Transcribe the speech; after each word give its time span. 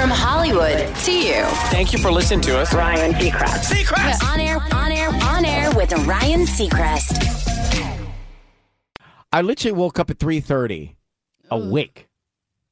From 0.00 0.08
Hollywood 0.08 0.96
to 0.96 1.12
you. 1.12 1.44
Thank 1.68 1.92
you 1.92 1.98
for 1.98 2.10
listening 2.10 2.40
to 2.44 2.58
us. 2.58 2.72
Ryan 2.72 3.12
Seacrest. 3.12 3.70
Seacrest! 3.70 4.24
On 4.32 4.40
air, 4.40 4.56
on 4.72 4.90
air, 4.90 5.10
on 5.10 5.44
air 5.44 5.70
with 5.72 5.92
Ryan 6.06 6.46
Seacrest. 6.46 7.20
I 9.30 9.42
literally 9.42 9.76
woke 9.76 9.98
up 9.98 10.08
at 10.08 10.18
3:30 10.18 10.96
awake. 11.50 12.08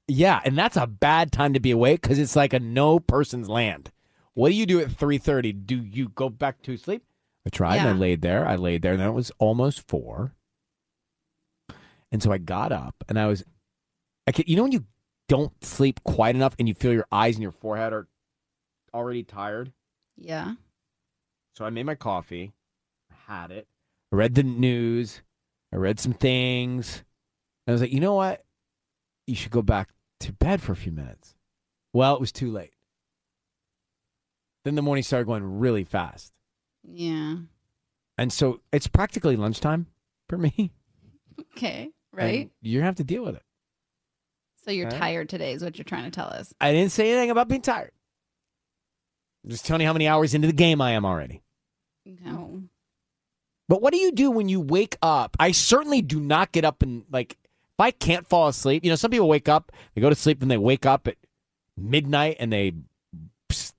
Yeah, 0.06 0.40
and 0.42 0.56
that's 0.56 0.78
a 0.78 0.86
bad 0.86 1.30
time 1.30 1.52
to 1.52 1.60
be 1.60 1.70
awake 1.70 2.00
cuz 2.00 2.18
it's 2.18 2.34
like 2.34 2.54
a 2.54 2.60
no 2.60 2.98
person's 2.98 3.50
land. 3.50 3.90
What 4.32 4.48
do 4.48 4.54
you 4.54 4.64
do 4.64 4.80
at 4.80 4.88
3:30? 4.88 5.52
Do 5.52 5.76
you 5.76 6.08
go 6.08 6.30
back 6.30 6.62
to 6.62 6.78
sleep? 6.78 7.04
I 7.44 7.50
tried 7.50 7.76
and 7.76 7.88
I 7.88 7.92
laid 7.92 8.22
there. 8.22 8.48
I 8.48 8.56
laid 8.56 8.80
there 8.80 8.92
and 8.92 9.02
then 9.02 9.08
it 9.10 9.12
was 9.12 9.30
almost 9.38 9.86
4. 9.86 10.32
And 12.10 12.22
so 12.22 12.32
I 12.32 12.38
got 12.38 12.72
up 12.72 13.04
and 13.06 13.18
I 13.18 13.26
was 13.26 13.44
I 14.26 14.32
can, 14.32 14.46
you 14.46 14.56
know 14.56 14.62
when 14.62 14.72
you 14.72 14.86
don't 15.28 15.52
sleep 15.64 16.02
quite 16.04 16.34
enough 16.34 16.54
and 16.58 16.68
you 16.68 16.74
feel 16.74 16.92
your 16.92 17.06
eyes 17.12 17.34
and 17.36 17.42
your 17.42 17.52
forehead 17.52 17.92
are 17.92 18.08
already 18.94 19.22
tired? 19.22 19.72
Yeah. 20.16 20.54
So 21.54 21.64
I 21.64 21.70
made 21.70 21.86
my 21.86 21.94
coffee, 21.94 22.52
had 23.26 23.50
it, 23.50 23.66
I 24.12 24.16
read 24.16 24.34
the 24.34 24.42
news, 24.42 25.22
I 25.72 25.76
read 25.76 26.00
some 26.00 26.12
things, 26.14 27.04
and 27.66 27.72
I 27.72 27.72
was 27.72 27.80
like, 27.80 27.92
you 27.92 28.00
know 28.00 28.14
what? 28.14 28.42
You 29.26 29.34
should 29.34 29.50
go 29.50 29.62
back 29.62 29.90
to 30.20 30.32
bed 30.32 30.62
for 30.62 30.72
a 30.72 30.76
few 30.76 30.92
minutes. 30.92 31.34
Well, 31.92 32.14
it 32.14 32.20
was 32.20 32.32
too 32.32 32.50
late. 32.50 32.72
Then 34.64 34.74
the 34.74 34.82
morning 34.82 35.02
started 35.02 35.26
going 35.26 35.58
really 35.58 35.84
fast. 35.84 36.32
Yeah. 36.82 37.36
And 38.16 38.32
so 38.32 38.60
it's 38.72 38.86
practically 38.86 39.36
lunchtime 39.36 39.86
for 40.28 40.38
me. 40.38 40.72
Okay. 41.56 41.82
and 41.84 41.92
Right. 42.12 42.50
You 42.60 42.82
have 42.82 42.96
to 42.96 43.04
deal 43.04 43.24
with 43.24 43.36
it. 43.36 43.42
So 44.68 44.72
you're 44.72 44.88
Okay. 44.88 44.98
tired 44.98 45.30
today, 45.30 45.54
is 45.54 45.64
what 45.64 45.78
you're 45.78 45.84
trying 45.86 46.04
to 46.04 46.10
tell 46.10 46.26
us. 46.26 46.52
I 46.60 46.72
didn't 46.72 46.92
say 46.92 47.10
anything 47.10 47.30
about 47.30 47.48
being 47.48 47.62
tired. 47.62 47.90
I'm 49.42 49.50
just 49.50 49.64
telling 49.64 49.80
you 49.80 49.86
how 49.86 49.94
many 49.94 50.06
hours 50.06 50.34
into 50.34 50.46
the 50.46 50.52
game 50.52 50.82
I 50.82 50.90
am 50.90 51.06
already. 51.06 51.40
Okay. 52.06 52.36
But 53.66 53.80
what 53.80 53.94
do 53.94 53.98
you 53.98 54.12
do 54.12 54.30
when 54.30 54.50
you 54.50 54.60
wake 54.60 54.98
up? 55.00 55.38
I 55.40 55.52
certainly 55.52 56.02
do 56.02 56.20
not 56.20 56.52
get 56.52 56.66
up 56.66 56.82
and 56.82 57.04
like 57.10 57.38
if 57.42 57.80
I 57.80 57.92
can't 57.92 58.26
fall 58.26 58.46
asleep. 58.46 58.84
You 58.84 58.90
know, 58.90 58.96
some 58.96 59.10
people 59.10 59.26
wake 59.26 59.48
up, 59.48 59.72
they 59.94 60.02
go 60.02 60.10
to 60.10 60.14
sleep, 60.14 60.42
and 60.42 60.50
they 60.50 60.58
wake 60.58 60.84
up 60.84 61.08
at 61.08 61.16
midnight 61.78 62.36
and 62.38 62.52
they 62.52 62.74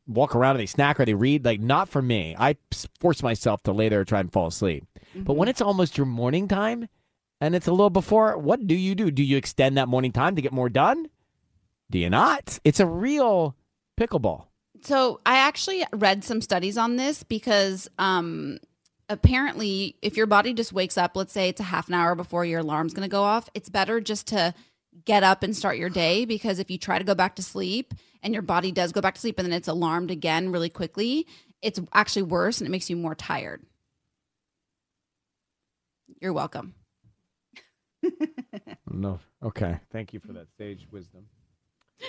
walk 0.07 0.35
around 0.35 0.55
and 0.55 0.61
they 0.61 0.65
snack 0.65 0.99
or 0.99 1.05
they 1.05 1.13
read. 1.13 1.45
Like 1.45 1.59
not 1.59 1.87
for 1.87 2.01
me. 2.01 2.35
I 2.39 2.55
force 2.99 3.21
myself 3.21 3.61
to 3.63 3.73
lay 3.73 3.89
there 3.89 3.99
and 3.99 4.07
try 4.07 4.21
and 4.21 4.33
fall 4.33 4.47
asleep. 4.47 4.85
But 5.13 5.33
when 5.33 5.45
mm-hmm. 5.45 5.49
it's 5.51 5.61
almost 5.61 5.99
your 5.99 6.07
morning 6.07 6.47
time 6.47 6.89
and 7.41 7.55
it's 7.55 7.67
a 7.67 7.71
little 7.71 7.89
before, 7.89 8.37
what 8.37 8.67
do 8.67 8.75
you 8.75 8.95
do? 8.95 9.11
Do 9.11 9.23
you 9.23 9.37
extend 9.37 9.77
that 9.77 9.87
morning 9.87 10.11
time 10.11 10.35
to 10.35 10.41
get 10.41 10.51
more 10.51 10.69
done? 10.69 11.07
Do 11.89 11.97
you 11.97 12.09
not? 12.09 12.59
It's 12.63 12.79
a 12.79 12.85
real 12.85 13.55
pickleball. 13.99 14.45
So 14.83 15.19
I 15.25 15.39
actually 15.39 15.83
read 15.93 16.23
some 16.23 16.41
studies 16.41 16.77
on 16.77 16.95
this 16.95 17.23
because 17.23 17.89
um, 17.97 18.59
apparently, 19.09 19.95
if 20.01 20.15
your 20.15 20.27
body 20.27 20.53
just 20.53 20.73
wakes 20.73 20.97
up, 20.97 21.15
let's 21.15 21.33
say 21.33 21.49
it's 21.49 21.59
a 21.59 21.65
half 21.65 21.87
an 21.87 21.95
hour 21.95 22.15
before 22.15 22.45
your 22.45 22.59
alarm's 22.59 22.93
going 22.93 23.07
to 23.07 23.11
go 23.11 23.23
off, 23.23 23.49
it's 23.53 23.69
better 23.69 23.99
just 23.99 24.27
to 24.27 24.53
get 25.05 25.23
up 25.23 25.43
and 25.43 25.55
start 25.55 25.77
your 25.77 25.89
day 25.89 26.25
because 26.25 26.59
if 26.59 26.69
you 26.69 26.77
try 26.77 26.97
to 26.97 27.05
go 27.05 27.15
back 27.15 27.35
to 27.35 27.43
sleep 27.43 27.93
and 28.21 28.33
your 28.33 28.43
body 28.43 28.71
does 28.71 28.91
go 28.91 29.01
back 29.01 29.15
to 29.15 29.21
sleep 29.21 29.39
and 29.39 29.45
then 29.45 29.57
it's 29.57 29.67
alarmed 29.67 30.11
again 30.11 30.51
really 30.51 30.69
quickly, 30.69 31.25
it's 31.61 31.79
actually 31.93 32.23
worse 32.23 32.59
and 32.59 32.67
it 32.67 32.71
makes 32.71 32.89
you 32.89 32.95
more 32.95 33.15
tired. 33.15 33.63
You're 36.21 36.33
welcome. 36.33 36.75
No. 38.91 39.19
Okay. 39.43 39.79
Thank 39.91 40.13
you 40.13 40.19
for 40.19 40.33
that 40.33 40.47
sage 40.57 40.87
wisdom. 40.91 41.25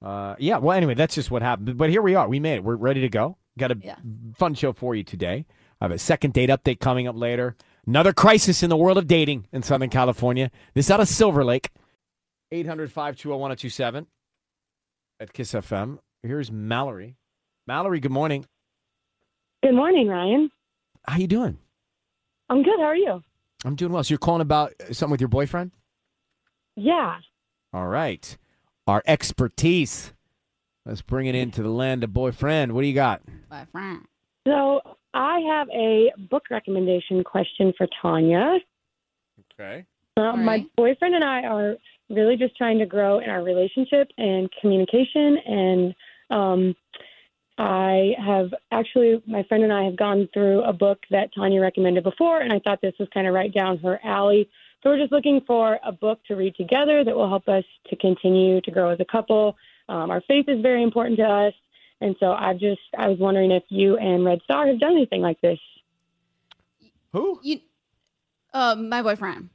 Uh, 0.00 0.36
yeah. 0.38 0.58
Well, 0.58 0.76
anyway, 0.76 0.94
that's 0.94 1.16
just 1.16 1.28
what 1.28 1.42
happened. 1.42 1.76
But 1.76 1.90
here 1.90 2.00
we 2.02 2.14
are. 2.14 2.28
We 2.28 2.38
made 2.38 2.54
it. 2.54 2.62
We're 2.62 2.76
ready 2.76 3.00
to 3.00 3.08
go. 3.08 3.36
Got 3.58 3.72
a 3.72 3.78
Yeah. 3.82 3.96
fun 4.36 4.54
show 4.54 4.72
for 4.72 4.94
you 4.94 5.02
today. 5.02 5.44
I 5.80 5.84
have 5.86 5.90
a 5.90 5.98
second 5.98 6.32
date 6.34 6.50
update 6.50 6.78
coming 6.78 7.08
up 7.08 7.16
later. 7.16 7.56
Another 7.84 8.12
crisis 8.12 8.62
in 8.62 8.70
the 8.70 8.76
world 8.76 8.96
of 8.96 9.08
dating 9.08 9.48
in 9.50 9.64
Southern 9.64 9.90
California. 9.90 10.52
This 10.74 10.88
out 10.88 11.00
of 11.00 11.08
Silver 11.08 11.44
Lake. 11.44 11.70
800 12.52 12.92
520 12.92 13.40
1027 13.40 14.06
at 15.18 15.32
Kiss 15.32 15.50
FM. 15.52 15.98
Here's 16.22 16.52
Mallory. 16.52 17.16
Mallory, 17.66 17.98
good 17.98 18.12
morning. 18.12 18.46
Good 19.64 19.74
morning, 19.74 20.06
Ryan. 20.06 20.48
How 21.08 21.16
you 21.18 21.26
doing? 21.26 21.58
I'm 22.48 22.62
good. 22.62 22.78
How 22.78 22.84
are 22.84 22.94
you? 22.96 23.20
I'm 23.64 23.74
doing 23.74 23.92
well. 23.92 24.04
So 24.04 24.12
you're 24.12 24.18
calling 24.18 24.40
about 24.40 24.72
something 24.92 25.10
with 25.10 25.20
your 25.20 25.28
boyfriend? 25.28 25.72
Yeah. 26.76 27.16
All 27.72 27.88
right. 27.88 28.36
Our 28.86 29.02
expertise. 29.06 30.12
Let's 30.86 31.02
bring 31.02 31.26
it 31.26 31.34
into 31.34 31.62
the 31.62 31.68
land 31.68 32.04
of 32.04 32.12
boyfriend. 32.12 32.72
What 32.72 32.82
do 32.82 32.86
you 32.86 32.94
got? 32.94 33.20
Bye, 33.50 33.66
friend. 33.70 34.06
So 34.46 34.80
I 35.12 35.40
have 35.40 35.68
a 35.70 36.12
book 36.30 36.44
recommendation 36.50 37.22
question 37.24 37.74
for 37.76 37.86
Tanya. 38.00 38.58
Okay. 39.52 39.84
Uh, 40.16 40.36
My 40.36 40.66
boyfriend 40.76 41.14
and 41.14 41.24
I 41.24 41.42
are 41.42 41.76
really 42.08 42.36
just 42.36 42.56
trying 42.56 42.78
to 42.78 42.86
grow 42.86 43.18
in 43.18 43.28
our 43.28 43.42
relationship 43.42 44.08
and 44.16 44.48
communication. 44.60 45.36
And 45.46 45.94
um, 46.30 46.74
I 47.58 48.12
have 48.24 48.54
actually, 48.70 49.20
my 49.26 49.42
friend 49.42 49.64
and 49.64 49.72
I 49.72 49.84
have 49.84 49.96
gone 49.96 50.28
through 50.32 50.62
a 50.62 50.72
book 50.72 51.00
that 51.10 51.30
Tanya 51.34 51.60
recommended 51.60 52.04
before, 52.04 52.40
and 52.40 52.52
I 52.52 52.60
thought 52.60 52.80
this 52.80 52.94
was 52.98 53.08
kind 53.12 53.26
of 53.26 53.34
right 53.34 53.52
down 53.52 53.78
her 53.78 53.98
alley. 54.04 54.48
So 54.82 54.90
we're 54.90 54.98
just 54.98 55.10
looking 55.10 55.40
for 55.44 55.78
a 55.84 55.90
book 55.90 56.20
to 56.28 56.36
read 56.36 56.54
together 56.54 57.02
that 57.04 57.14
will 57.14 57.28
help 57.28 57.48
us 57.48 57.64
to 57.90 57.96
continue 57.96 58.60
to 58.60 58.70
grow 58.70 58.90
as 58.90 59.00
a 59.00 59.04
couple. 59.04 59.56
Um, 59.88 60.10
our 60.10 60.22
faith 60.28 60.44
is 60.48 60.62
very 60.62 60.84
important 60.84 61.18
to 61.18 61.24
us. 61.24 61.52
And 62.00 62.14
so 62.20 62.30
I 62.30 62.52
just, 62.52 62.80
I 62.96 63.08
was 63.08 63.18
wondering 63.18 63.50
if 63.50 63.64
you 63.70 63.96
and 63.96 64.24
Red 64.24 64.40
Star 64.44 64.68
have 64.68 64.78
done 64.78 64.92
anything 64.92 65.20
like 65.20 65.40
this. 65.40 65.58
Who? 67.12 67.40
You, 67.42 67.58
uh, 68.54 68.76
my 68.76 69.02
boyfriend, 69.02 69.50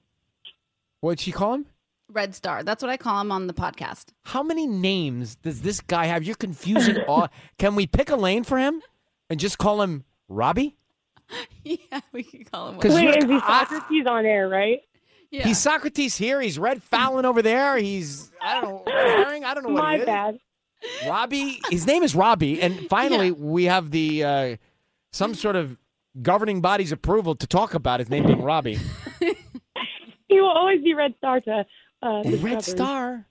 What'd 0.99 1.21
she 1.21 1.31
call 1.31 1.55
him? 1.55 1.65
Red 2.09 2.35
Star. 2.35 2.63
That's 2.63 2.83
what 2.83 2.89
I 2.89 2.97
call 2.97 3.19
him 3.21 3.31
on 3.31 3.47
the 3.47 3.53
podcast. 3.53 4.05
How 4.23 4.43
many 4.43 4.67
names 4.67 5.35
does 5.35 5.61
this 5.61 5.79
guy 5.81 6.05
have? 6.05 6.23
You're 6.23 6.35
confusing 6.35 6.97
all. 7.07 7.29
Can 7.57 7.75
we 7.75 7.87
pick 7.87 8.09
a 8.09 8.15
lane 8.15 8.43
for 8.43 8.57
him 8.57 8.81
and 9.29 9.39
just 9.39 9.57
call 9.57 9.81
him 9.81 10.03
Robbie? 10.29 10.77
yeah, 11.63 12.01
we 12.11 12.23
can 12.23 12.43
call 12.43 12.69
him. 12.69 12.79
'Cause 12.79 12.93
Red- 12.95 13.03
you're- 13.03 13.13
Wait, 13.15 13.23
is 13.23 13.29
he 13.29 13.35
I- 13.47 13.65
Socrates 13.69 14.05
on 14.07 14.25
air, 14.25 14.47
right? 14.49 14.81
Yeah. 15.31 15.45
He's 15.47 15.57
Socrates 15.57 16.15
here. 16.15 16.39
He's 16.41 16.59
Red 16.59 16.83
Fallon 16.83 17.25
over 17.25 17.41
there. 17.41 17.75
He's 17.77 18.31
I 18.39 18.61
don't 18.61 18.85
know 18.85 18.93
Red 18.93 19.25
Herring. 19.25 19.43
I 19.45 19.53
don't 19.55 19.63
know 19.63 19.73
what 19.73 19.81
My 19.83 19.95
he 19.95 20.01
is. 20.01 20.05
bad. 20.05 20.39
Robbie. 21.07 21.59
His 21.71 21.87
name 21.87 22.03
is 22.03 22.13
Robbie. 22.13 22.61
And 22.61 22.77
finally, 22.89 23.27
Yeah. 23.29 23.33
we 23.37 23.63
have 23.63 23.89
the 23.89 24.23
uh, 24.23 24.55
some 25.11 25.33
sort 25.33 25.55
of 25.55 25.77
governing 26.21 26.61
body's 26.61 26.91
approval 26.91 27.33
to 27.35 27.47
talk 27.47 27.73
about 27.73 27.99
his 27.99 28.09
name 28.11 28.27
being 28.27 28.43
Robbie. 28.43 28.77
He 30.27 30.39
will 30.41 30.49
always 30.51 30.83
be 30.83 30.93
Red 30.93 31.15
Star 31.17 31.39
to 31.41 31.65
uh, 32.03 32.23
Red 32.25 32.59
Discovery. 32.59 32.61
Star. 32.61 33.25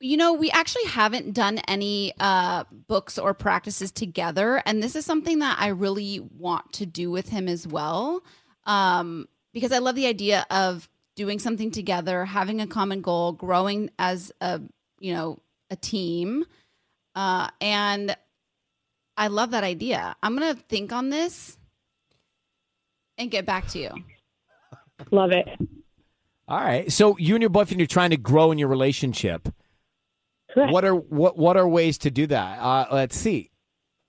You 0.00 0.16
know, 0.16 0.34
we 0.34 0.50
actually 0.50 0.84
haven't 0.86 1.32
done 1.32 1.58
any 1.68 2.12
uh, 2.18 2.64
books 2.88 3.18
or 3.18 3.32
practices 3.32 3.90
together, 3.90 4.62
and 4.66 4.82
this 4.82 4.96
is 4.96 5.06
something 5.06 5.38
that 5.38 5.56
I 5.58 5.68
really 5.68 6.20
want 6.20 6.72
to 6.74 6.86
do 6.86 7.10
with 7.10 7.28
him 7.28 7.48
as 7.48 7.66
well, 7.66 8.22
um, 8.64 9.28
because 9.52 9.72
I 9.72 9.78
love 9.78 9.94
the 9.94 10.06
idea 10.06 10.46
of 10.50 10.88
doing 11.14 11.38
something 11.38 11.70
together, 11.70 12.24
having 12.24 12.60
a 12.60 12.66
common 12.66 13.00
goal, 13.00 13.32
growing 13.32 13.90
as 13.98 14.32
a 14.40 14.60
you 14.98 15.14
know 15.14 15.38
a 15.70 15.76
team, 15.76 16.44
uh, 17.14 17.48
and 17.60 18.14
I 19.16 19.28
love 19.28 19.52
that 19.52 19.64
idea. 19.64 20.16
I'm 20.22 20.34
gonna 20.34 20.54
think 20.54 20.92
on 20.92 21.08
this 21.08 21.56
and 23.16 23.30
get 23.30 23.46
back 23.46 23.68
to 23.68 23.78
you. 23.78 23.90
Love 25.10 25.32
it. 25.32 25.48
All 26.46 26.60
right. 26.60 26.90
So 26.92 27.16
you 27.18 27.34
and 27.34 27.42
your 27.42 27.50
boyfriend, 27.50 27.80
you're 27.80 27.86
trying 27.86 28.10
to 28.10 28.16
grow 28.16 28.52
in 28.52 28.58
your 28.58 28.68
relationship. 28.68 29.48
Correct. 30.52 30.72
What 30.72 30.84
are 30.84 30.94
what 30.94 31.36
what 31.36 31.56
are 31.56 31.66
ways 31.66 31.98
to 31.98 32.10
do 32.10 32.26
that? 32.28 32.58
Uh, 32.60 32.86
let's 32.92 33.16
see. 33.16 33.50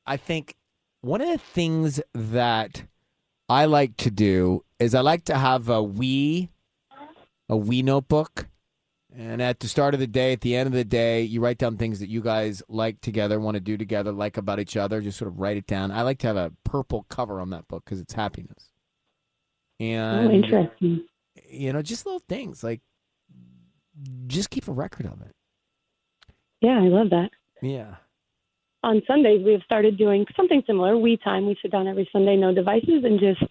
I 0.05 0.17
think 0.17 0.55
one 1.01 1.21
of 1.21 1.29
the 1.29 1.37
things 1.37 2.01
that 2.13 2.83
I 3.49 3.65
like 3.65 3.97
to 3.97 4.11
do 4.11 4.63
is 4.79 4.93
I 4.93 5.01
like 5.01 5.25
to 5.25 5.37
have 5.37 5.69
a 5.69 5.81
we 5.81 6.49
a 7.49 7.57
we 7.57 7.81
notebook. 7.81 8.47
And 9.17 9.41
at 9.41 9.61
the 9.61 9.69
start 9.69 9.93
of 9.93 10.01
the 10.01 10.07
day, 10.07 10.33
at 10.33 10.41
the 10.41 10.57
end 10.57 10.67
of 10.67 10.73
the 10.73 10.83
day, 10.83 11.21
you 11.21 11.39
write 11.39 11.57
down 11.57 11.77
things 11.77 11.99
that 12.01 12.09
you 12.09 12.19
guys 12.19 12.61
like 12.67 12.99
together, 12.99 13.39
want 13.39 13.55
to 13.55 13.61
do 13.61 13.77
together, 13.77 14.11
like 14.11 14.35
about 14.35 14.59
each 14.59 14.75
other. 14.75 14.99
Just 14.99 15.17
sort 15.17 15.31
of 15.31 15.39
write 15.39 15.55
it 15.55 15.65
down. 15.65 15.89
I 15.89 16.01
like 16.01 16.19
to 16.19 16.27
have 16.27 16.35
a 16.35 16.51
purple 16.65 17.05
cover 17.07 17.39
on 17.39 17.49
that 17.51 17.65
book 17.69 17.85
because 17.85 18.01
it's 18.01 18.13
happiness. 18.13 18.71
Oh, 19.79 19.85
And 19.85 20.31
interesting. 20.33 21.05
You 21.49 21.73
know, 21.73 21.81
just 21.81 22.05
little 22.05 22.19
things 22.19 22.63
like 22.63 22.81
just 24.27 24.49
keep 24.49 24.67
a 24.67 24.71
record 24.71 25.05
of 25.05 25.21
it. 25.21 25.31
Yeah, 26.61 26.79
I 26.79 26.87
love 26.87 27.09
that. 27.11 27.29
Yeah. 27.61 27.95
On 28.83 29.01
Sundays, 29.07 29.43
we 29.43 29.51
have 29.53 29.63
started 29.63 29.97
doing 29.97 30.25
something 30.35 30.61
similar. 30.67 30.97
We 30.97 31.17
time. 31.17 31.47
We 31.47 31.57
sit 31.61 31.71
down 31.71 31.87
every 31.87 32.07
Sunday, 32.11 32.35
no 32.35 32.53
devices, 32.53 33.03
and 33.03 33.19
just 33.19 33.41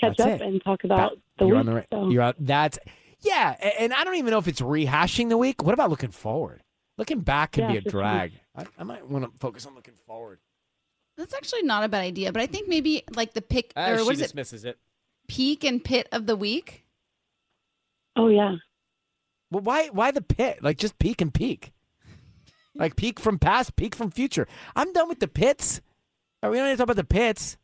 catch 0.00 0.16
That's 0.16 0.20
up 0.20 0.40
it. 0.40 0.42
and 0.42 0.62
talk 0.64 0.84
about 0.84 1.18
the 1.38 1.46
you're 1.46 1.54
week. 1.56 1.60
on 1.60 1.66
the 1.66 1.74
right. 1.74 1.86
so. 1.92 2.10
You're 2.10 2.22
out. 2.22 2.36
That's 2.40 2.78
yeah. 3.20 3.52
And 3.78 3.92
I 3.92 4.02
don't 4.04 4.16
even 4.16 4.30
know 4.32 4.38
if 4.38 4.48
it's 4.48 4.60
rehashing 4.60 5.28
the 5.28 5.36
week. 5.38 5.62
What 5.62 5.74
about 5.74 5.90
looking 5.90 6.10
forward? 6.10 6.62
Looking 6.98 7.20
back 7.20 7.52
can 7.52 7.64
Yeah, 7.64 7.72
be 7.80 7.88
a 7.88 7.90
drag. 7.90 8.32
I, 8.56 8.66
I 8.78 8.84
might 8.84 9.06
want 9.08 9.24
to 9.24 9.30
focus 9.38 9.64
on 9.66 9.74
looking 9.74 9.94
forward. 10.06 10.38
That's 11.16 11.34
actually 11.34 11.62
not 11.62 11.84
a 11.84 11.88
bad 11.88 12.00
idea, 12.02 12.32
but 12.32 12.40
I 12.42 12.46
think 12.46 12.68
maybe 12.68 13.02
like 13.14 13.34
the 13.34 13.42
pick 13.42 13.72
Ah, 13.76 13.90
or 13.90 13.98
she 13.98 14.04
what 14.04 14.14
is 14.14 14.20
it? 14.20 14.24
dismisses 14.24 14.64
it. 14.64 14.78
Peak 15.28 15.64
and 15.64 15.82
pit 15.84 16.08
of 16.12 16.26
the 16.26 16.34
week. 16.36 16.84
Oh 18.20 18.28
yeah. 18.28 18.56
Well, 19.50 19.62
why 19.62 19.88
why 19.88 20.10
the 20.10 20.20
pit? 20.20 20.62
Like 20.62 20.76
just 20.78 20.98
peak 20.98 21.20
and 21.20 21.32
peak. 21.32 21.72
Like 22.74 22.96
peak 22.96 23.18
from 23.18 23.38
past, 23.38 23.76
peak 23.76 23.94
from 23.94 24.10
future. 24.10 24.46
I'm 24.76 24.92
done 24.92 25.08
with 25.08 25.20
the 25.20 25.26
pits. 25.28 25.80
Are 26.42 26.50
we 26.50 26.58
don't 26.58 26.66
need 26.66 26.72
to 26.72 26.76
talk 26.76 26.84
about 26.84 26.96
the 26.96 27.04
pits? 27.04 27.56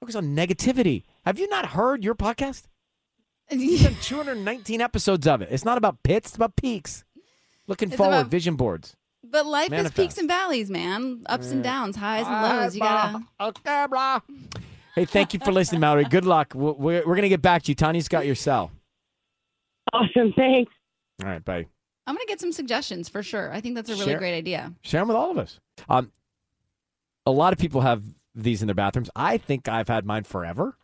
Focus 0.00 0.14
on 0.16 0.34
negativity. 0.34 1.04
Have 1.24 1.38
you 1.38 1.48
not 1.48 1.66
heard 1.66 2.02
your 2.02 2.14
podcast? 2.14 2.64
We've 3.50 3.82
done 3.82 3.94
219 4.02 4.80
episodes 4.80 5.26
of 5.26 5.40
it. 5.42 5.48
It's 5.52 5.64
not 5.64 5.78
about 5.78 6.02
pits, 6.02 6.30
it's 6.30 6.36
about 6.36 6.56
peaks. 6.56 7.04
Looking 7.66 7.88
It's 7.88 7.96
forward, 7.96 8.14
about- 8.20 8.26
vision 8.30 8.56
boards. 8.56 8.96
But 9.28 9.44
life 9.44 9.70
Manifest. 9.70 9.98
is 9.98 10.04
peaks 10.04 10.18
and 10.18 10.28
valleys, 10.28 10.70
man. 10.70 11.22
Ups 11.26 11.50
and 11.50 11.62
downs, 11.62 11.96
highs 11.96 12.26
and 12.26 12.42
lows. 12.42 12.74
You 12.76 12.80
gotta. 12.80 13.24
Okay, 13.40 13.86
blah. 13.90 14.20
Hey, 14.94 15.04
thank 15.04 15.34
you 15.34 15.40
for 15.40 15.50
listening, 15.50 15.80
Mallory. 15.80 16.04
Good 16.04 16.24
luck. 16.24 16.54
We're, 16.54 16.72
we're, 16.72 16.98
we're 17.00 17.14
going 17.16 17.22
to 17.22 17.28
get 17.28 17.42
back 17.42 17.64
to 17.64 17.70
you. 17.72 17.74
Tanya's 17.74 18.06
got 18.08 18.24
your 18.24 18.36
cell. 18.36 18.70
Awesome. 19.92 20.32
Thanks. 20.34 20.72
All 21.22 21.30
right, 21.30 21.44
bye. 21.44 21.66
I'm 22.06 22.14
gonna 22.14 22.26
get 22.26 22.40
some 22.40 22.52
suggestions 22.52 23.08
for 23.08 23.22
sure. 23.22 23.52
I 23.52 23.60
think 23.60 23.74
that's 23.74 23.90
a 23.90 23.94
really 23.94 24.06
Share- 24.06 24.18
great 24.18 24.36
idea. 24.36 24.72
Share 24.82 25.00
them 25.00 25.08
with 25.08 25.16
all 25.16 25.30
of 25.30 25.38
us. 25.38 25.58
Um, 25.88 26.12
a 27.24 27.30
lot 27.32 27.52
of 27.52 27.58
people 27.58 27.80
have 27.80 28.04
these 28.34 28.62
in 28.62 28.68
their 28.68 28.74
bathrooms. 28.74 29.10
I 29.16 29.38
think 29.38 29.68
I've 29.68 29.88
had 29.88 30.04
mine 30.04 30.24
forever, 30.24 30.76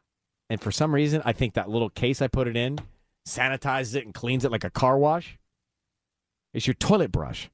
and 0.51 0.61
for 0.61 0.73
some 0.73 0.93
reason, 0.95 1.23
I 1.25 1.33
think 1.33 1.55
that 1.55 1.69
little 1.69 1.91
case 1.91 2.21
I 2.23 2.29
put 2.29 2.49
it 2.49 2.57
in 2.57 2.79
sanitizes 3.27 3.95
it 3.95 4.05
and 4.05 4.13
cleans 4.15 4.45
it 4.45 4.51
like 4.51 4.65
a 4.65 4.71
car 4.71 4.99
wash. 4.99 5.39
It's 6.55 6.67
your 6.67 6.75
toilet 6.75 7.13
brush. 7.13 7.51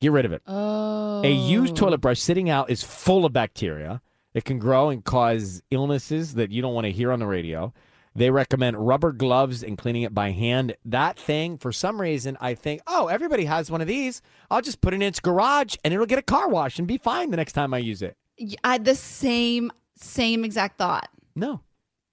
Get 0.00 0.12
rid 0.12 0.24
of 0.24 0.32
it. 0.32 0.42
Oh. 0.46 1.22
A 1.24 1.30
used 1.30 1.76
toilet 1.76 1.98
brush 2.00 2.20
sitting 2.20 2.50
out 2.50 2.70
is 2.70 2.82
full 2.82 3.24
of 3.24 3.32
bacteria. 3.32 4.02
It 4.34 4.44
can 4.44 4.58
grow 4.58 4.90
and 4.90 5.04
cause 5.04 5.62
illnesses 5.70 6.34
that 6.34 6.50
you 6.50 6.62
don't 6.62 6.74
want 6.74 6.84
to 6.86 6.92
hear 6.92 7.12
on 7.12 7.18
the 7.20 7.26
radio. 7.26 7.72
They 8.14 8.30
recommend 8.30 8.86
rubber 8.86 9.12
gloves 9.12 9.62
and 9.62 9.78
cleaning 9.78 10.02
it 10.02 10.14
by 10.14 10.32
hand. 10.32 10.76
That 10.84 11.18
thing, 11.18 11.56
for 11.56 11.72
some 11.72 12.00
reason, 12.00 12.36
I 12.40 12.54
think, 12.54 12.82
oh, 12.86 13.06
everybody 13.08 13.46
has 13.46 13.70
one 13.70 13.80
of 13.80 13.86
these. 13.86 14.20
I'll 14.50 14.60
just 14.60 14.80
put 14.82 14.92
it 14.92 14.96
in 14.96 15.02
its 15.02 15.20
garage 15.20 15.76
and 15.82 15.94
it'll 15.94 16.04
get 16.06 16.18
a 16.18 16.22
car 16.22 16.48
wash 16.48 16.78
and 16.78 16.86
be 16.86 16.98
fine 16.98 17.30
the 17.30 17.36
next 17.38 17.52
time 17.54 17.72
I 17.72 17.78
use 17.78 18.02
it. 18.02 18.16
I 18.62 18.72
had 18.72 18.84
the 18.84 18.94
same 18.94 19.72
same 19.96 20.44
exact 20.44 20.78
thought. 20.78 21.08
No, 21.36 21.60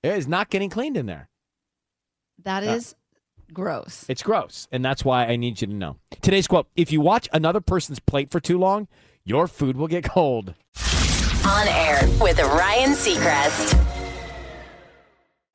it 0.04 0.16
is 0.18 0.28
not 0.28 0.50
getting 0.50 0.70
cleaned 0.70 0.96
in 0.96 1.06
there. 1.08 1.28
That 2.44 2.64
is 2.64 2.94
Uh, 2.94 3.54
gross. 3.54 4.06
It's 4.08 4.24
gross. 4.24 4.68
And 4.72 4.86
that's 4.86 5.04
why 5.04 5.26
I 5.26 5.36
need 5.36 5.60
you 5.60 5.68
to 5.68 5.74
know. 5.74 5.98
Today's 6.22 6.48
quote 6.48 6.68
If 6.76 6.92
you 6.92 7.02
watch 7.02 7.28
another 7.34 7.62
person's 7.62 8.00
plate 8.00 8.30
for 8.32 8.40
too 8.40 8.58
long, 8.58 8.88
your 9.26 9.48
food 9.48 9.76
will 9.76 9.88
get 9.88 10.04
cold. 10.06 10.54
On 11.46 11.68
air 11.68 12.08
with 12.22 12.40
Ryan 12.40 12.92
Seacrest. 12.92 13.99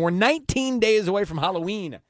We're 0.00 0.10
19 0.10 0.80
days 0.80 1.06
away 1.06 1.24
from 1.24 1.38
Halloween 1.38 2.00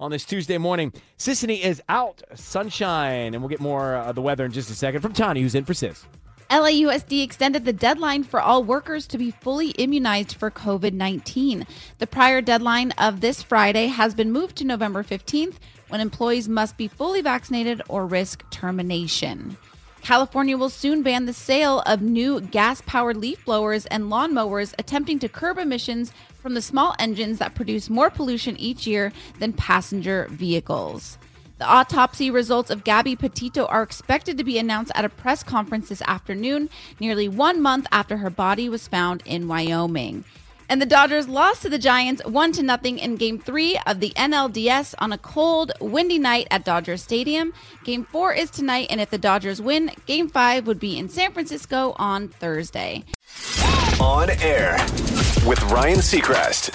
on 0.00 0.10
this 0.10 0.24
Tuesday 0.24 0.56
morning. 0.56 0.94
Sisanie 1.18 1.60
is 1.60 1.82
out, 1.90 2.22
sunshine, 2.34 3.34
and 3.34 3.42
we'll 3.42 3.50
get 3.50 3.60
more 3.60 3.96
uh, 3.96 4.06
of 4.06 4.14
the 4.14 4.22
weather 4.22 4.46
in 4.46 4.50
just 4.50 4.70
a 4.70 4.74
second 4.74 5.02
from 5.02 5.12
Tony, 5.12 5.42
who's 5.42 5.54
in 5.54 5.66
for 5.66 5.74
Sis. 5.74 6.06
LAUSD 6.48 7.22
extended 7.22 7.66
the 7.66 7.72
deadline 7.74 8.24
for 8.24 8.40
all 8.40 8.64
workers 8.64 9.06
to 9.08 9.18
be 9.18 9.30
fully 9.30 9.72
immunized 9.72 10.36
for 10.36 10.50
COVID 10.50 10.94
19. 10.94 11.66
The 11.98 12.06
prior 12.06 12.40
deadline 12.40 12.92
of 12.92 13.20
this 13.20 13.42
Friday 13.42 13.88
has 13.88 14.14
been 14.14 14.32
moved 14.32 14.56
to 14.56 14.64
November 14.64 15.04
15th 15.04 15.56
when 15.88 16.00
employees 16.00 16.48
must 16.48 16.78
be 16.78 16.88
fully 16.88 17.20
vaccinated 17.20 17.82
or 17.90 18.06
risk 18.06 18.48
termination. 18.48 19.58
California 20.00 20.56
will 20.56 20.70
soon 20.70 21.02
ban 21.02 21.24
the 21.24 21.32
sale 21.32 21.80
of 21.80 22.02
new 22.02 22.40
gas 22.40 22.82
powered 22.86 23.16
leaf 23.16 23.42
blowers 23.44 23.84
and 23.86 24.04
lawnmowers, 24.04 24.74
attempting 24.78 25.18
to 25.18 25.30
curb 25.30 25.56
emissions 25.56 26.12
from 26.44 26.52
the 26.52 26.60
small 26.60 26.94
engines 26.98 27.38
that 27.38 27.54
produce 27.54 27.88
more 27.88 28.10
pollution 28.10 28.54
each 28.58 28.86
year 28.86 29.10
than 29.38 29.50
passenger 29.54 30.26
vehicles. 30.30 31.16
The 31.56 31.64
autopsy 31.64 32.30
results 32.30 32.68
of 32.68 32.84
Gabby 32.84 33.16
Petito 33.16 33.64
are 33.64 33.82
expected 33.82 34.36
to 34.36 34.44
be 34.44 34.58
announced 34.58 34.92
at 34.94 35.06
a 35.06 35.08
press 35.08 35.42
conference 35.42 35.88
this 35.88 36.02
afternoon, 36.02 36.68
nearly 37.00 37.28
one 37.28 37.62
month 37.62 37.86
after 37.90 38.18
her 38.18 38.28
body 38.28 38.68
was 38.68 38.86
found 38.86 39.22
in 39.24 39.48
Wyoming. 39.48 40.26
And 40.68 40.82
the 40.82 40.86
Dodgers 40.86 41.28
lost 41.28 41.62
to 41.62 41.70
the 41.70 41.78
Giants 41.78 42.22
1 42.26 42.52
to 42.52 42.62
nothing 42.62 42.98
in 42.98 43.16
game 43.16 43.38
3 43.38 43.78
of 43.86 44.00
the 44.00 44.10
NLDS 44.10 44.94
on 44.98 45.14
a 45.14 45.18
cold, 45.18 45.72
windy 45.80 46.18
night 46.18 46.46
at 46.50 46.66
Dodger 46.66 46.98
Stadium. 46.98 47.54
Game 47.84 48.04
4 48.04 48.34
is 48.34 48.50
tonight 48.50 48.88
and 48.90 49.00
if 49.00 49.08
the 49.08 49.16
Dodgers 49.16 49.62
win, 49.62 49.92
game 50.04 50.28
5 50.28 50.66
would 50.66 50.78
be 50.78 50.98
in 50.98 51.08
San 51.08 51.32
Francisco 51.32 51.94
on 51.96 52.28
Thursday. 52.28 53.02
On 54.00 54.28
air 54.30 54.76
with 55.46 55.62
Ryan 55.70 55.98
Seacrest. 55.98 56.74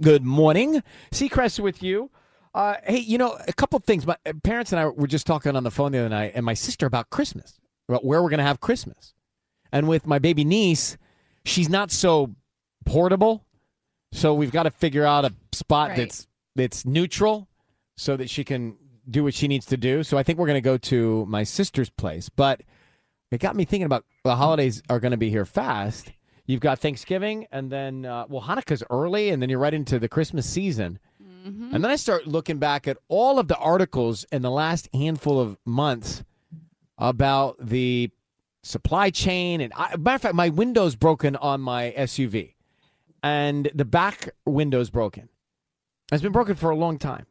Good 0.00 0.24
morning. 0.24 0.82
Seacrest 1.10 1.60
with 1.60 1.82
you. 1.82 2.10
Uh, 2.54 2.76
hey, 2.84 2.98
you 2.98 3.18
know, 3.18 3.38
a 3.46 3.52
couple 3.52 3.78
things. 3.80 4.06
My 4.06 4.16
uh, 4.26 4.32
parents 4.42 4.72
and 4.72 4.80
I 4.80 4.86
were 4.86 5.06
just 5.06 5.26
talking 5.26 5.56
on 5.56 5.64
the 5.64 5.70
phone 5.70 5.92
the 5.92 5.98
other 5.98 6.08
night, 6.08 6.32
and 6.34 6.44
my 6.44 6.54
sister 6.54 6.86
about 6.86 7.10
Christmas, 7.10 7.58
about 7.88 8.04
where 8.04 8.22
we're 8.22 8.30
going 8.30 8.38
to 8.38 8.44
have 8.44 8.60
Christmas. 8.60 9.14
And 9.72 9.88
with 9.88 10.06
my 10.06 10.18
baby 10.18 10.44
niece, 10.44 10.96
she's 11.44 11.68
not 11.68 11.90
so 11.90 12.34
portable, 12.84 13.44
so 14.12 14.34
we've 14.34 14.52
got 14.52 14.64
to 14.64 14.70
figure 14.70 15.04
out 15.04 15.24
a 15.24 15.34
spot 15.52 15.90
Right. 15.90 15.96
that's 15.98 16.26
that's 16.54 16.84
neutral, 16.84 17.48
so 17.96 18.16
that 18.16 18.28
she 18.30 18.44
can 18.44 18.76
do 19.08 19.24
what 19.24 19.34
she 19.34 19.48
needs 19.48 19.66
to 19.66 19.76
do. 19.76 20.02
So 20.02 20.18
I 20.18 20.22
think 20.22 20.38
we're 20.38 20.46
going 20.46 20.56
to 20.56 20.60
go 20.60 20.76
to 20.78 21.24
my 21.26 21.44
sister's 21.44 21.90
place. 21.90 22.28
But 22.28 22.62
it 23.30 23.40
got 23.40 23.56
me 23.56 23.64
thinking 23.64 23.86
about 23.86 24.04
the 24.24 24.36
holidays 24.36 24.82
are 24.88 25.00
going 25.00 25.10
to 25.12 25.16
be 25.18 25.30
here 25.30 25.44
fast. 25.44 26.12
You've 26.46 26.60
got 26.60 26.78
Thanksgiving, 26.78 27.46
and 27.52 27.70
then 27.70 28.06
uh, 28.06 28.24
well, 28.28 28.42
Hanukkah's 28.42 28.82
early, 28.88 29.28
and 29.30 29.42
then 29.42 29.50
you're 29.50 29.58
right 29.58 29.74
into 29.74 29.98
the 29.98 30.08
Christmas 30.08 30.48
season. 30.48 30.98
And 31.74 31.84
then 31.84 31.90
I 31.90 31.96
start 31.96 32.26
looking 32.26 32.58
back 32.58 32.86
at 32.88 32.98
all 33.08 33.38
of 33.38 33.48
the 33.48 33.56
articles 33.56 34.24
in 34.32 34.42
the 34.42 34.50
last 34.50 34.88
handful 34.92 35.40
of 35.40 35.56
months 35.64 36.22
about 36.98 37.56
the 37.58 38.10
supply 38.62 39.08
chain. 39.10 39.60
And 39.62 39.72
I, 39.76 39.96
matter 39.96 40.16
of 40.16 40.22
fact, 40.22 40.34
my 40.34 40.48
window's 40.50 40.94
broken 40.96 41.36
on 41.36 41.60
my 41.60 41.94
SUV, 41.96 42.54
and 43.22 43.70
the 43.74 43.84
back 43.84 44.30
window's 44.46 44.90
broken. 44.90 45.28
It's 46.12 46.22
been 46.22 46.32
broken 46.32 46.54
for 46.54 46.70
a 46.70 46.76
long 46.76 46.98
time, 46.98 47.26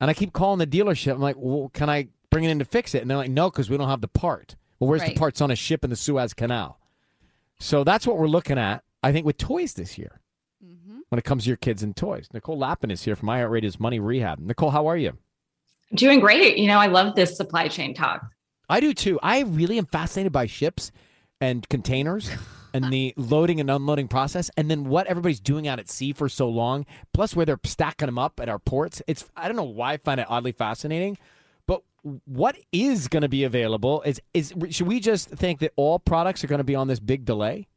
and 0.00 0.10
I 0.10 0.14
keep 0.14 0.32
calling 0.32 0.58
the 0.58 0.66
dealership. 0.66 1.12
I'm 1.12 1.20
like, 1.20 1.36
"Well, 1.38 1.70
can 1.72 1.88
I 1.88 2.08
bring 2.30 2.44
it 2.44 2.50
in 2.50 2.58
to 2.58 2.64
fix 2.64 2.94
it?" 2.94 3.02
And 3.02 3.10
they're 3.10 3.16
like, 3.16 3.30
"No, 3.30 3.50
because 3.50 3.70
we 3.70 3.76
don't 3.78 3.88
have 3.88 4.00
the 4.00 4.08
part." 4.08 4.56
Well, 4.80 4.88
where's 4.88 5.04
the 5.04 5.14
parts 5.14 5.40
on 5.40 5.50
a 5.50 5.56
ship 5.56 5.84
in 5.84 5.90
the 5.90 5.96
Suez 5.96 6.32
Canal? 6.32 6.80
So 7.58 7.84
that's 7.84 8.06
what 8.06 8.16
we're 8.16 8.26
looking 8.26 8.58
at. 8.58 8.82
I 9.02 9.12
think 9.12 9.26
with 9.26 9.36
toys 9.36 9.74
this 9.74 9.98
year 9.98 10.20
mm-hmm. 10.64 11.00
when 11.10 11.18
it 11.18 11.24
comes 11.24 11.44
to 11.44 11.50
your 11.50 11.58
kids 11.58 11.82
and 11.82 11.94
toys. 11.94 12.28
Nicole 12.32 12.58
Lapin 12.58 12.90
is 12.90 13.02
here 13.02 13.14
from 13.14 13.28
iHeartRadio's 13.28 13.78
Money 13.78 14.00
Rehab. 14.00 14.38
Nicole, 14.40 14.70
how 14.70 14.86
are 14.86 14.96
you? 14.96 15.16
Doing 15.94 16.20
great. 16.20 16.56
You 16.56 16.68
know, 16.68 16.78
I 16.78 16.86
love 16.86 17.14
this 17.14 17.36
supply 17.36 17.68
chain 17.68 17.94
talk. 17.94 18.22
I 18.68 18.80
do 18.80 18.94
too. 18.94 19.18
I 19.22 19.40
really 19.40 19.78
am 19.78 19.86
fascinated 19.86 20.32
by 20.32 20.46
ships 20.46 20.92
and 21.40 21.68
containers 21.68 22.30
and 22.74 22.92
the 22.92 23.12
loading 23.16 23.60
and 23.60 23.70
unloading 23.70 24.08
process 24.08 24.50
and 24.56 24.70
then 24.70 24.84
what 24.84 25.06
everybody's 25.08 25.40
doing 25.40 25.66
out 25.66 25.78
at 25.78 25.90
sea 25.90 26.12
for 26.12 26.28
so 26.28 26.48
long, 26.48 26.86
plus 27.12 27.34
where 27.34 27.44
they're 27.44 27.60
stacking 27.64 28.06
them 28.06 28.18
up 28.18 28.40
at 28.40 28.48
our 28.48 28.58
ports. 28.58 29.02
It's 29.06 29.28
I 29.36 29.48
don't 29.48 29.56
know 29.56 29.64
why 29.64 29.94
I 29.94 29.96
find 29.98 30.20
it 30.20 30.26
oddly 30.30 30.52
fascinating, 30.52 31.16
but 31.16 31.18
what 32.24 32.56
is 32.72 33.08
going 33.08 33.22
to 33.22 33.28
be 33.28 33.44
available 33.44 34.02
is 34.02 34.20
is 34.34 34.54
should 34.70 34.86
we 34.86 35.00
just 35.00 35.28
think 35.28 35.60
that 35.60 35.72
all 35.76 35.98
products 35.98 36.42
are 36.44 36.46
going 36.46 36.58
to 36.58 36.64
be 36.64 36.74
on 36.74 36.88
this 36.88 37.00
big 37.00 37.24
delay? 37.24 37.68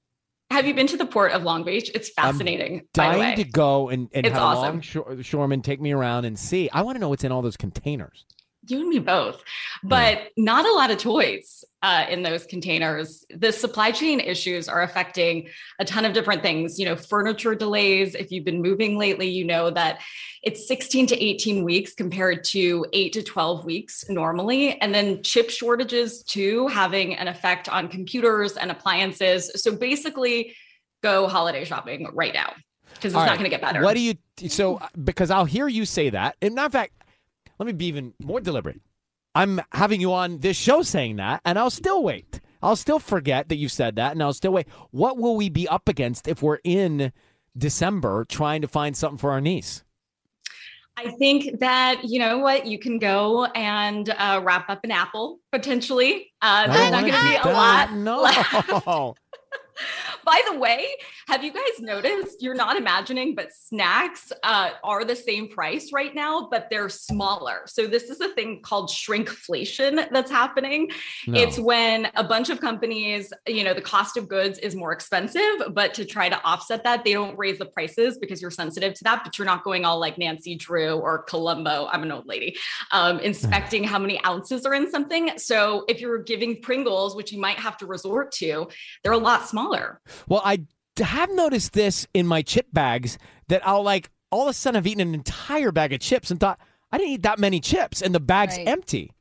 Have 0.52 0.68
you 0.68 0.74
been 0.76 0.88
to 0.88 0.98
the 0.98 1.06
port 1.06 1.32
of 1.32 1.44
Long 1.44 1.64
Beach? 1.64 1.90
It's 1.96 2.10
fascinating. 2.10 2.84
by 2.94 3.14
the 3.14 3.20
way. 3.20 3.26
Dying 3.26 3.36
to 3.38 3.44
go 3.46 3.90
and, 3.90 4.08
and 4.14 4.26
It's 4.26 4.34
have 4.34 4.44
awesome. 4.44 4.82
a 4.96 5.10
longshoreman 5.10 5.62
take 5.64 5.82
me 5.82 5.92
around 5.94 6.26
and 6.26 6.38
see. 6.38 6.70
I 6.72 6.84
want 6.84 6.96
to 6.96 7.00
know 7.00 7.10
what's 7.10 7.24
in 7.24 7.32
all 7.32 7.42
those 7.42 7.58
containers. 7.58 8.26
You 8.68 8.80
and 8.80 8.90
me 8.90 9.00
both, 9.00 9.44
but 9.84 10.30
not 10.38 10.66
a 10.66 10.72
lot 10.72 10.90
of 10.92 10.98
toys 10.98 11.64
uh, 11.82 12.06
in 12.10 12.24
those 12.24 12.46
containers. 12.46 13.26
The 13.30 13.52
supply 13.52 13.92
chain 13.92 14.20
issues 14.20 14.70
are 14.70 14.84
affecting 14.84 15.50
a 15.80 15.86
ton 15.86 16.06
of 16.06 16.14
different 16.14 16.42
things. 16.42 16.80
You 16.80 16.86
know, 16.86 16.96
furniture 16.96 17.56
delays. 17.56 18.16
If 18.16 18.32
you've 18.32 18.46
been 18.46 18.62
moving 18.62 18.98
lately, 18.98 19.30
you 19.30 19.44
know 19.44 19.70
that 19.72 20.02
it's 20.44 20.68
16 20.68 21.08
to 21.08 21.24
18 21.24 21.64
weeks 21.64 21.94
compared 21.94 22.44
to 22.46 22.86
eight 22.94 23.14
to 23.14 23.24
12 23.24 23.66
weeks 23.66 24.10
normally. 24.10 24.80
And 24.80 24.94
then 24.94 25.24
chip 25.24 25.50
shortages 25.50 26.24
too, 26.24 26.68
having 26.68 27.16
an 27.16 27.28
effect 27.28 27.68
on 27.68 27.90
computers 27.90 28.58
and 28.58 28.72
appliances. 28.72 29.52
So 29.62 29.76
basically, 29.76 30.56
go 31.02 31.28
holiday 31.28 31.66
shopping 31.66 32.08
right 32.14 32.34
now 32.34 32.54
because 32.94 33.14
it's 33.14 33.26
not 33.26 33.38
going 33.38 33.44
to 33.44 33.50
get 33.50 33.62
better. 33.62 33.82
What 33.82 33.96
do 33.96 34.00
you 34.00 34.16
so 34.50 34.80
because 35.04 35.30
I'll 35.30 35.46
hear 35.46 35.68
you 35.68 35.86
say 35.86 36.10
that. 36.10 36.38
And 36.42 36.58
of 36.58 36.72
fact, 36.72 37.03
let 37.60 37.66
me 37.68 37.74
be 37.74 37.86
even 37.86 38.14
more 38.22 38.40
deliberate. 38.40 38.82
I'm 39.36 39.62
having 39.72 40.00
you 40.00 40.14
on 40.14 40.40
this 40.40 40.58
show 40.58 40.84
saying 40.84 41.16
that, 41.18 41.42
and 41.44 41.58
I'll 41.58 41.72
still 41.72 42.04
wait. 42.04 42.40
I'll 42.62 42.76
still 42.76 43.00
forget 43.00 43.50
that 43.50 43.56
you 43.56 43.68
said 43.68 43.96
that, 43.96 44.12
and 44.12 44.22
I'll 44.22 44.34
still 44.34 44.54
wait. 44.54 44.68
What 44.92 45.18
will 45.18 45.36
we 45.36 45.50
be 45.50 45.68
up 45.68 45.90
against 45.90 46.28
if 46.28 46.42
we're 46.42 46.60
in 46.64 47.12
December 47.58 48.26
trying 48.26 48.62
to 48.62 48.68
find 48.68 48.96
something 48.96 49.18
for 49.18 49.32
our 49.32 49.42
niece? 49.42 49.84
I 50.96 51.10
think 51.12 51.60
that 51.60 52.04
you 52.04 52.20
know 52.20 52.38
what 52.38 52.68
you 52.68 52.78
can 52.78 53.00
go 53.00 53.46
and 53.46 54.10
uh, 54.10 54.42
wrap 54.44 54.70
up 54.70 54.84
an 54.84 54.92
apple 54.92 55.40
potentially. 55.52 56.32
Uh, 56.42 56.68
there's 56.68 56.92
don't 56.92 57.02
going 57.02 57.14
to 57.14 57.44
be 57.44 57.50
a 57.50 57.52
lot. 57.52 57.94
No. 57.94 59.16
By 60.26 60.42
the 60.52 60.58
way, 60.58 60.88
have 61.28 61.44
you 61.44 61.52
guys 61.52 61.80
noticed? 61.80 62.42
You're 62.42 62.56
not 62.56 62.78
imagining, 62.78 63.36
but 63.36 63.52
snacks 63.52 64.32
uh, 64.44 64.72
are 64.84 65.04
the 65.04 65.16
same 65.16 65.50
price 65.50 65.92
right 65.92 66.14
now, 66.16 66.48
but 66.50 66.70
they're 66.70 66.90
smaller. 66.90 67.62
So 67.66 67.88
this 67.88 68.04
is 68.04 68.22
a 68.22 68.30
thing 68.30 68.62
called 68.62 68.90
shrinkflation 68.90 70.10
that's 70.12 70.32
happening. 70.32 70.92
No. 71.28 71.40
It's 71.40 71.60
when 71.60 72.10
a 72.16 72.24
bunch 72.24 72.50
of 72.50 72.62
companies, 72.62 73.34
you 73.48 73.64
know, 73.64 73.74
the 73.74 73.82
cost 73.82 74.18
of 74.18 74.28
goods 74.28 74.60
is 74.60 74.76
more 74.76 74.92
expensive, 74.92 75.42
but 75.72 75.94
to 75.96 76.06
try 76.06 76.30
to 76.30 76.42
offset 76.44 76.84
that, 76.84 77.04
they 77.04 77.14
don't 77.14 77.38
raise 77.38 77.58
the 77.58 77.66
prices 77.66 78.18
because 78.18 78.42
you're 78.42 78.52
sensitive 78.52 78.94
to 78.96 79.04
that. 79.04 79.24
But 79.24 79.38
you're 79.38 79.46
not 79.46 79.64
going 79.64 79.86
all 79.86 80.00
like 80.00 80.18
Nancy 80.18 80.56
Drew 80.56 80.96
or 80.96 81.24
Columbo. 81.24 81.88
I'm 81.92 82.04
an 82.04 82.12
old 82.12 82.28
lady, 82.28 82.58
um, 82.92 83.20
inspecting 83.20 83.84
how 83.84 84.00
many 84.00 84.24
ounces 84.26 84.66
are 84.66 84.74
in 84.74 84.90
something. 84.90 85.38
So 85.38 85.86
if 85.88 86.00
you're 86.02 86.24
giving 86.24 86.62
Pringles, 86.62 87.16
which 87.16 87.32
you 87.32 87.40
might 87.40 87.58
have 87.58 87.78
to 87.78 87.86
resort 87.86 88.32
to, 88.34 88.68
they're 89.04 89.14
a 89.14 89.18
lot 89.18 89.48
smaller. 89.48 90.02
Well, 90.28 90.42
I 90.44 90.64
have 91.02 91.32
noticed 91.34 91.74
this 91.74 92.08
in 92.14 92.28
my 92.28 92.42
chip 92.42 92.68
bags 92.74 93.18
that 93.48 93.66
I'll 93.68 93.84
like 93.84 94.10
all 94.32 94.44
of 94.44 94.50
a 94.50 94.54
sudden 94.54 94.78
I've 94.78 94.88
eaten 94.88 95.02
an 95.02 95.14
entire 95.14 95.72
bag 95.72 95.94
of 95.94 96.00
chips 96.00 96.32
and 96.32 96.40
thought 96.40 96.60
I 96.92 96.98
didn't 96.98 97.14
eat 97.14 97.24
that 97.24 97.40
many 97.40 97.60
chips 97.60 98.02
and 98.02 98.14
the 98.14 98.20
bag's 98.20 98.58
Right. 98.58 98.68
empty. 98.68 99.12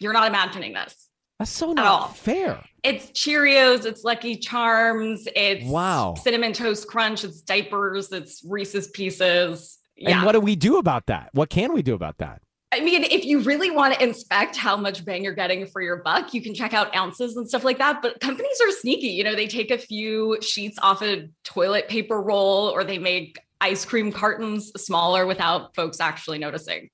You're 0.00 0.12
not 0.12 0.26
imagining 0.28 0.72
this. 0.72 1.08
That's 1.38 1.50
so 1.50 1.68
all. 1.68 1.74
not 1.74 2.16
fair. 2.16 2.62
It's 2.82 3.06
Cheerios, 3.12 3.84
it's 3.86 4.04
Lucky 4.04 4.36
Charms, 4.36 5.26
it's 5.34 5.64
Wow. 5.64 6.14
Cinnamon 6.22 6.52
Toast 6.52 6.86
Crunch, 6.86 7.24
it's 7.24 7.40
diapers, 7.42 8.12
it's 8.12 8.42
Reese's 8.46 8.88
Pieces. 8.88 9.78
Yeah. 9.96 10.16
And 10.18 10.26
what 10.26 10.32
do 10.32 10.40
we 10.40 10.56
do 10.56 10.76
about 10.78 11.06
that? 11.06 11.30
What 11.32 11.48
can 11.50 11.72
we 11.74 11.82
do 11.82 11.94
about 11.94 12.18
that? 12.18 12.40
I 12.72 12.80
mean, 12.80 13.02
if 13.04 13.24
you 13.24 13.40
really 13.40 13.70
want 13.70 13.94
to 13.94 14.02
inspect 14.02 14.56
how 14.56 14.76
much 14.76 15.04
bang 15.04 15.24
you're 15.24 15.34
getting 15.34 15.66
for 15.66 15.82
your 15.82 15.96
buck, 15.96 16.32
you 16.32 16.40
can 16.40 16.54
check 16.54 16.72
out 16.72 16.94
ounces 16.94 17.36
and 17.36 17.48
stuff 17.48 17.64
like 17.64 17.78
that. 17.78 18.00
But 18.00 18.20
companies 18.20 18.60
are 18.62 18.70
sneaky. 18.70 19.08
You 19.08 19.24
know, 19.24 19.34
they 19.34 19.48
take 19.48 19.72
a 19.72 19.78
few 19.78 20.38
sheets 20.40 20.78
off 20.80 21.02
a 21.02 21.28
toilet 21.42 21.88
paper 21.88 22.20
roll 22.22 22.68
or 22.68 22.84
they 22.84 22.98
make 22.98 23.40
ice 23.60 23.84
cream 23.84 24.12
cartons 24.12 24.70
smaller 24.76 25.26
without 25.26 25.74
folks 25.74 25.98
actually 26.00 26.38
noticing. 26.38 26.88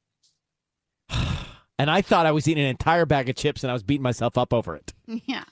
And 1.78 1.90
I 1.90 2.00
thought 2.00 2.24
I 2.24 2.32
was 2.32 2.48
eating 2.48 2.64
an 2.64 2.70
entire 2.70 3.04
bag 3.04 3.28
of 3.28 3.36
chips 3.36 3.62
and 3.62 3.70
I 3.70 3.74
was 3.74 3.82
beating 3.82 4.02
myself 4.02 4.38
up 4.38 4.54
over 4.54 4.76
it. 4.76 4.94
Yeah. 5.06 5.44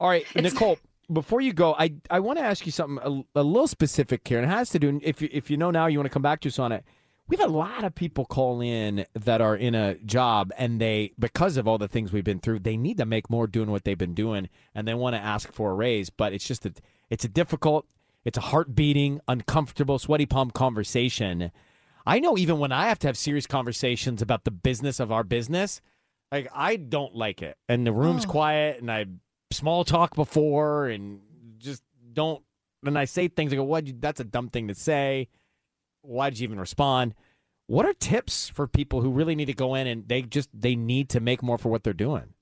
All 0.00 0.08
right, 0.08 0.26
It's- 0.34 0.52
Nicole. 0.52 0.76
Before 1.10 1.40
you 1.40 1.52
go, 1.54 1.74
I 1.78 1.94
I 2.10 2.18
want 2.20 2.38
to 2.38 2.44
ask 2.44 2.66
you 2.66 2.72
something 2.72 3.24
a, 3.34 3.40
a 3.40 3.42
little 3.42 3.66
specific 3.68 4.26
here, 4.28 4.38
and 4.38 4.46
it 4.46 4.54
has 4.54 4.68
to 4.70 4.78
do. 4.78 5.00
If 5.02 5.22
you, 5.22 5.28
if 5.32 5.50
you 5.50 5.56
know 5.56 5.70
now, 5.70 5.86
you 5.86 5.98
want 5.98 6.04
to 6.04 6.12
come 6.12 6.20
back 6.20 6.40
to 6.40 6.48
us 6.48 6.58
on 6.58 6.70
it. 6.70 6.84
We 7.28 7.36
have 7.36 7.50
a 7.50 7.52
lot 7.52 7.84
of 7.84 7.94
people 7.94 8.24
call 8.24 8.62
in 8.62 9.04
that 9.14 9.40
are 9.42 9.54
in 9.54 9.74
a 9.74 9.96
job, 9.96 10.50
and 10.56 10.80
they 10.80 11.12
because 11.18 11.58
of 11.58 11.68
all 11.68 11.76
the 11.76 11.86
things 11.88 12.10
we've 12.12 12.24
been 12.24 12.40
through, 12.40 12.60
they 12.60 12.76
need 12.76 12.96
to 12.96 13.04
make 13.04 13.28
more 13.28 13.46
doing 13.46 13.70
what 13.70 13.84
they've 13.84 13.98
been 13.98 14.14
doing, 14.14 14.48
and 14.74 14.88
they 14.88 14.94
want 14.94 15.14
to 15.14 15.20
ask 15.20 15.52
for 15.52 15.70
a 15.72 15.74
raise. 15.74 16.08
But 16.08 16.32
it's 16.32 16.46
just 16.46 16.64
a 16.64 16.72
it's 17.10 17.24
a 17.24 17.28
difficult, 17.28 17.86
it's 18.24 18.38
a 18.38 18.42
heart 18.42 18.74
beating, 18.74 19.20
uncomfortable, 19.28 19.98
sweaty 19.98 20.24
palm 20.26 20.50
conversation. 20.50 21.50
I 22.06 22.18
know 22.18 22.38
even 22.38 22.58
when 22.58 22.72
I 22.72 22.88
have 22.88 22.98
to 23.00 23.06
have 23.08 23.18
serious 23.18 23.46
conversations 23.46 24.22
about 24.22 24.44
the 24.44 24.50
business 24.50 24.98
of 24.98 25.12
our 25.12 25.22
business, 25.24 25.82
like 26.32 26.48
I 26.54 26.76
don't 26.76 27.14
like 27.14 27.42
it, 27.42 27.58
and 27.68 27.86
the 27.86 27.92
room's 27.92 28.24
Oh. 28.24 28.28
quiet, 28.30 28.80
and 28.80 28.90
I 28.90 29.04
small 29.50 29.84
talk 29.84 30.14
before, 30.14 30.88
and 30.88 31.20
just 31.58 31.82
don't. 32.14 32.42
And 32.86 32.96
I 32.98 33.04
say 33.04 33.28
things, 33.28 33.52
I 33.52 33.56
go, 33.56 33.64
"What? 33.64 34.00
That's 34.00 34.20
a 34.20 34.24
dumb 34.24 34.48
thing 34.48 34.68
to 34.68 34.74
say. 34.74 35.28
Why 36.02 36.30
did 36.30 36.40
you 36.40 36.44
even 36.44 36.60
respond?" 36.60 37.14
What 37.66 37.84
are 37.84 37.92
tips 37.92 38.48
for 38.48 38.66
people 38.66 39.02
who 39.02 39.10
really 39.10 39.34
need 39.34 39.44
to 39.44 39.52
go 39.52 39.74
in 39.74 39.86
and 39.86 40.08
they 40.08 40.22
just 40.22 40.48
they 40.58 40.74
need 40.74 41.10
to 41.10 41.20
make 41.20 41.42
more 41.42 41.58
for 41.58 41.68
what 41.68 41.84
they're 41.84 41.92
doing? 41.92 42.32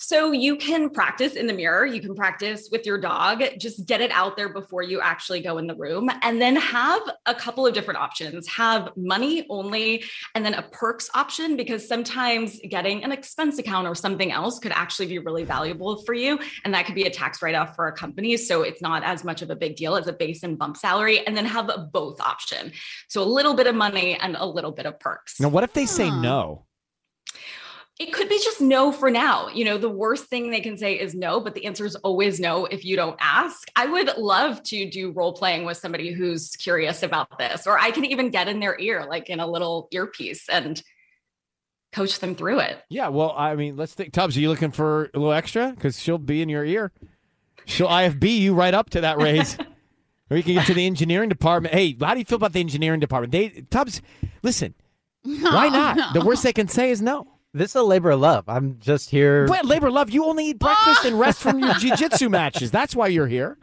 So 0.00 0.30
you 0.30 0.54
can 0.54 0.90
practice 0.90 1.34
in 1.34 1.48
the 1.48 1.52
mirror, 1.52 1.84
you 1.84 2.00
can 2.00 2.14
practice 2.14 2.68
with 2.70 2.86
your 2.86 2.98
dog, 2.98 3.42
just 3.58 3.84
get 3.84 4.00
it 4.00 4.12
out 4.12 4.36
there 4.36 4.48
before 4.48 4.82
you 4.82 5.00
actually 5.00 5.40
go 5.40 5.58
in 5.58 5.66
the 5.66 5.74
room 5.74 6.08
and 6.22 6.40
then 6.40 6.54
have 6.54 7.02
a 7.26 7.34
couple 7.34 7.66
of 7.66 7.74
different 7.74 7.98
options. 7.98 8.46
Have 8.46 8.90
money 8.96 9.44
only 9.50 10.04
and 10.36 10.44
then 10.44 10.54
a 10.54 10.62
perks 10.62 11.10
option 11.14 11.56
because 11.56 11.86
sometimes 11.86 12.60
getting 12.68 13.02
an 13.02 13.10
expense 13.10 13.58
account 13.58 13.88
or 13.88 13.96
something 13.96 14.30
else 14.30 14.60
could 14.60 14.70
actually 14.70 15.08
be 15.08 15.18
really 15.18 15.42
valuable 15.42 16.00
for 16.04 16.14
you 16.14 16.38
and 16.64 16.72
that 16.72 16.86
could 16.86 16.94
be 16.94 17.02
a 17.02 17.10
tax 17.10 17.42
write-off 17.42 17.74
for 17.74 17.88
a 17.88 17.92
company 17.92 18.36
so 18.36 18.62
it's 18.62 18.80
not 18.80 19.02
as 19.02 19.24
much 19.24 19.42
of 19.42 19.50
a 19.50 19.56
big 19.56 19.74
deal 19.74 19.96
as 19.96 20.06
a 20.06 20.12
base 20.12 20.44
and 20.44 20.56
bump 20.56 20.76
salary 20.76 21.26
and 21.26 21.36
then 21.36 21.44
have 21.44 21.68
a 21.70 21.78
both 21.92 22.20
option. 22.20 22.70
So 23.08 23.20
a 23.20 23.24
little 23.24 23.54
bit 23.54 23.66
of 23.66 23.74
money 23.74 24.14
and 24.14 24.36
a 24.36 24.46
little 24.46 24.70
bit 24.70 24.86
of 24.86 25.00
perks. 25.00 25.40
Now, 25.40 25.48
what 25.48 25.64
if 25.64 25.72
they 25.72 25.86
say 25.86 26.08
hmm. 26.08 26.22
no? 26.22 26.67
It 27.98 28.12
could 28.12 28.28
be 28.28 28.38
just 28.42 28.60
no 28.60 28.92
for 28.92 29.10
now. 29.10 29.48
You 29.48 29.64
know, 29.64 29.76
the 29.76 29.88
worst 29.88 30.26
thing 30.26 30.50
they 30.50 30.60
can 30.60 30.76
say 30.76 30.94
is 30.94 31.16
no, 31.16 31.40
but 31.40 31.54
the 31.54 31.66
answer 31.66 31.84
is 31.84 31.96
always 31.96 32.38
no 32.38 32.64
if 32.66 32.84
you 32.84 32.94
don't 32.94 33.16
ask. 33.20 33.68
I 33.74 33.86
would 33.86 34.16
love 34.16 34.62
to 34.64 34.88
do 34.88 35.10
role 35.10 35.32
playing 35.32 35.64
with 35.64 35.78
somebody 35.78 36.12
who's 36.12 36.50
curious 36.50 37.02
about 37.02 37.38
this, 37.38 37.66
or 37.66 37.76
I 37.76 37.90
can 37.90 38.04
even 38.04 38.30
get 38.30 38.46
in 38.46 38.60
their 38.60 38.78
ear, 38.78 39.04
like 39.08 39.28
in 39.28 39.40
a 39.40 39.46
little 39.48 39.88
earpiece, 39.90 40.48
and 40.48 40.80
coach 41.92 42.20
them 42.20 42.36
through 42.36 42.60
it. 42.60 42.78
Yeah, 42.88 43.08
well, 43.08 43.34
I 43.36 43.56
mean, 43.56 43.76
let's 43.76 43.94
think. 43.94 44.12
Tubbs, 44.12 44.36
are 44.36 44.40
you 44.40 44.48
looking 44.48 44.70
for 44.70 45.10
a 45.14 45.18
little 45.18 45.32
extra? 45.32 45.72
Because 45.72 45.98
she'll 46.00 46.18
be 46.18 46.40
in 46.40 46.48
your 46.48 46.64
ear. 46.64 46.92
She'll 47.64 47.88
IFB 47.88 48.38
you 48.38 48.54
right 48.54 48.74
up 48.74 48.90
to 48.90 49.00
that 49.00 49.18
raise. 49.18 49.58
or 50.30 50.36
you 50.36 50.44
can 50.44 50.54
get 50.54 50.66
to 50.66 50.74
the 50.74 50.86
engineering 50.86 51.28
department. 51.28 51.74
Hey, 51.74 51.96
how 52.00 52.14
do 52.14 52.20
you 52.20 52.24
feel 52.24 52.36
about 52.36 52.52
the 52.52 52.60
engineering 52.60 53.00
department? 53.00 53.32
They 53.32 53.48
Tubbs, 53.70 54.02
listen, 54.42 54.74
why 55.22 55.68
not? 55.68 56.14
The 56.14 56.24
worst 56.24 56.44
they 56.44 56.52
can 56.52 56.68
say 56.68 56.90
is 56.90 57.02
no. 57.02 57.26
This 57.54 57.70
is 57.70 57.76
a 57.76 57.82
labor 57.82 58.10
of 58.10 58.20
love. 58.20 58.44
I'm 58.46 58.78
just 58.78 59.08
here. 59.08 59.46
But 59.46 59.64
labor 59.64 59.86
of 59.86 59.94
love, 59.94 60.10
you 60.10 60.24
only 60.26 60.46
eat 60.48 60.58
breakfast 60.58 61.04
and 61.06 61.18
rest 61.18 61.40
from 61.40 61.58
your 61.58 61.72
jiu-jitsu 61.78 62.28
matches. 62.28 62.70
That's 62.70 62.94
why 62.94 63.06
you're 63.06 63.26
here. 63.26 63.56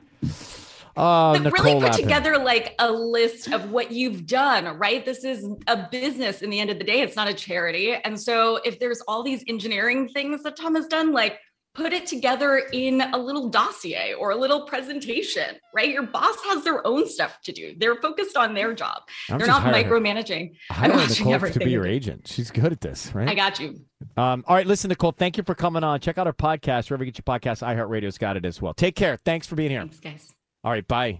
Uh, 0.97 1.31
oh, 1.31 1.33
but 1.33 1.41
Nicole 1.43 1.65
really 1.65 1.79
put 1.81 1.91
Lapin. 1.91 2.01
together 2.01 2.37
like 2.37 2.73
a 2.79 2.91
list 2.91 3.51
of 3.51 3.69
what 3.69 3.91
you've 3.91 4.25
done, 4.25 4.65
right? 4.79 5.05
This 5.05 5.23
is 5.23 5.45
a 5.67 5.87
business 5.91 6.41
in 6.41 6.49
the 6.49 6.59
end 6.59 6.69
of 6.71 6.79
the 6.79 6.83
day. 6.85 7.01
It's 7.01 7.15
not 7.15 7.27
a 7.27 7.33
charity. 7.33 7.93
And 7.93 8.19
so 8.19 8.59
if 8.65 8.79
there's 8.79 9.01
all 9.01 9.21
these 9.21 9.43
engineering 9.47 10.07
things 10.07 10.41
that 10.43 10.55
Tom 10.55 10.73
has 10.75 10.87
done, 10.87 11.11
like 11.11 11.39
put 11.75 11.93
it 11.93 12.07
together 12.07 12.63
in 12.71 13.01
a 13.01 13.17
little 13.17 13.49
dossier 13.49 14.13
or 14.13 14.31
a 14.31 14.35
little 14.35 14.61
presentation, 14.65 15.57
right? 15.73 15.89
Your 15.89 16.03
boss 16.03 16.35
has 16.45 16.63
their 16.63 16.85
own 16.87 17.07
stuff 17.07 17.39
to 17.43 17.51
do. 17.51 17.75
They're 17.77 17.97
focused 17.97 18.37
on 18.37 18.53
their 18.53 18.73
job. 18.73 19.03
I'm 19.29 19.37
They're 19.37 19.47
not 19.47 19.63
micromanaging. 19.63 20.55
Hire 20.71 20.91
I'm 20.91 20.97
watching 20.97 21.29
Nicole 21.29 21.51
to 21.51 21.59
be 21.59 21.71
your 21.71 21.85
agent. 21.85 22.27
She's 22.27 22.49
good 22.49 22.71
at 22.71 22.81
this, 22.81 23.13
right? 23.13 23.27
I 23.27 23.35
got 23.35 23.59
you. 23.59 23.81
Um, 24.17 24.43
all 24.47 24.55
right, 24.55 24.65
listen, 24.65 24.89
Nicole, 24.89 25.11
thank 25.11 25.37
you 25.37 25.43
for 25.43 25.53
coming 25.53 25.83
on. 25.83 25.99
Check 25.99 26.17
out 26.17 26.27
our 26.27 26.33
podcast, 26.33 26.89
wherever 26.89 27.03
you 27.03 27.11
get 27.11 27.21
your 27.25 27.39
podcast. 27.39 27.61
iHeartRadio's 27.61 28.17
got 28.17 28.37
it 28.37 28.45
as 28.45 28.61
well. 28.61 28.73
Take 28.73 28.95
care. 28.95 29.19
Thanks 29.25 29.45
for 29.45 29.55
being 29.55 29.69
here. 29.69 29.81
Thanks, 29.81 29.99
guys. 29.99 30.33
All 30.63 30.71
right, 30.71 30.87
bye. 30.87 31.19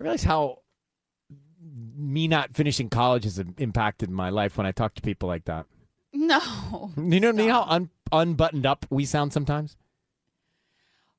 I 0.00 0.02
realize 0.02 0.22
how 0.22 0.58
me 1.96 2.28
not 2.28 2.54
finishing 2.54 2.88
college 2.88 3.24
has 3.24 3.38
impacted 3.58 4.10
my 4.10 4.30
life 4.30 4.56
when 4.56 4.66
I 4.66 4.72
talk 4.72 4.94
to 4.94 5.02
people 5.02 5.28
like 5.28 5.44
that. 5.44 5.66
No. 6.12 6.90
You 6.96 7.20
know, 7.20 7.28
you 7.28 7.32
know 7.32 7.48
how 7.52 7.62
un- 7.68 7.90
unbuttoned 8.12 8.66
up 8.66 8.86
we 8.90 9.04
sound 9.04 9.32
sometimes? 9.32 9.76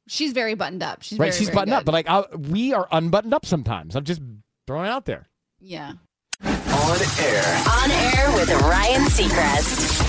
She's 0.08 0.34
very 0.34 0.56
buttoned 0.56 0.84
up. 0.84 1.02
She's 1.04 1.18
right? 1.18 1.28
very, 1.28 1.38
She's 1.38 1.48
very 1.48 1.56
buttoned 1.56 1.74
up, 1.74 1.86
but 1.86 1.94
like 1.94 2.10
i 2.10 2.24
we 2.36 2.74
are 2.74 2.88
unbuttoned 2.92 3.34
up 3.34 3.46
sometimes. 3.46 3.96
I'm 3.96 4.04
just 4.04 4.22
throwing 4.68 4.88
it 4.88 4.90
out 4.90 5.06
there. 5.06 5.30
yeah. 5.60 5.94
On 6.44 6.98
air. 7.20 7.64
On 7.70 7.92
air 7.92 8.32
with 8.36 8.50
Ryan 8.64 9.04
Seacrest. 9.04 10.08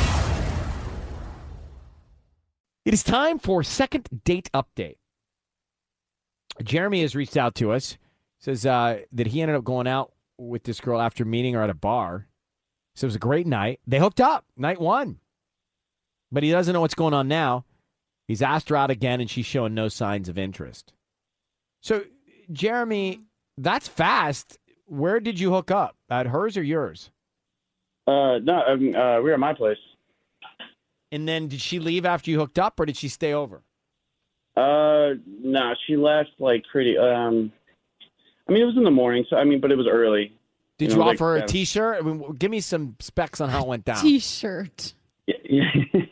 It 2.85 2.95
is 2.95 3.03
time 3.03 3.39
for 3.39 3.63
second 3.63 4.09
date 4.25 4.51
update. 4.55 4.97
Jeremy 6.63 7.03
has 7.03 7.15
reached 7.15 7.37
out 7.37 7.55
to 7.57 7.71
us. 7.73 7.99
Says 8.39 8.67
uh, 8.67 9.01
that 9.13 9.29
he 9.29 9.41
ended 9.43 9.57
up 9.57 9.63
going 9.63 9.87
out 9.87 10.13
with 10.39 10.65
this 10.65 10.81
girl 10.81 11.01
after 11.01 11.25
meeting 11.25 11.55
her 11.55 11.63
at 11.63 11.71
a 11.71 11.75
bar. 11.75 12.27
So 12.95 13.07
it 13.07 13.09
was 13.09 13.17
a 13.17 13.21
great 13.21 13.47
night. 13.47 13.81
They 13.87 13.99
hooked 13.99 14.21
up 14.21 14.45
night 14.57 14.81
one, 14.81 15.19
but 16.31 16.43
he 16.43 16.51
doesn't 16.51 16.73
know 16.73 16.81
what's 16.81 16.95
going 16.95 17.15
on 17.15 17.29
now. 17.29 17.65
He's 18.29 18.43
asked 18.43 18.69
her 18.69 18.77
out 18.77 18.91
again, 18.91 19.21
and 19.21 19.29
she's 19.29 19.47
showing 19.47 19.75
no 19.75 19.89
signs 19.89 20.29
of 20.29 20.39
interest. 20.39 20.93
So, 21.81 22.05
Jeremy, 22.53 23.21
that's 23.59 23.89
fast. 23.89 24.59
Where 24.87 25.21
did 25.21 25.41
you 25.41 25.53
hook 25.53 25.71
up? 25.71 25.97
At 26.09 26.27
hers 26.27 26.57
or 26.57 26.63
yours? 26.63 27.11
Uh, 28.07 28.39
no, 28.39 28.63
um, 28.67 28.95
uh, 28.95 29.17
we 29.17 29.25
were 29.25 29.35
at 29.35 29.41
my 29.41 29.55
place. 29.55 29.79
And 31.11 31.29
then 31.29 31.49
did 31.49 31.61
she 31.61 31.79
leave 31.79 32.07
after 32.07 32.31
you 32.31 32.39
hooked 32.39 32.59
up, 32.59 32.79
or 32.79 32.87
did 32.87 32.97
she 32.97 33.09
stay 33.09 33.33
over? 33.33 33.63
Uh, 34.57 35.15
no, 35.43 35.75
she 35.87 35.97
left 35.97 36.31
like 36.39 36.65
pretty. 36.71 36.97
Um, 36.97 37.53
I 38.49 38.53
mean, 38.53 38.63
it 38.63 38.67
was 38.67 38.77
in 38.77 38.85
the 38.85 38.91
morning, 38.91 39.25
so 39.29 39.37
I 39.37 39.45
mean, 39.45 39.61
but 39.61 39.71
it 39.71 39.77
was 39.77 39.89
early. 39.91 40.33
Did 40.83 40.91
You 40.91 40.97
you 40.97 41.01
know, 41.01 41.07
like, 41.07 41.15
offer 41.17 41.25
her 41.25 41.37
a 41.39 41.43
uh, 41.43 41.47
T-shirt? 41.47 41.97
I 41.99 42.01
mean, 42.03 42.33
give 42.35 42.51
me 42.51 42.61
some 42.61 42.97
specs 43.01 43.41
on 43.41 43.49
how 43.49 43.63
it 43.63 43.69
went 43.69 43.85
down. 43.85 44.03
T-shirt. 44.03 44.95
Yeah, 45.27 45.37
yeah. 45.45 45.65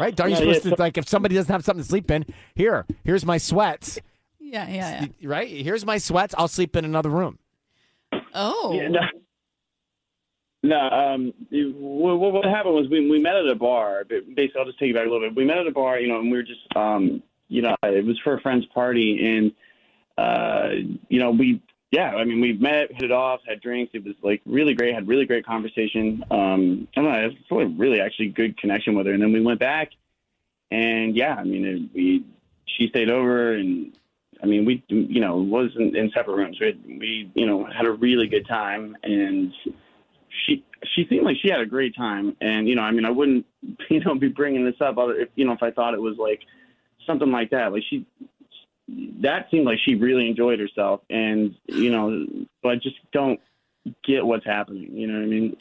Right? 0.00 0.18
Aren't 0.20 0.30
you 0.30 0.36
Yeah, 0.36 0.52
supposed 0.52 0.64
yeah, 0.66 0.74
to 0.76 0.80
like 0.80 0.96
if 0.96 1.08
somebody 1.08 1.34
doesn't 1.34 1.50
have 1.52 1.64
something 1.64 1.82
to 1.82 1.88
sleep 1.88 2.08
in? 2.12 2.24
Here, 2.54 2.86
here's 3.02 3.24
my 3.26 3.36
sweats. 3.36 3.98
Yeah, 4.38 4.68
yeah, 4.68 5.06
yeah. 5.18 5.28
Right? 5.28 5.48
Here's 5.48 5.84
my 5.84 5.98
sweats. 5.98 6.36
I'll 6.38 6.46
sleep 6.46 6.76
in 6.76 6.84
another 6.84 7.10
room. 7.10 7.40
Oh. 8.32 8.74
Yeah, 8.74 8.86
no. 8.88 9.00
No, 10.62 10.78
um, 10.78 11.32
it- 11.50 11.74
what, 11.74 12.18
what 12.18 12.32
what 12.32 12.44
happened 12.44 12.74
was 12.76 12.88
we 12.88 13.08
we 13.10 13.18
met 13.20 13.34
at 13.36 13.48
a 13.48 13.54
bar. 13.56 14.04
But 14.08 14.34
Basically, 14.34 14.60
I'll 14.60 14.66
just 14.66 14.78
take 14.78 14.88
you 14.88 14.94
back 14.94 15.06
a 15.06 15.10
little 15.10 15.28
bit. 15.28 15.36
We 15.36 15.44
met 15.44 15.58
at 15.58 15.66
a 15.66 15.72
bar, 15.72 15.98
you 15.98 16.06
know, 16.08 16.18
and 16.20 16.30
we 16.30 16.36
were 16.36 16.42
just, 16.44 16.60
um, 16.76 17.20
you 17.48 17.62
know, 17.62 17.74
it 17.82 18.04
was 18.04 18.18
for 18.22 18.34
a 18.34 18.40
friend's 18.40 18.66
party, 18.66 19.18
and 19.36 19.52
uh, 20.16 20.68
you 21.08 21.18
know, 21.20 21.30
we, 21.32 21.60
yeah, 21.90 22.14
I 22.14 22.24
mean, 22.24 22.40
we 22.40 22.52
met, 22.52 22.92
hit 22.92 23.04
it 23.04 23.12
off, 23.12 23.40
had 23.46 23.60
drinks. 23.60 23.92
It 23.94 24.04
was 24.04 24.14
like 24.22 24.42
really 24.44 24.74
great. 24.74 24.94
Had 24.94 25.08
really 25.08 25.24
great 25.24 25.46
conversation. 25.46 26.22
Um, 26.30 26.88
I 26.96 27.00
don't 27.00 27.50
know, 27.50 27.58
a 27.60 27.66
really 27.66 28.00
actually 28.00 28.28
good 28.28 28.58
connection 28.58 28.94
with 28.94 29.06
her. 29.06 29.12
And 29.12 29.22
then 29.22 29.32
we 29.32 29.40
went 29.40 29.58
back, 29.58 29.90
and 30.70 31.16
yeah, 31.16 31.34
I 31.34 31.44
mean, 31.44 31.64
it, 31.64 31.90
we 31.94 32.24
she 32.66 32.88
stayed 32.88 33.08
over, 33.08 33.54
and 33.54 33.96
I 34.42 34.46
mean, 34.46 34.66
we, 34.66 34.84
you 34.88 35.20
know, 35.20 35.38
was 35.38 35.70
in, 35.76 35.96
in 35.96 36.10
separate 36.14 36.36
rooms. 36.36 36.58
We, 36.60 36.66
had, 36.66 36.84
we, 36.86 37.30
you 37.34 37.46
know, 37.46 37.64
had 37.64 37.86
a 37.86 37.92
really 37.92 38.26
good 38.26 38.46
time, 38.46 38.94
and 39.02 39.52
she 40.46 40.64
she 40.94 41.06
seemed 41.08 41.24
like 41.24 41.36
she 41.42 41.48
had 41.50 41.60
a 41.60 41.66
great 41.66 41.96
time 41.96 42.36
and 42.40 42.68
you 42.68 42.74
know 42.74 42.82
i 42.82 42.90
mean 42.90 43.04
i 43.04 43.10
wouldn't 43.10 43.44
you 43.90 44.00
know 44.00 44.14
be 44.14 44.28
bringing 44.28 44.64
this 44.64 44.80
up 44.80 44.98
other 44.98 45.14
if 45.14 45.28
you 45.34 45.44
know 45.44 45.52
if 45.52 45.62
i 45.62 45.70
thought 45.70 45.94
it 45.94 46.00
was 46.00 46.16
like 46.18 46.40
something 47.06 47.30
like 47.30 47.50
that 47.50 47.72
like 47.72 47.82
she 47.88 48.06
that 49.20 49.46
seemed 49.50 49.66
like 49.66 49.78
she 49.84 49.94
really 49.94 50.28
enjoyed 50.28 50.58
herself 50.58 51.00
and 51.10 51.54
you 51.66 51.90
know 51.90 52.24
but 52.62 52.70
i 52.70 52.74
just 52.76 52.96
don't 53.12 53.38
get 54.04 54.24
what's 54.24 54.44
happening 54.46 54.90
you 54.96 55.06
know 55.06 55.14
what 55.18 55.24
i 55.24 55.26
mean 55.26 55.56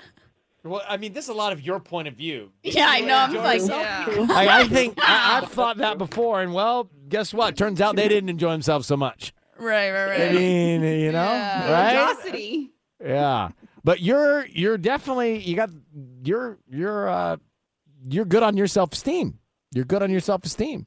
Well, 0.64 0.82
I 0.88 0.98
mean, 0.98 1.14
this 1.14 1.26
is 1.26 1.30
a 1.30 1.34
lot 1.34 1.54
of 1.54 1.62
your 1.62 1.80
point 1.80 2.08
of 2.10 2.16
view. 2.16 2.52
Yeah, 2.64 2.88
I 2.90 3.00
know. 3.00 3.16
I'm 3.16 3.34
like, 3.36 3.62
yeah. 3.66 4.06
I, 4.30 4.62
I 4.62 4.68
think 4.68 4.96
I, 5.02 5.38
I've 5.42 5.50
thought 5.50 5.78
that 5.78 5.98
before, 5.98 6.42
and 6.42 6.54
well, 6.54 6.90
guess 7.08 7.34
what? 7.34 7.56
Turns 7.56 7.80
out 7.80 7.96
they 7.96 8.10
didn't 8.10 8.28
enjoy 8.30 8.52
themselves 8.52 8.86
so 8.86 8.98
much. 8.98 9.34
Right, 9.58 9.92
right, 9.92 10.08
right. 10.10 10.30
I 10.30 10.34
mean, 10.34 10.82
you 10.84 11.12
know, 11.14 11.24
Yeah. 11.24 11.72
right? 11.72 11.94
Religiosity. 11.96 12.72
Yeah, 13.02 13.50
but 13.86 14.02
you're 14.02 14.46
you're 14.48 14.78
definitely 14.78 15.40
you 15.40 15.56
got 15.56 15.70
you're 16.26 16.58
you're 16.70 17.08
uh 17.08 17.38
you're 18.10 18.26
good 18.26 18.44
on 18.44 18.58
your 18.58 18.68
self 18.68 18.92
esteem. 18.94 19.40
You're 19.74 19.86
good 19.86 20.04
on 20.04 20.12
your 20.12 20.22
self 20.22 20.44
esteem. 20.44 20.86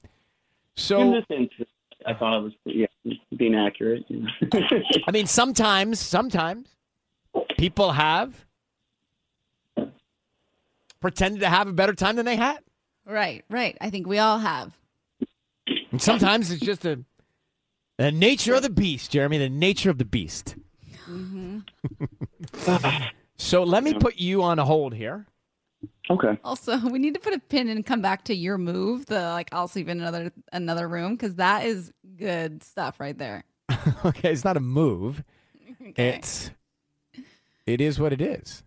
So 0.76 1.00
in 1.00 1.06
So 1.09 1.12
this 1.14 1.25
instance 1.38 1.70
i 2.07 2.14
thought 2.14 2.38
it 2.38 2.42
was 2.42 2.52
yeah 2.64 2.87
being 3.37 3.54
accurate 3.54 4.04
you 4.09 4.26
know? 4.52 4.61
I 5.07 5.11
mean, 5.11 5.26
sometimes 5.26 5.99
sometimes 5.99 6.69
people 7.59 7.92
have 7.92 8.45
pretended 11.00 11.40
to 11.40 11.49
have 11.49 11.69
a 11.69 11.73
better 11.73 11.95
time 11.95 12.16
than 12.16 12.26
they 12.26 12.37
had. 12.37 12.59
Right, 13.07 13.45
right. 13.49 13.76
I 13.80 13.90
think 13.90 14.07
we 14.07 14.19
all 14.19 14.38
have. 14.38 14.76
And 15.90 16.00
sometimes 16.00 16.50
it's 16.50 16.64
just 16.64 16.85
a 16.85 17.00
the 17.99 18.12
nature 18.12 18.54
of 18.54 18.62
the 18.62 18.71
beast, 18.71 19.11
Jeremy. 19.11 19.38
The 19.38 19.50
nature 19.50 19.90
of 19.90 19.99
the 19.99 20.07
beast. 20.07 20.57
Mm-hmm. 21.07 21.59
so 23.37 23.62
let 23.62 23.85
me 23.85 23.95
put 23.95 24.16
you 24.16 24.42
on 24.42 24.59
hold 24.59 24.95
here. 24.95 25.26
Okay 26.11 26.39
Also, 26.45 26.79
we 26.91 26.99
need 26.99 27.15
to 27.15 27.21
put 27.21 27.33
a 27.35 27.39
pin 27.39 27.69
and 27.69 27.85
come 27.87 28.03
back 28.03 28.25
to 28.25 28.35
your 28.35 28.59
move, 28.59 29.07
the 29.07 29.21
like 29.21 29.49
I'll 29.53 29.69
sleep 29.69 29.89
in 29.89 30.01
another 30.01 30.33
another 30.53 30.89
room, 30.89 31.15
because 31.17 31.37
that 31.37 31.65
is 31.67 31.93
good 32.17 32.63
stuff 32.63 33.01
right 33.01 33.17
there. 33.17 33.45
okay, 34.05 34.33
it's 34.33 34.45
not 34.45 34.57
a 34.57 34.61
move. 34.61 35.23
Okay. 35.83 36.11
It's 36.19 36.51
it 37.67 37.81
is 37.81 37.99
what 37.99 38.13
it 38.13 38.21
is. 38.21 38.63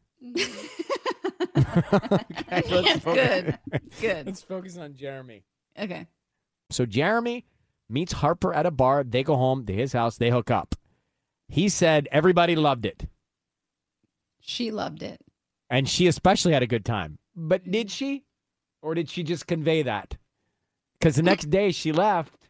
okay, 1.55 2.63
let's 2.69 2.89
It's 2.89 3.03
focus- 3.03 3.03
good. 3.05 3.59
Good. 4.01 4.25
Let's 4.25 4.41
focus 4.41 4.77
on 4.77 4.95
Jeremy. 4.95 5.43
Okay. 5.79 6.07
So 6.71 6.85
Jeremy 6.85 7.45
meets 7.89 8.13
Harper 8.13 8.53
at 8.53 8.65
a 8.65 8.71
bar. 8.71 9.03
They 9.03 9.23
go 9.23 9.35
home 9.35 9.65
to 9.67 9.73
his 9.73 9.93
house. 9.93 10.17
They 10.17 10.31
hook 10.31 10.49
up. 10.49 10.75
He 11.49 11.69
said 11.69 12.07
everybody 12.11 12.55
loved 12.55 12.85
it, 12.85 13.07
She 14.39 14.71
loved 14.71 15.03
it. 15.03 15.21
And 15.73 15.89
she 15.89 16.05
especially 16.05 16.53
had 16.53 16.61
a 16.61 16.67
good 16.67 16.85
time. 16.85 17.17
But 17.35 17.69
did 17.69 17.89
she, 17.89 18.23
or 18.83 18.93
did 18.93 19.09
she 19.09 19.23
just 19.23 19.47
convey 19.47 19.81
that? 19.81 20.15
Because 20.99 21.15
the 21.15 21.23
next 21.23 21.49
day 21.49 21.71
she 21.71 21.91
left, 21.91 22.47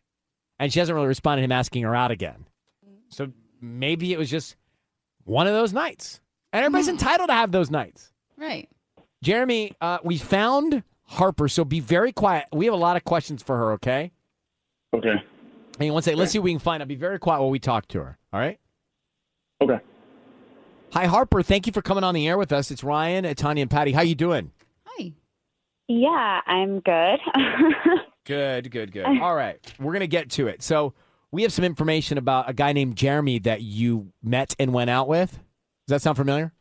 and 0.60 0.72
she 0.72 0.80
hasn't 0.80 0.94
really 0.94 1.08
responded 1.08 1.42
to 1.42 1.46
him 1.46 1.52
asking 1.54 1.84
her 1.84 1.96
out 1.96 2.12
again. 2.12 2.46
So 3.08 3.32
maybe 3.62 4.12
it 4.12 4.20
was 4.20 4.30
just 4.30 4.58
one 5.24 5.48
of 5.48 5.54
those 5.54 5.72
nights, 5.72 6.20
and 6.52 6.66
everybody's 6.66 6.90
entitled 6.90 7.30
to 7.30 7.34
have 7.34 7.54
those 7.54 7.72
nights. 7.72 8.12
Right. 8.36 8.70
Jeremy, 9.24 9.74
uh, 9.80 10.00
we 10.04 10.18
found 10.18 10.84
Harper, 11.04 11.48
so 11.48 11.64
be 11.64 11.80
very 11.80 12.12
quiet. 12.12 12.48
We 12.52 12.66
have 12.66 12.74
a 12.74 12.78
lot 12.78 12.98
of 12.98 13.06
questions 13.06 13.42
for 13.42 13.56
her, 13.56 13.72
okay? 13.74 14.12
okay 14.94 15.24
Hang 15.80 15.90
on 15.90 15.94
one 15.94 16.04
second. 16.04 16.20
Let's 16.20 16.34
see 16.34 16.40
what 16.40 16.44
we 16.44 16.52
can 16.52 16.60
find 16.60 16.84
out. 16.84 16.90
Be 16.90 16.96
very 16.96 17.20
quiet 17.20 17.40
while 17.40 17.50
we 17.50 17.60
talk 17.60 17.88
to 17.88 18.00
her, 18.00 18.18
all 18.34 18.40
right? 18.42 18.60
okay 19.62 19.80
Hi, 20.94 21.06
Harper. 21.06 21.42
Thank 21.42 21.66
you 21.66 21.74
for 21.74 21.82
coming 21.82 22.04
on 22.04 22.14
the 22.14 22.28
air 22.28 22.38
with 22.38 22.52
us. 22.52 22.70
It's 22.70 22.84
Ryan, 22.84 23.26
uh, 23.26 23.34
Tanya, 23.34 23.64
and 23.64 23.72
Patty. 23.72 23.92
How 23.94 24.04
you 24.04 24.14
doing? 24.16 24.52
Hi. 24.86 25.12
Yeah, 25.88 26.42
I'm 26.46 26.80
good. 26.82 27.20
Good, 28.26 28.72
good, 28.72 28.94
good. 28.94 29.04
All 29.06 29.36
right. 29.36 29.60
We're 29.82 29.92
going 29.92 30.00
to 30.00 30.08
get 30.08 30.30
to 30.32 30.48
it. 30.48 30.64
So 30.64 30.94
we 31.34 31.42
have 31.42 31.52
some 31.52 31.66
information 31.66 32.18
about 32.18 32.50
a 32.50 32.54
guy 32.54 32.72
named 32.72 32.96
Jeremy 32.96 33.40
that 33.40 33.62
you 33.64 34.14
met 34.24 34.56
and 34.58 34.72
went 34.74 34.90
out 34.90 35.10
with. 35.10 35.32
Does 35.32 35.90
that 35.90 36.02
sound 36.02 36.16
familiar? 36.16 36.54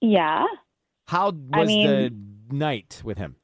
yeah, 0.00 0.44
How 1.06 1.26
was 1.30 1.34
I 1.52 1.64
mean- 1.64 1.86
the 2.48 2.56
night 2.56 3.02
with 3.04 3.18
him? 3.18 3.36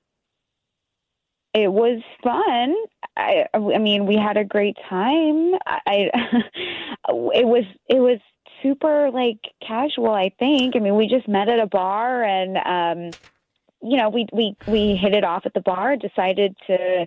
it 1.55 1.73
was 1.73 2.03
fun. 2.21 2.75
I, 3.17 3.45
I 3.55 3.79
mean, 3.79 4.07
we 4.07 4.17
had 4.17 4.37
a 4.37 4.45
great 4.45 4.77
time. 4.89 5.53
I, 5.87 6.11
it 7.09 7.47
was, 7.47 7.65
it 7.89 7.99
was 8.01 8.19
super 8.63 9.11
like 9.11 9.41
casual. 9.67 10.11
I 10.11 10.31
think. 10.39 10.77
I 10.77 10.79
mean, 10.79 10.97
we 10.97 11.07
just 11.07 11.29
met 11.29 11.49
at 11.49 11.61
a 11.61 11.67
bar, 11.67 12.23
and 12.23 12.57
um, 12.59 13.21
you 13.83 13.97
know, 13.97 14.09
we 14.09 14.27
we 14.33 14.57
we 14.67 14.97
hit 14.97 15.15
it 15.15 15.25
off 15.25 15.47
at 15.47 15.55
the 15.55 15.61
bar. 15.61 15.97
Decided 15.97 16.57
to 16.67 17.07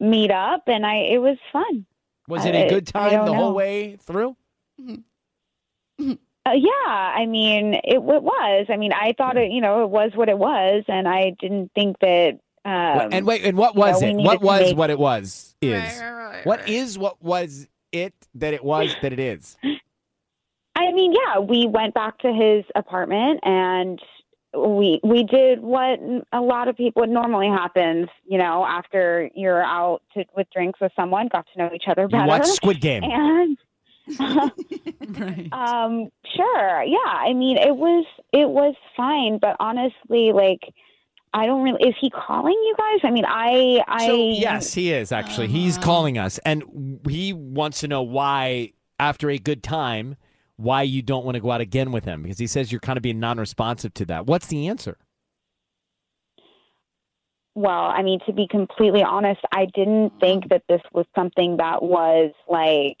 meet 0.00 0.30
up, 0.30 0.64
and 0.66 0.84
I, 0.84 0.96
it 0.96 1.18
was 1.18 1.38
fun. 1.52 1.86
Was 2.28 2.44
it 2.44 2.54
a 2.54 2.68
good 2.68 2.86
time 2.86 3.12
don't 3.12 3.26
the 3.26 3.34
whole 3.34 3.54
way 3.54 3.96
through? 3.96 4.36
Uh, 6.44 6.52
yeah, 6.54 6.88
I 6.88 7.26
mean, 7.26 7.74
it, 7.74 7.94
it 7.94 8.02
was. 8.02 8.66
I 8.68 8.76
mean, 8.76 8.92
I 8.92 9.14
thought 9.16 9.36
it, 9.36 9.52
you 9.52 9.60
know, 9.60 9.84
it 9.84 9.90
was 9.90 10.10
what 10.14 10.28
it 10.28 10.38
was, 10.38 10.82
and 10.88 11.06
I 11.06 11.36
didn't 11.40 11.70
think 11.74 11.98
that. 12.00 12.38
Um, 12.64 13.10
and 13.12 13.26
wait, 13.26 13.44
and 13.44 13.56
what 13.56 13.74
you 13.74 13.80
know, 13.80 13.86
was 13.86 14.02
it? 14.02 14.16
What 14.16 14.42
was 14.42 14.60
make- 14.60 14.76
what 14.76 14.90
it 14.90 14.98
was 14.98 15.54
is? 15.60 16.00
right, 16.00 16.40
What 16.44 16.68
is 16.68 16.98
what 16.98 17.22
was 17.22 17.68
it 17.92 18.14
that 18.36 18.54
it 18.54 18.64
was 18.64 18.94
that 19.02 19.12
it 19.12 19.20
is? 19.20 19.56
I 20.74 20.92
mean, 20.92 21.12
yeah, 21.12 21.38
we 21.38 21.66
went 21.66 21.94
back 21.94 22.18
to 22.20 22.32
his 22.32 22.64
apartment 22.74 23.40
and 23.42 24.00
we 24.54 25.00
we 25.02 25.24
did 25.24 25.60
what 25.60 25.98
a 26.32 26.40
lot 26.40 26.68
of 26.68 26.76
people 26.76 27.00
what 27.00 27.08
normally 27.08 27.48
happens, 27.48 28.08
you 28.26 28.38
know, 28.38 28.64
after 28.66 29.30
you're 29.34 29.62
out 29.62 30.02
to, 30.14 30.24
with 30.36 30.46
drinks 30.52 30.80
with 30.80 30.92
someone, 30.94 31.28
got 31.28 31.46
to 31.52 31.58
know 31.58 31.70
each 31.74 31.84
other 31.88 32.02
You 32.02 32.08
better. 32.08 32.26
watched 32.28 32.46
Squid 32.48 32.80
Game. 32.80 33.02
and 33.04 33.58
right. 35.18 35.52
um 35.52 36.10
sure, 36.36 36.82
yeah. 36.82 36.98
I 37.12 37.32
mean, 37.32 37.56
it 37.58 37.74
was 37.76 38.04
it 38.32 38.48
was 38.48 38.74
fine, 38.96 39.38
but 39.40 39.56
honestly, 39.60 40.32
like 40.32 40.60
I 41.34 41.46
don't 41.46 41.62
really 41.62 41.82
is 41.88 41.94
he 42.00 42.10
calling 42.10 42.52
you 42.52 42.74
guys? 42.76 43.00
I 43.04 43.10
mean, 43.10 43.24
I 43.26 43.82
I 43.88 44.06
So 44.06 44.28
yes, 44.30 44.74
he 44.74 44.92
is 44.92 45.12
actually. 45.12 45.48
He's 45.48 45.76
Uh-huh. 45.76 45.84
calling 45.86 46.18
us, 46.18 46.38
and 46.44 46.62
he 47.08 47.32
wants 47.32 47.80
to 47.80 47.88
know 47.88 48.02
why, 48.02 48.72
after 48.98 49.30
a 49.30 49.38
good 49.38 49.62
time, 49.62 50.16
why 50.62 50.82
you 50.82 51.02
don't 51.02 51.24
want 51.24 51.34
to 51.34 51.40
go 51.40 51.50
out 51.50 51.60
again 51.60 51.92
with 51.92 52.04
him 52.04 52.22
because 52.22 52.38
he 52.38 52.46
says 52.46 52.70
you're 52.70 52.80
kind 52.80 52.96
of 52.96 53.02
being 53.02 53.20
non-responsive 53.20 53.92
to 53.94 54.04
that. 54.06 54.26
What's 54.26 54.46
the 54.46 54.68
answer? 54.68 54.96
Well, 57.54 57.84
I 57.84 58.02
mean, 58.02 58.20
to 58.26 58.32
be 58.32 58.46
completely 58.48 59.02
honest, 59.02 59.40
I 59.52 59.66
didn't 59.66 60.12
think 60.20 60.48
that 60.48 60.62
this 60.68 60.80
was 60.92 61.04
something 61.14 61.58
that 61.58 61.82
was 61.82 62.32
like 62.48 62.96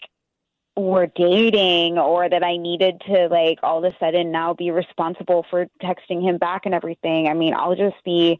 we're 0.76 1.06
dating 1.06 1.98
or 1.98 2.28
that 2.28 2.42
I 2.42 2.56
needed 2.56 3.00
to 3.06 3.28
like 3.28 3.58
all 3.62 3.84
of 3.84 3.92
a 3.92 3.96
sudden 3.98 4.30
now 4.30 4.54
be 4.54 4.70
responsible 4.70 5.44
for 5.50 5.66
texting 5.82 6.22
him 6.22 6.38
back 6.38 6.62
and 6.64 6.74
everything. 6.74 7.28
I 7.28 7.34
mean, 7.34 7.54
I'll 7.54 7.76
just 7.76 8.02
be 8.04 8.38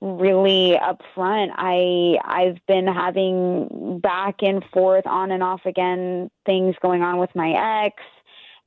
really 0.00 0.78
upfront. 0.80 1.50
I 1.54 2.18
I've 2.24 2.58
been 2.66 2.86
having 2.86 4.00
back 4.00 4.42
and 4.42 4.64
forth 4.72 5.06
on 5.06 5.30
and 5.30 5.42
off 5.42 5.62
again 5.66 6.30
things 6.46 6.76
going 6.82 7.02
on 7.02 7.18
with 7.18 7.30
my 7.34 7.84
ex 7.86 7.96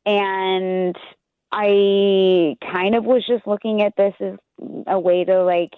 and 0.07 0.95
I 1.51 2.55
kind 2.71 2.95
of 2.95 3.03
was 3.03 3.25
just 3.27 3.45
looking 3.45 3.81
at 3.81 3.93
this 3.97 4.13
as 4.21 4.37
a 4.87 4.97
way 4.99 5.25
to 5.25 5.43
like 5.43 5.73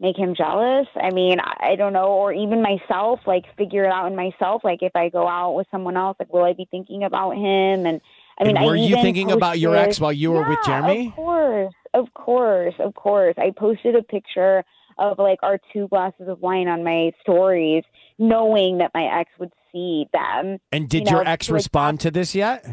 make 0.00 0.16
him 0.16 0.36
jealous. 0.36 0.86
I 0.94 1.10
mean, 1.10 1.38
I 1.40 1.74
don't 1.76 1.92
know, 1.92 2.06
or 2.12 2.32
even 2.32 2.62
myself, 2.62 3.20
like 3.26 3.44
figure 3.56 3.84
it 3.84 3.92
out 3.92 4.06
in 4.06 4.14
myself. 4.14 4.62
Like 4.62 4.82
if 4.82 4.92
I 4.94 5.08
go 5.08 5.26
out 5.26 5.54
with 5.54 5.66
someone 5.72 5.96
else, 5.96 6.16
like 6.20 6.32
will 6.32 6.44
I 6.44 6.52
be 6.52 6.68
thinking 6.70 7.02
about 7.02 7.32
him? 7.32 7.86
And 7.86 8.00
I 8.40 8.44
mean, 8.44 8.56
And 8.56 8.66
were 8.66 8.76
I 8.76 8.80
you 8.80 8.94
thinking 8.96 9.32
about 9.32 9.58
your 9.58 9.74
ex 9.74 9.98
while 9.98 10.12
you 10.12 10.30
were 10.30 10.48
with 10.48 10.60
Jeremy? 10.64 11.08
Of 11.08 11.14
course, 11.14 11.74
of 11.94 12.14
course, 12.14 12.74
of 12.78 12.94
course. 12.94 13.34
I 13.36 13.50
posted 13.50 13.96
a 13.96 14.02
picture 14.02 14.62
of 14.96 15.18
like 15.18 15.40
our 15.42 15.58
two 15.72 15.88
glasses 15.88 16.28
of 16.28 16.40
wine 16.40 16.68
on 16.68 16.84
my 16.84 17.10
stories, 17.20 17.82
knowing 18.18 18.78
that 18.78 18.92
my 18.94 19.20
ex 19.20 19.30
would 19.40 19.52
see 19.72 20.06
them. 20.12 20.58
And 20.70 20.88
did 20.88 21.06
you 21.06 21.16
your 21.16 21.24
know, 21.24 21.30
ex 21.30 21.48
like 21.48 21.54
respond 21.54 21.98
to 22.00 22.12
this 22.12 22.36
yet? 22.36 22.64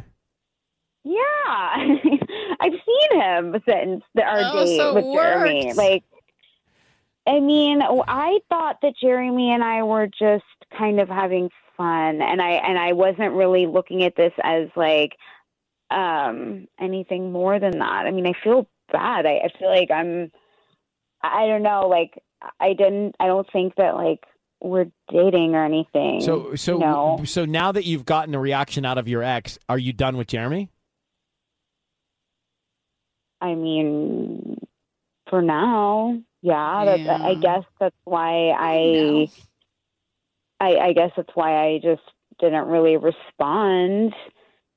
Yeah. 1.05 1.17
I've 2.59 2.71
seen 2.71 3.21
him 3.21 3.55
since 3.67 4.03
the, 4.15 4.23
our 4.23 4.41
Oh, 4.43 4.65
date 4.65 4.77
so 4.77 4.93
with 4.95 5.05
Jeremy. 5.13 5.65
worked. 5.67 5.77
Like, 5.77 6.03
I 7.27 7.39
mean, 7.39 7.81
I 7.81 8.39
thought 8.49 8.77
that 8.81 8.93
Jeremy 8.99 9.51
and 9.51 9.63
I 9.63 9.83
were 9.83 10.07
just 10.07 10.43
kind 10.77 10.99
of 10.99 11.07
having 11.07 11.49
fun, 11.77 12.21
and 12.21 12.41
I 12.41 12.51
and 12.51 12.77
I 12.77 12.93
wasn't 12.93 13.33
really 13.33 13.67
looking 13.67 14.03
at 14.03 14.15
this 14.15 14.33
as 14.43 14.67
like 14.75 15.15
um 15.91 16.67
anything 16.79 17.31
more 17.31 17.59
than 17.59 17.77
that. 17.79 18.05
I 18.07 18.11
mean, 18.11 18.25
I 18.27 18.33
feel 18.43 18.67
bad. 18.91 19.25
I, 19.25 19.41
I 19.45 19.49
feel 19.59 19.69
like 19.69 19.91
I'm. 19.91 20.31
I 21.21 21.47
don't 21.47 21.63
know. 21.63 21.87
Like, 21.87 22.21
I 22.59 22.73
didn't. 22.73 23.15
I 23.19 23.27
don't 23.27 23.47
think 23.51 23.75
that 23.75 23.95
like 23.95 24.23
we're 24.61 24.87
dating 25.11 25.55
or 25.55 25.63
anything. 25.65 26.21
So 26.21 26.55
so 26.55 26.77
no. 26.77 27.21
so 27.25 27.45
now 27.45 27.71
that 27.71 27.85
you've 27.85 28.05
gotten 28.05 28.33
a 28.35 28.39
reaction 28.39 28.85
out 28.85 28.97
of 28.97 29.07
your 29.07 29.23
ex, 29.23 29.57
are 29.69 29.77
you 29.77 29.93
done 29.93 30.17
with 30.17 30.27
Jeremy? 30.27 30.69
I 33.45 33.55
mean, 33.55 34.57
for 35.29 35.41
now, 35.41 36.19
yeah. 36.41 36.83
That's, 36.85 37.21
I 37.21 37.33
guess 37.35 37.63
that's 37.79 37.95
why 38.03 38.49
I, 38.49 39.27
I. 40.59 40.87
I 40.87 40.93
guess 40.93 41.11
that's 41.15 41.35
why 41.35 41.65
I 41.65 41.79
just 41.83 42.01
didn't 42.39 42.67
really 42.67 42.97
respond. 42.97 44.13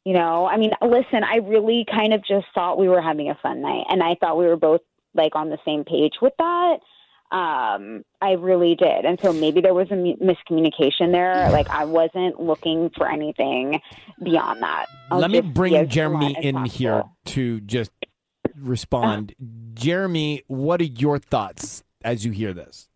You 0.04 0.14
know, 0.14 0.46
I 0.46 0.57
mean, 0.57 0.72
listen, 0.83 1.22
I 1.24 1.37
really 1.37 1.85
kind 1.90 2.12
of 2.14 2.24
just 2.24 2.46
thought 2.54 2.78
we 2.78 2.88
were 2.88 3.02
having 3.02 3.31
a 3.31 3.35
fun 3.42 3.61
night, 3.61 3.85
and 3.90 4.02
I 4.02 4.16
thought 4.20 4.38
we 4.38 4.46
were 4.46 4.57
both 4.57 4.81
like 5.14 5.35
on 5.35 5.50
the 5.50 5.59
same 5.64 5.85
page 5.85 6.14
with 6.22 6.33
that. 6.38 6.78
Um, 7.31 8.04
I 8.22 8.33
really 8.33 8.74
did, 8.74 9.04
and 9.04 9.20
so 9.20 9.35
maybe 9.35 9.61
there 9.61 9.74
was 9.74 9.88
a 9.90 9.94
miscommunication 9.94 11.12
there. 11.12 11.50
Like 11.50 11.68
I 11.68 11.85
wasn't 11.85 12.40
looking 12.40 12.90
for 12.96 13.07
anything 13.07 13.83
beyond 14.22 14.62
that. 14.62 14.87
I'll 15.11 15.18
Let 15.18 15.31
me 15.31 15.42
bring 15.42 15.88
Jeremy 15.88 16.37
in 16.40 16.54
possible. 16.54 16.76
here 16.78 17.02
to 17.26 17.61
just 17.61 17.90
respond. 18.61 19.35
Jeremy, 19.75 20.42
what 20.47 20.81
are 20.81 20.85
your 20.85 21.18
thoughts 21.18 21.83
as 22.03 22.25
you 22.25 22.33
hear 22.33 22.53
this? 22.53 22.88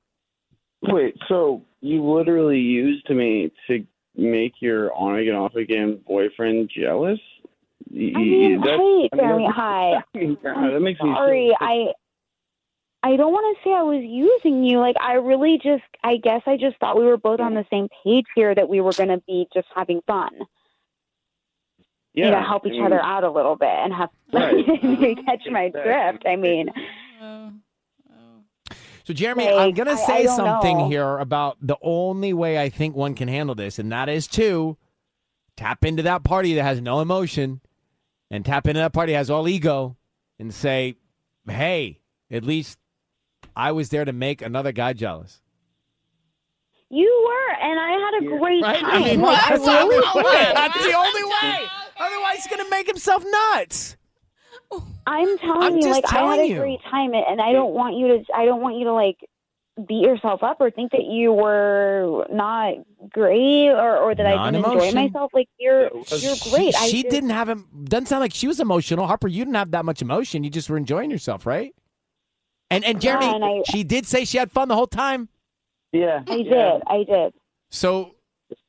Wait, 0.83 1.15
so 1.29 1.63
you 1.81 2.03
literally 2.05 2.59
used 2.59 3.09
me 3.11 3.53
to 3.69 3.85
make 4.17 4.55
your 4.61 4.93
on 4.95 5.17
again, 5.19 5.35
off 5.35 5.55
again 5.55 6.01
boyfriend 6.07 6.71
jealous? 6.77 7.21
Y- 7.91 8.13
I 8.15 8.19
y- 8.19 8.25
mean, 8.25 8.61
that- 8.63 8.79
hey, 8.79 9.09
I 9.13 9.17
mean, 9.17 9.25
Jeremy, 9.25 9.49
hi. 9.55 10.05
that 10.15 10.81
makes 10.81 11.01
me 11.01 11.13
Sorry, 11.15 11.57
I 11.61 11.93
I 13.05 13.17
don't 13.17 13.33
want 13.33 13.57
to 13.57 13.65
say 13.69 13.75
I 13.75 13.83
was 13.83 14.03
using 14.05 14.65
you. 14.65 14.79
Like 14.79 14.97
I 15.01 15.15
really 15.15 15.59
just 15.63 15.83
I 16.05 16.17
guess 16.17 16.43
I 16.47 16.57
just 16.57 16.77
thought 16.79 16.97
we 16.99 17.05
were 17.05 17.17
both 17.17 17.41
on 17.41 17.55
the 17.55 17.65
same 17.71 17.89
page 18.05 18.27
here 18.37 18.55
that 18.55 18.69
we 18.69 18.81
were 18.81 18.93
going 18.93 19.09
to 19.09 19.21
be 19.27 19.47
just 19.53 19.67
having 19.75 20.01
fun. 20.07 20.31
Yeah, 22.15 22.27
you 22.27 22.31
know, 22.33 22.43
help 22.43 22.65
I 22.65 22.69
each 22.69 22.73
mean, 22.73 22.85
other 22.85 23.01
out 23.03 23.25
a 23.25 23.31
little 23.31 23.57
bit 23.57 23.69
and 23.69 23.93
have 23.93 24.11
Right. 24.33 24.57
you 24.83 25.17
catch 25.25 25.43
my 25.51 25.65
Exactly. 25.65 25.83
drift. 25.93 26.27
I 26.27 26.37
mean, 26.37 26.69
So, 29.05 29.13
Jeremy, 29.13 29.49
I'm 29.49 29.73
going 29.75 29.89
to 29.89 29.97
say 29.97 30.21
I 30.21 30.23
don't 30.23 30.37
something 30.37 30.79
know. 30.79 30.89
here 30.89 31.19
about 31.19 31.57
the 31.61 31.77
only 31.83 32.33
way 32.33 32.57
I 32.61 32.69
think 32.69 32.95
one 32.95 33.15
can 33.17 33.27
handle 33.27 33.57
this, 33.57 33.81
and 33.81 33.91
that 33.91 34.09
is 34.09 34.29
to 34.29 34.77
tap 35.57 35.85
into 35.85 36.05
that 36.05 36.23
party 36.23 36.55
that 36.55 36.63
has 36.63 36.81
no 36.81 37.01
emotion 37.01 37.61
and 38.31 38.45
tap 38.45 38.69
into 38.69 38.79
that 38.79 38.93
party 38.93 39.11
that 39.13 39.19
has 39.19 39.29
all 39.29 39.49
ego 39.49 39.97
and 40.39 40.55
say, 40.55 40.95
hey, 41.49 41.99
at 42.31 42.45
least 42.45 42.79
I 43.57 43.73
was 43.73 43.89
there 43.89 44.05
to 44.05 44.13
make 44.13 44.41
another 44.41 44.71
guy 44.71 44.93
jealous. 44.93 45.41
you 46.89 47.25
were, 47.27 47.55
and 47.61 47.81
I 47.81 47.91
had 47.91 48.23
a 48.23 48.39
great 48.39 48.63
Right? 48.63 48.81
time. 48.81 48.91
I 48.93 48.99
mean, 49.01 49.21
Like, 49.21 49.43
I 49.43 49.49
that's, 49.51 49.65
the 49.65 49.71
really 49.73 49.83
only 49.83 50.23
way. 50.25 50.53
that's 50.55 50.85
the 50.87 50.93
only 50.93 51.25
way. 51.25 51.69
Otherwise, 52.03 52.37
he's 52.37 52.47
going 52.49 52.65
to 52.65 52.71
make 52.71 52.87
himself 52.87 53.25
nuts. 53.55 53.97
I'm 55.07 55.39
telling 55.39 55.63
I'm 55.63 55.77
you, 55.77 55.83
just 55.83 55.91
like 56.03 56.05
I 56.13 56.17
had 56.17 56.21
telling 56.21 56.41
a 56.41 56.45
you. 56.47 56.59
great 56.59 56.81
time, 56.91 57.13
and 57.15 57.41
I 57.41 57.53
don't 57.53 57.73
want 57.75 57.97
you 57.97 58.09
to. 58.09 58.25
I 58.35 58.45
don't 58.45 58.61
want 58.61 58.77
you 58.77 58.85
to 58.85 58.93
like 58.93 59.19
beat 59.89 60.03
yourself 60.03 60.43
up 60.43 60.59
or 60.61 60.71
think 60.71 60.93
that 60.93 61.05
you 61.05 61.33
were 61.33 62.27
not 62.31 62.75
great 63.11 63.69
or, 63.71 63.97
or 63.99 64.15
that 64.15 64.27
I 64.27 64.51
didn't 64.51 64.65
enjoy 64.65 64.93
myself. 64.93 65.31
Like 65.35 65.49
you're 65.59 65.87
uh, 65.87 66.17
you're 66.17 66.37
great. 66.51 66.75
She, 66.75 66.89
she 66.89 67.03
just- 67.03 67.11
didn't 67.13 67.31
have 67.31 67.49
him. 67.49 67.67
Doesn't 67.85 68.07
sound 68.07 68.21
like 68.21 68.35
she 68.35 68.47
was 68.47 68.61
emotional. 68.61 69.07
Harper, 69.07 69.29
you 69.29 69.45
didn't 69.45 69.57
have 69.57 69.71
that 69.73 69.85
much 69.85 70.01
emotion. 70.03 70.45
You 70.45 70.51
just 70.51 70.69
were 70.71 70.77
enjoying 70.77 71.11
yourself, 71.11 71.45
right? 71.47 71.75
And 72.71 72.85
and 72.85 73.03
Yeah, 73.03 73.19
Jeremy, 73.21 73.35
and 73.35 73.45
I- 73.45 73.63
she 73.71 73.85
did 73.85 74.07
say 74.07 74.25
she 74.25 74.39
had 74.39 74.51
fun 74.53 74.69
the 74.69 74.75
whole 74.77 74.87
time. 74.87 75.29
Yeah, 75.93 76.23
I 76.27 76.37
yeah. 76.37 76.73
did. 76.73 76.83
I 76.87 77.05
did. 77.05 77.35
So 77.71 78.15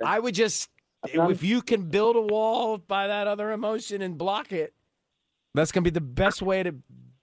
I 0.03 0.19
would 0.19 0.33
just, 0.35 0.69
if 1.05 1.43
you 1.43 1.61
can 1.61 1.89
build 1.89 2.15
a 2.15 2.21
wall 2.21 2.77
by 2.77 3.07
that 3.07 3.27
other 3.27 3.51
emotion 3.51 4.01
and 4.01 4.17
block 4.17 4.51
it, 4.51 4.73
that's 5.53 5.71
gonna 5.71 5.83
be 5.83 5.89
the 5.89 6.01
best 6.01 6.41
way 6.41 6.63
to 6.63 6.75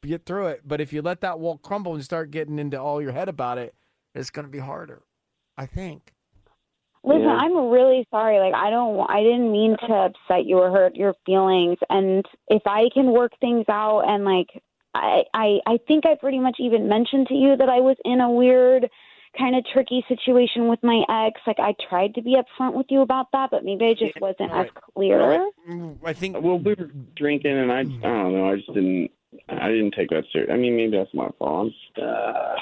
get 0.03 0.25
through 0.25 0.49
it. 0.49 0.63
But 0.65 0.81
if 0.81 0.93
you 0.93 1.03
let 1.03 1.21
that 1.21 1.39
wall 1.41 1.59
crumble 1.59 1.95
and 1.95 2.05
start 2.05 2.31
getting 2.31 2.59
into 2.59 2.81
all 2.81 3.03
your 3.03 3.13
head 3.13 3.29
about 3.29 3.59
it, 3.59 3.75
it's 4.15 4.31
gonna 4.31 4.49
be 4.49 4.59
harder. 4.59 5.03
I 5.57 5.67
think. 5.67 6.13
Listen, 7.03 7.23
Yeah. 7.23 7.37
I'm 7.37 7.71
really 7.71 8.07
sorry. 8.11 8.39
Like 8.39 8.55
I 8.55 8.71
don't 8.71 9.09
I 9.11 9.23
didn't 9.23 9.51
mean 9.51 9.77
to 9.87 9.93
upset 9.93 10.45
you 10.45 10.59
or 10.59 10.71
hurt 10.71 10.97
your 10.97 11.15
feelings 11.25 11.79
and 11.89 12.25
if 12.49 12.63
I 12.67 12.89
can 12.93 13.13
work 13.13 13.33
things 13.41 13.65
out 13.69 14.01
and 14.01 14.25
like 14.25 14.49
I 14.95 15.25
I 15.33 15.61
I 15.67 15.79
think 15.89 16.05
I 16.05 16.15
pretty 16.17 16.39
much 16.39 16.57
even 16.59 16.89
mentioned 16.89 17.29
to 17.29 17.35
you 17.35 17.57
that 17.57 17.69
I 17.69 17.81
was 17.81 17.97
in 18.05 18.21
a 18.21 18.31
weird 18.31 18.91
kind 19.39 19.57
of 19.57 19.65
tricky 19.73 20.05
situation 20.09 20.69
with 20.69 20.83
my 20.83 21.03
ex. 21.27 21.41
Like 21.47 21.59
I 21.59 21.75
tried 21.89 22.15
to 22.15 22.23
be 22.23 22.37
upfront 22.37 22.75
with 22.75 22.87
you 22.91 23.01
about 23.03 23.27
that, 23.33 23.51
but 23.51 23.65
maybe 23.65 23.87
I 23.87 23.93
just 23.93 24.13
Yeah, 24.17 24.21
wasn't 24.21 24.53
all 24.53 24.61
as 24.63 24.69
clear. 24.95 25.51
Mm, 25.69 25.99
I 26.05 26.13
think. 26.13 26.41
Well, 26.41 26.59
we 26.59 26.75
were 26.75 26.91
drinking, 27.17 27.57
and 27.59 27.71
I, 27.73 27.81
I 27.81 27.83
don't 27.83 28.33
know. 28.35 28.51
I 28.51 28.57
just 28.57 28.69
didn't. 28.75 29.11
I 29.49 29.69
didn't 29.69 29.95
take 29.95 30.11
that 30.11 30.25
serious. 30.33 30.51
I 30.53 30.57
mean, 30.57 30.77
maybe 30.77 30.97
that's 30.97 31.15
my 31.15 31.29
fault. 31.39 31.73
I'm, 31.97 32.03
uh, 32.03 32.07
All 32.09 32.57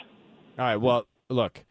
right. 0.59 0.77
Well, 0.77 1.07
look, 1.31 1.65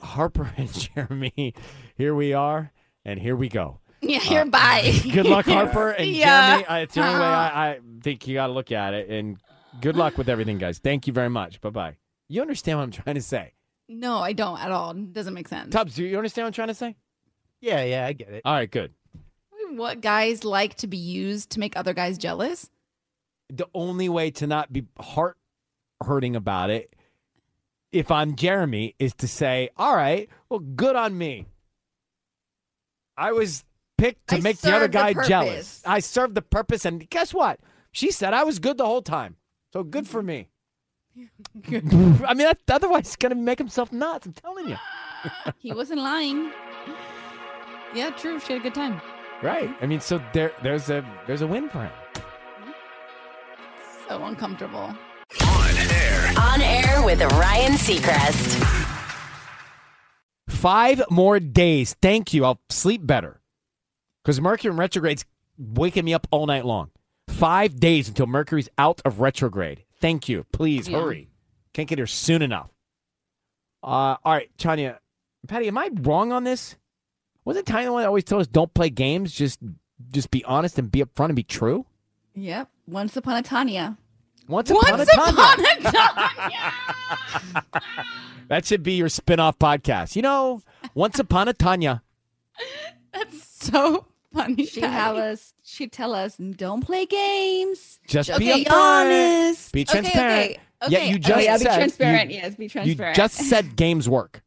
Harper 0.00 0.52
and 0.56 0.72
Jeremy, 0.72 1.54
here 1.96 2.14
we 2.14 2.32
are, 2.32 2.72
and 3.04 3.18
here 3.18 3.34
we 3.36 3.48
go. 3.48 3.80
Yeah, 4.00 4.22
you're 4.30 4.44
bye. 4.44 4.92
Good 5.12 5.26
luck, 5.26 5.46
Harper 5.46 5.90
and 5.90 6.04
See 6.06 6.20
ya. 6.20 6.26
Jeremy. 6.26 6.64
Uh, 6.66 6.76
it's 6.78 6.94
the 6.94 7.04
only 7.04 7.18
way 7.20 7.26
I, 7.26 7.70
I 7.70 7.78
think 8.02 8.28
you 8.28 8.34
got 8.34 8.46
to 8.46 8.52
look 8.52 8.70
at 8.70 8.94
it. 8.94 9.10
And 9.10 9.38
good 9.80 9.96
luck 9.96 10.16
with 10.16 10.28
everything, 10.28 10.58
guys. 10.58 10.78
Thank 10.78 11.06
you 11.08 11.12
very 11.12 11.30
much. 11.30 11.60
Bye 11.60 11.70
bye. 11.70 11.96
You 12.28 12.42
understand 12.42 12.78
what 12.78 12.84
I'm 12.84 12.90
trying 12.90 13.14
to 13.14 13.22
say? 13.22 13.52
No, 13.88 14.18
I 14.18 14.34
don't 14.34 14.60
at 14.60 14.70
all. 14.70 14.90
It 14.90 15.12
doesn't 15.12 15.34
make 15.34 15.48
sense. 15.48 15.72
Tubbs, 15.72 15.94
do 15.94 16.04
you 16.04 16.16
understand 16.16 16.44
what 16.44 16.48
I'm 16.48 16.52
trying 16.52 16.68
to 16.68 16.74
say? 16.74 16.96
Yeah, 17.60 17.82
yeah, 17.84 18.06
I 18.06 18.12
get 18.12 18.28
it. 18.28 18.42
All 18.44 18.54
right, 18.54 18.70
good. 18.70 18.92
What 19.70 20.00
guys 20.00 20.44
like 20.44 20.76
to 20.76 20.86
be 20.86 20.98
used 20.98 21.50
to 21.50 21.60
make 21.60 21.76
other 21.76 21.94
guys 21.94 22.18
jealous? 22.18 22.70
The 23.48 23.66
only 23.74 24.08
way 24.08 24.30
to 24.32 24.46
not 24.46 24.72
be 24.72 24.86
heart 25.00 25.38
hurting 26.04 26.36
about 26.36 26.70
it, 26.70 26.94
if 27.92 28.10
I'm 28.10 28.36
Jeremy, 28.36 28.94
is 28.98 29.14
to 29.14 29.28
say, 29.28 29.70
all 29.76 29.96
right, 29.96 30.28
well, 30.48 30.60
good 30.60 30.96
on 30.96 31.16
me. 31.16 31.46
I 33.16 33.32
was 33.32 33.64
picked 33.96 34.28
to 34.28 34.36
I 34.36 34.40
make 34.40 34.58
the 34.58 34.68
other 34.68 34.84
served 34.84 34.92
the 34.92 34.98
guy 34.98 35.26
jealous. 35.26 35.82
I 35.84 36.00
served 36.00 36.34
the 36.34 36.42
purpose, 36.42 36.84
and 36.84 37.08
guess 37.08 37.32
what? 37.34 37.58
She 37.90 38.10
said 38.10 38.34
I 38.34 38.44
was 38.44 38.58
good 38.58 38.76
the 38.78 38.86
whole 38.86 39.02
time. 39.02 39.36
So 39.72 39.82
good 39.82 40.06
for 40.06 40.22
me. 40.22 40.48
I 42.26 42.34
mean, 42.34 42.46
that, 42.46 42.58
otherwise, 42.70 43.08
he's 43.08 43.16
going 43.16 43.30
to 43.30 43.36
make 43.36 43.58
himself 43.58 43.92
nuts. 43.92 44.26
I'm 44.26 44.32
telling 44.32 44.68
you. 44.68 44.76
He 45.58 45.72
wasn't 45.72 46.00
lying. 46.00 46.52
Yeah, 47.92 48.10
true. 48.10 48.38
She 48.38 48.52
had 48.52 48.60
a 48.60 48.62
good 48.62 48.74
time. 48.74 49.00
Right. 49.42 49.74
I 49.80 49.86
mean, 49.86 50.00
so 50.00 50.22
there, 50.32 50.52
there's 50.62 50.90
a 50.90 51.04
there's 51.26 51.42
a 51.42 51.46
win 51.46 51.68
for 51.68 51.82
him. 51.82 51.92
So 54.08 54.22
uncomfortable. 54.24 54.94
On 55.42 55.76
air. 55.76 56.32
On 56.38 56.60
air 56.60 57.02
with 57.04 57.20
Ryan 57.20 57.72
Seacrest. 57.72 58.88
Five 60.48 61.02
more 61.10 61.40
days. 61.40 61.96
Thank 62.00 62.32
you. 62.32 62.44
I'll 62.44 62.60
sleep 62.70 63.06
better. 63.06 63.40
Because 64.24 64.40
Mercury 64.40 64.70
in 64.72 64.76
retrograde's 64.76 65.24
waking 65.56 66.04
me 66.04 66.14
up 66.14 66.26
all 66.30 66.46
night 66.46 66.64
long. 66.64 66.90
Five 67.28 67.78
days 67.78 68.08
until 68.08 68.26
Mercury's 68.26 68.68
out 68.78 69.00
of 69.04 69.20
retrograde. 69.20 69.84
Thank 70.00 70.28
you. 70.28 70.44
Please 70.52 70.88
Yeah. 70.88 70.98
hurry. 70.98 71.28
Can't 71.72 71.88
get 71.88 71.98
here 71.98 72.06
soon 72.06 72.42
enough. 72.42 72.70
Uh, 73.82 74.16
all 74.24 74.32
right, 74.32 74.50
Tanya. 74.58 74.98
Patty, 75.46 75.68
am 75.68 75.78
I 75.78 75.90
wrong 76.00 76.32
on 76.32 76.44
this? 76.44 76.76
Wasn't 77.44 77.66
Tanya 77.66 77.86
the 77.86 77.92
one 77.92 78.02
that 78.02 78.08
always 78.08 78.24
told 78.24 78.40
us 78.42 78.46
don't 78.46 78.72
play 78.74 78.90
games? 78.90 79.32
Just 79.32 79.60
just 80.10 80.30
be 80.30 80.44
honest 80.44 80.78
and 80.78 80.90
be 80.90 81.00
upfront 81.02 81.26
and 81.26 81.36
be 81.36 81.42
true? 81.42 81.86
Yep. 82.34 82.68
Once 82.86 83.16
upon 83.16 83.36
a 83.36 83.42
Tanya. 83.42 83.96
Once 84.48 84.70
upon 84.70 84.98
Once 84.98 85.08
a 85.10 85.16
Tanya. 85.16 85.32
upon 85.32 85.60
a 85.60 85.80
Tanya. 85.92 86.72
That 88.48 88.64
should 88.64 88.82
be 88.82 88.92
your 88.94 89.08
spin-off 89.08 89.58
podcast. 89.58 90.16
You 90.16 90.22
know, 90.22 90.62
Once 90.94 91.18
Upon 91.18 91.48
a 91.48 91.52
Tanya. 91.52 92.02
That's 93.12 93.42
so 93.66 94.06
funny. 94.34 94.66
She 94.66 94.80
Patty. 94.80 94.94
tell 94.94 95.16
us, 95.18 95.54
she 95.62 95.88
tell 95.88 96.14
us, 96.14 96.36
don't 96.36 96.84
play 96.84 97.06
games. 97.06 98.00
Just 98.06 98.30
Okay, 98.30 98.38
be 98.38 98.64
be 98.64 98.70
upfront. 98.70 98.72
honest. 98.72 99.72
Be 99.72 99.80
Okay, 99.82 99.92
transparent. 99.92 100.50
okay, 100.50 100.60
Yet 100.88 101.00
okay. 101.02 101.08
you 101.10 101.14
Oh, 101.16 101.18
just 101.18 101.38
oh, 101.38 101.40
yeah, 101.40 101.58
be 101.58 101.64
said 101.64 101.74
transparent. 101.76 102.30
You, 102.30 102.36
yes, 102.38 102.54
be 102.54 102.64
you 102.64 102.68
transparent. 102.70 103.16
just 103.16 103.34
said 103.36 103.76
games 103.76 104.08
work. 104.08 104.42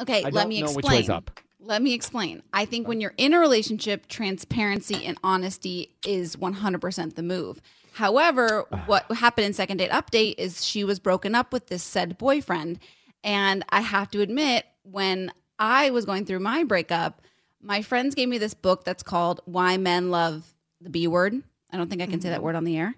Okay, 0.00 0.20
I 0.24 0.28
let 0.28 0.32
don't 0.42 0.48
me 0.48 0.60
know 0.60 0.66
explain. 0.66 0.76
which 0.76 0.86
way's 0.86 1.08
up. 1.10 1.40
Let 1.60 1.82
me 1.82 1.94
explain. 1.94 2.42
I 2.52 2.64
think 2.64 2.86
when 2.86 3.00
you're 3.00 3.14
in 3.16 3.32
a 3.34 3.40
relationship, 3.40 4.06
transparency 4.08 5.04
and 5.04 5.18
honesty 5.24 5.96
is 6.06 6.36
100% 6.36 7.14
the 7.16 7.22
move. 7.22 7.60
However, 7.92 8.66
what 8.86 9.10
happened 9.12 9.46
in 9.46 9.52
Second 9.52 9.78
Date 9.78 9.90
Update 9.90 10.34
is 10.38 10.64
she 10.64 10.84
was 10.84 10.98
broken 11.00 11.34
up 11.34 11.52
with 11.52 11.66
this 11.68 11.82
said 11.82 12.18
boyfriend. 12.18 12.78
And 13.24 13.64
I 13.70 13.80
have 13.80 14.10
to 14.12 14.20
admit, 14.20 14.66
when 14.82 15.32
I 15.58 15.90
was 15.90 16.04
going 16.04 16.24
through 16.26 16.40
my 16.40 16.62
breakup, 16.62 17.22
my 17.62 17.82
friends 17.82 18.14
gave 18.14 18.28
me 18.28 18.38
this 18.38 18.54
book 18.54 18.84
that's 18.84 19.02
called 19.02 19.40
Why 19.44 19.76
Men 19.76 20.10
Love 20.10 20.54
the 20.80 20.90
B 20.90 21.06
Word. 21.06 21.42
I 21.70 21.76
don't 21.76 21.88
think 21.88 22.02
I 22.02 22.06
can 22.06 22.20
say 22.20 22.28
that 22.30 22.36
mm-hmm. 22.36 22.44
word 22.44 22.54
on 22.56 22.64
the 22.64 22.76
air. 22.76 22.94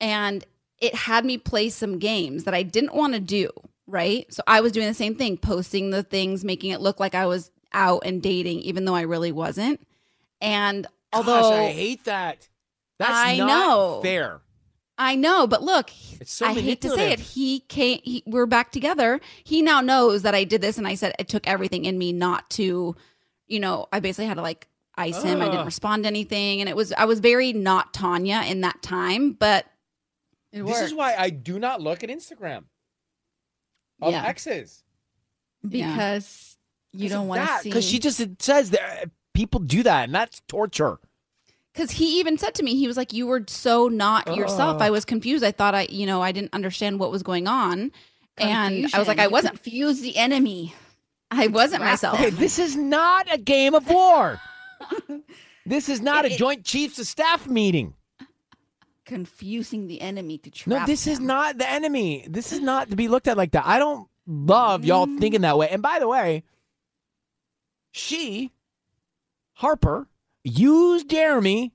And 0.00 0.44
it 0.78 0.94
had 0.94 1.24
me 1.24 1.38
play 1.38 1.70
some 1.70 1.98
games 1.98 2.44
that 2.44 2.54
I 2.54 2.62
didn't 2.62 2.94
want 2.94 3.14
to 3.14 3.20
do, 3.20 3.50
right? 3.86 4.32
So 4.32 4.42
I 4.46 4.60
was 4.60 4.72
doing 4.72 4.88
the 4.88 4.94
same 4.94 5.14
thing, 5.14 5.38
posting 5.38 5.90
the 5.90 6.02
things, 6.02 6.44
making 6.44 6.70
it 6.70 6.80
look 6.80 7.00
like 7.00 7.14
I 7.14 7.26
was 7.26 7.50
out 7.72 8.02
and 8.04 8.22
dating, 8.22 8.60
even 8.60 8.84
though 8.84 8.94
I 8.94 9.02
really 9.02 9.32
wasn't. 9.32 9.80
And 10.40 10.86
although 11.12 11.40
Gosh, 11.40 11.52
I 11.52 11.72
hate 11.72 12.04
that. 12.04 12.48
That's 12.98 13.12
I 13.12 13.36
not 13.36 13.46
know. 13.46 14.00
fair. 14.02 14.40
I 14.98 15.14
know, 15.14 15.46
but 15.46 15.62
look, 15.62 15.90
so 16.24 16.46
I 16.46 16.54
hate 16.54 16.80
to 16.80 16.90
say 16.90 17.12
it. 17.12 17.20
He 17.20 17.60
came. 17.60 18.00
He, 18.02 18.22
we're 18.26 18.46
back 18.46 18.72
together. 18.72 19.20
He 19.44 19.60
now 19.60 19.82
knows 19.82 20.22
that 20.22 20.34
I 20.34 20.44
did 20.44 20.62
this, 20.62 20.78
and 20.78 20.88
I 20.88 20.94
said 20.94 21.14
it 21.18 21.28
took 21.28 21.46
everything 21.46 21.84
in 21.84 21.98
me 21.98 22.14
not 22.14 22.48
to, 22.50 22.96
you 23.46 23.60
know, 23.60 23.86
I 23.92 24.00
basically 24.00 24.26
had 24.26 24.34
to 24.34 24.42
like 24.42 24.68
ice 24.96 25.22
him. 25.22 25.42
I 25.42 25.46
didn't 25.48 25.66
respond 25.66 26.04
to 26.04 26.06
anything, 26.08 26.60
and 26.60 26.68
it 26.68 26.76
was 26.76 26.92
I 26.92 27.04
was 27.04 27.20
very 27.20 27.52
not 27.52 27.92
Tanya 27.94 28.42
in 28.46 28.62
that 28.62 28.82
time, 28.82 29.32
but 29.32 29.66
it 30.52 30.64
This 30.64 30.80
is 30.80 30.94
why 30.94 31.14
I 31.16 31.30
do 31.30 31.58
not 31.58 31.80
look 31.80 32.02
at 32.02 32.10
Instagram 32.10 32.64
of 34.00 34.12
Yeah. 34.12 34.24
exes. 34.24 34.82
Yeah. 35.68 35.90
because 35.90 36.56
you 36.92 37.08
don't 37.08 37.28
want 37.28 37.46
to 37.46 37.58
see. 37.58 37.68
because 37.70 37.84
she 37.84 37.98
just 37.98 38.20
it 38.20 38.40
says 38.40 38.70
that 38.70 39.02
uh, 39.02 39.06
people 39.34 39.60
do 39.60 39.82
that 39.82 40.04
and 40.04 40.14
that's 40.14 40.40
torture. 40.48 40.98
Because 41.74 41.90
he 41.90 42.20
even 42.20 42.38
said 42.38 42.54
to 42.54 42.62
me, 42.62 42.74
he 42.76 42.86
was 42.86 42.96
like, 42.96 43.12
"You 43.12 43.26
were 43.26 43.44
so 43.48 43.88
not 43.88 44.34
yourself. 44.34 44.80
I 44.80 44.88
was 44.88 45.04
confused. 45.04 45.44
I 45.44 45.52
thought 45.52 45.74
I, 45.74 45.86
you 45.90 46.06
know, 46.06 46.22
I 46.22 46.32
didn't 46.32 46.54
understand 46.54 46.98
what 46.98 47.10
was 47.10 47.22
going 47.22 47.46
on." 47.46 47.92
And 48.38 48.88
I 48.94 48.98
was 48.98 49.08
like, 49.08 49.18
"I 49.18 49.26
wasn't. 49.26 49.54
confuse 49.56 50.00
the 50.00 50.16
enemy. 50.16 50.74
I 51.30 51.46
wasn't 51.48 51.82
myself." 51.82 52.14
Okay, 52.18 52.30
this 52.30 52.58
is 52.58 52.76
not 52.76 53.26
a 53.32 53.38
game 53.38 53.74
of 53.74 53.88
war. 53.88 54.40
this 55.66 55.88
is 55.88 56.00
not 56.00 56.24
a 56.24 56.30
Joint 56.30 56.64
Chiefs 56.64 56.98
of 56.98 57.06
Staff 57.06 57.46
meeting. 57.48 57.94
Confusing 59.04 59.86
the 59.86 60.00
enemy 60.00 60.38
to 60.38 60.50
trap. 60.50 60.80
No, 60.80 60.86
this 60.86 61.06
is 61.06 61.20
not 61.20 61.58
the 61.58 61.70
enemy. 61.70 62.26
This 62.28 62.52
is 62.52 62.60
not 62.60 62.90
to 62.90 62.96
be 62.96 63.06
looked 63.08 63.28
at 63.28 63.36
like 63.36 63.52
that. 63.52 63.64
I 63.66 63.78
don't 63.78 64.08
love 64.26 64.84
y'all 64.84 65.06
Mm. 65.06 65.20
thinking 65.20 65.40
that 65.42 65.56
way. 65.56 65.68
And 65.68 65.80
by 65.80 66.00
the 66.00 66.08
way, 66.08 66.42
she, 67.92 68.52
Harper, 69.54 70.08
used 70.44 71.08
Jeremy 71.08 71.72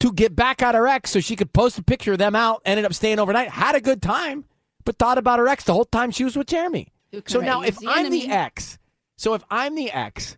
to 0.00 0.12
get 0.12 0.34
back 0.34 0.62
at 0.62 0.74
her 0.74 0.88
ex 0.88 1.10
so 1.10 1.20
she 1.20 1.36
could 1.36 1.52
post 1.52 1.78
a 1.78 1.82
picture 1.82 2.12
of 2.12 2.18
them 2.18 2.34
out, 2.34 2.62
ended 2.64 2.84
up 2.86 2.94
staying 2.94 3.18
overnight, 3.18 3.50
had 3.50 3.74
a 3.74 3.80
good 3.80 4.00
time, 4.02 4.44
but 4.84 4.98
thought 4.98 5.18
about 5.18 5.38
her 5.38 5.48
ex 5.48 5.64
the 5.64 5.72
whole 5.74 5.84
time 5.84 6.10
she 6.10 6.24
was 6.24 6.36
with 6.36 6.46
Jeremy. 6.46 6.88
You 7.14 7.22
So 7.26 7.40
now 7.40 7.62
if 7.62 7.78
the 7.78 7.88
I'm 7.88 8.10
the 8.10 8.22
enemy. 8.22 8.30
ex, 8.32 8.78
so 9.16 9.34
if 9.34 9.42
I'm 9.50 9.74
the 9.74 9.90
ex, 9.90 10.36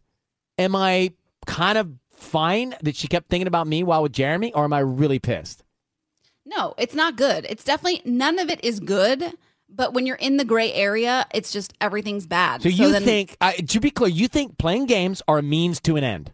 am 0.59 0.75
I 0.77 1.13
kind 1.47 1.79
of 1.79 1.91
fine 2.13 2.75
that 2.83 2.97
she 2.97 3.09
kept 3.09 3.29
thinking 3.29 3.47
about 3.47 3.67
me 3.67 3.83
while 3.83 4.03
with 4.03 4.13
Jeremy, 4.13 4.53
or 4.53 4.65
am 4.65 4.73
I 4.73 4.81
really 4.81 5.19
pissed? 5.19 5.65
No, 6.45 6.75
it's 6.79 6.95
not 6.95 7.17
good. 7.17 7.47
It's 7.49 7.65
definitely 7.65 8.03
none 8.05 8.39
of 8.39 8.51
it 8.51 8.63
is 8.65 8.81
good. 8.81 9.33
But 9.69 9.95
when 9.95 10.07
you're 10.07 10.17
in 10.17 10.37
the 10.37 10.45
gray 10.45 10.73
area, 10.73 11.27
it's 11.35 11.51
just 11.51 11.75
everything's 11.81 12.25
bad. 12.27 12.63
So 12.63 12.69
you 12.69 12.93
then- 12.93 13.03
think, 13.03 13.37
uh, 13.41 13.53
to 13.53 13.81
be 13.81 13.91
clear, 13.91 14.09
you 14.11 14.29
think 14.29 14.59
playing 14.59 14.87
games 14.87 15.23
are 15.27 15.39
a 15.39 15.43
means 15.43 15.81
to 15.81 15.97
an 15.97 16.05
end, 16.05 16.33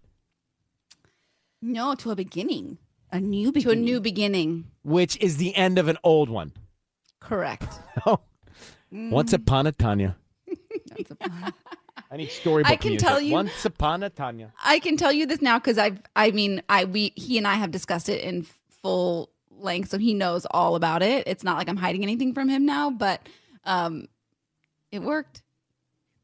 no 1.62 1.94
to 1.94 2.10
a 2.10 2.16
beginning, 2.16 2.78
a 3.10 3.20
new 3.20 3.44
to 3.44 3.48
a 3.48 3.52
beginning. 3.52 3.84
new 3.84 4.00
beginning? 4.00 4.64
which 4.82 5.16
is 5.18 5.36
the 5.38 5.54
end 5.54 5.78
of 5.78 5.88
an 5.88 5.96
old 6.04 6.28
one. 6.28 6.52
Correct. 7.20 7.68
Oh, 8.06 8.20
Mm. 8.92 9.08
once 9.10 9.32
upon 9.32 9.66
a 9.66 9.72
Tanya. 9.72 10.16
I 12.10 12.16
need 12.16 12.30
storybook 12.30 12.70
I 12.70 12.76
can 12.76 12.90
music. 12.92 13.08
tell 13.08 13.20
you- 13.20 13.32
Once 13.32 13.64
upon 13.64 14.02
a 14.02 14.10
Tanya. 14.10 14.52
I 14.62 14.78
can 14.78 14.96
tell 14.96 15.12
you 15.12 15.26
this 15.26 15.40
now 15.42 15.58
because 15.58 15.78
I've. 15.78 16.00
I 16.14 16.30
mean, 16.30 16.62
I 16.68 16.84
we 16.84 17.12
he 17.16 17.38
and 17.38 17.46
I 17.46 17.54
have 17.54 17.70
discussed 17.70 18.08
it 18.08 18.22
in 18.22 18.46
full 18.82 19.30
length, 19.50 19.90
so 19.90 19.98
he 19.98 20.12
knows 20.14 20.46
all 20.50 20.74
about 20.74 21.02
it. 21.02 21.26
It's 21.26 21.44
not 21.44 21.56
like 21.56 21.68
I'm 21.68 21.76
hiding 21.76 22.02
anything 22.02 22.34
from 22.34 22.48
him 22.48 22.66
now, 22.66 22.90
but 22.90 23.26
um, 23.64 24.08
it 24.90 25.00
worked. 25.02 25.42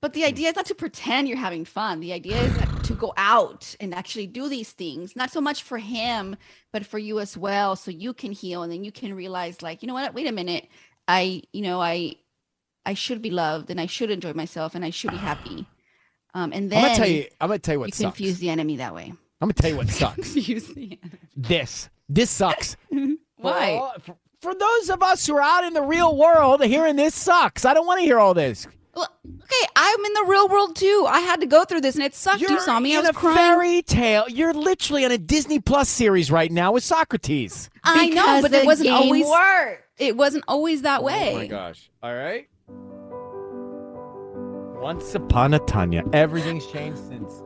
But 0.00 0.12
the 0.12 0.24
idea 0.24 0.50
is 0.50 0.56
not 0.56 0.66
to 0.66 0.74
pretend 0.76 1.26
you're 1.26 1.36
having 1.36 1.64
fun. 1.64 1.98
The 2.00 2.12
idea 2.12 2.36
is 2.40 2.86
to 2.86 2.94
go 2.94 3.12
out 3.16 3.74
and 3.80 3.92
actually 3.92 4.28
do 4.28 4.48
these 4.48 4.70
things, 4.70 5.16
not 5.16 5.30
so 5.32 5.40
much 5.40 5.64
for 5.64 5.78
him, 5.78 6.36
but 6.72 6.86
for 6.86 6.98
you 7.00 7.18
as 7.18 7.36
well, 7.36 7.74
so 7.74 7.90
you 7.90 8.12
can 8.12 8.30
heal 8.30 8.62
and 8.62 8.72
then 8.72 8.84
you 8.84 8.92
can 8.92 9.12
realize, 9.14 9.60
like, 9.60 9.82
you 9.82 9.88
know 9.88 9.94
what? 9.94 10.14
Wait 10.14 10.28
a 10.28 10.32
minute. 10.32 10.68
I, 11.08 11.42
you 11.52 11.62
know, 11.62 11.80
I, 11.80 12.14
I 12.88 12.94
should 12.94 13.20
be 13.20 13.28
loved 13.30 13.68
and 13.70 13.78
I 13.78 13.84
should 13.84 14.10
enjoy 14.10 14.32
myself 14.32 14.74
and 14.74 14.82
I 14.82 14.88
should 14.88 15.10
be 15.10 15.18
happy. 15.18 15.66
Um, 16.32 16.52
and 16.54 16.70
then 16.70 16.78
I'm 16.78 16.84
gonna 16.84 16.96
tell 16.96 17.08
you. 17.08 17.26
I'm 17.38 17.48
gonna 17.48 17.58
tell 17.58 17.74
you 17.74 17.80
what 17.80 17.88
you 17.88 17.92
sucks. 17.92 18.16
confuse 18.16 18.38
the 18.38 18.48
enemy 18.48 18.76
that 18.76 18.94
way. 18.94 19.12
I'm 19.40 19.48
gonna 19.48 19.52
tell 19.52 19.70
you 19.70 19.76
what 19.76 19.88
sucks. 20.02 20.34
Use 20.34 20.68
the 20.68 20.98
this. 21.36 21.90
This 22.08 22.30
sucks. 22.30 22.76
Why? 23.36 23.76
For, 23.76 23.82
all- 23.82 23.94
for, 24.00 24.16
for 24.40 24.54
those 24.54 24.88
of 24.88 25.02
us 25.02 25.26
who 25.26 25.36
are 25.36 25.42
out 25.42 25.64
in 25.64 25.74
the 25.74 25.82
real 25.82 26.16
world, 26.16 26.64
hearing 26.64 26.96
this 26.96 27.14
sucks. 27.14 27.66
I 27.66 27.74
don't 27.74 27.86
want 27.86 27.98
to 28.00 28.04
hear 28.04 28.18
all 28.18 28.32
this. 28.32 28.66
Well, 28.94 29.08
okay, 29.26 29.66
I'm 29.76 30.04
in 30.04 30.12
the 30.14 30.24
real 30.28 30.48
world 30.48 30.74
too. 30.74 31.06
I 31.08 31.20
had 31.20 31.40
to 31.40 31.46
go 31.46 31.64
through 31.66 31.82
this, 31.82 31.94
and 31.94 32.02
it 32.04 32.14
sucked. 32.14 32.40
you 32.40 32.58
saw 32.60 32.80
me. 32.80 32.94
I 32.96 33.00
in 33.00 33.02
was 33.02 33.10
a 33.10 33.12
crying. 33.12 33.36
fairy 33.36 33.82
tale. 33.82 34.24
You're 34.28 34.54
literally 34.54 35.04
on 35.04 35.12
a 35.12 35.18
Disney 35.18 35.60
Plus 35.60 35.88
series 35.90 36.30
right 36.30 36.50
now 36.50 36.72
with 36.72 36.84
Socrates. 36.84 37.68
I 37.84 38.08
know, 38.08 38.40
but 38.40 38.52
it 38.54 38.64
wasn't 38.64 38.90
always. 38.90 39.26
worked. 39.26 39.84
It 39.98 40.16
wasn't 40.16 40.44
always 40.48 40.82
that 40.82 41.02
way. 41.02 41.32
Oh 41.34 41.38
my 41.38 41.46
gosh. 41.48 41.90
All 42.02 42.14
right. 42.14 42.48
Once 44.80 45.14
upon 45.14 45.54
a 45.54 45.58
Tanya. 45.60 46.04
Everything's 46.12 46.66
changed 46.66 46.98
since. 47.08 47.42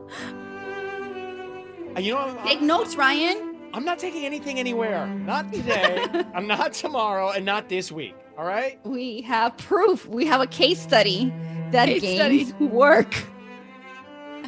You 1.97 2.13
know, 2.13 2.19
I'm, 2.19 2.47
Take 2.47 2.61
notes, 2.61 2.95
Ryan. 2.95 3.55
I'm 3.73 3.85
not 3.85 3.99
taking 3.99 4.25
anything 4.25 4.59
anywhere. 4.59 5.07
Not 5.07 5.51
today. 5.51 6.05
I'm 6.35 6.47
not 6.47 6.73
tomorrow, 6.73 7.31
and 7.31 7.43
not 7.45 7.69
this 7.69 7.91
week. 7.91 8.15
All 8.37 8.45
right. 8.45 8.79
We 8.85 9.21
have 9.21 9.57
proof. 9.57 10.05
We 10.07 10.25
have 10.25 10.41
a 10.41 10.47
case 10.47 10.79
study 10.79 11.33
that 11.71 11.87
Case 11.87 12.01
games 12.01 12.49
study. 12.49 12.65
work. 12.65 13.15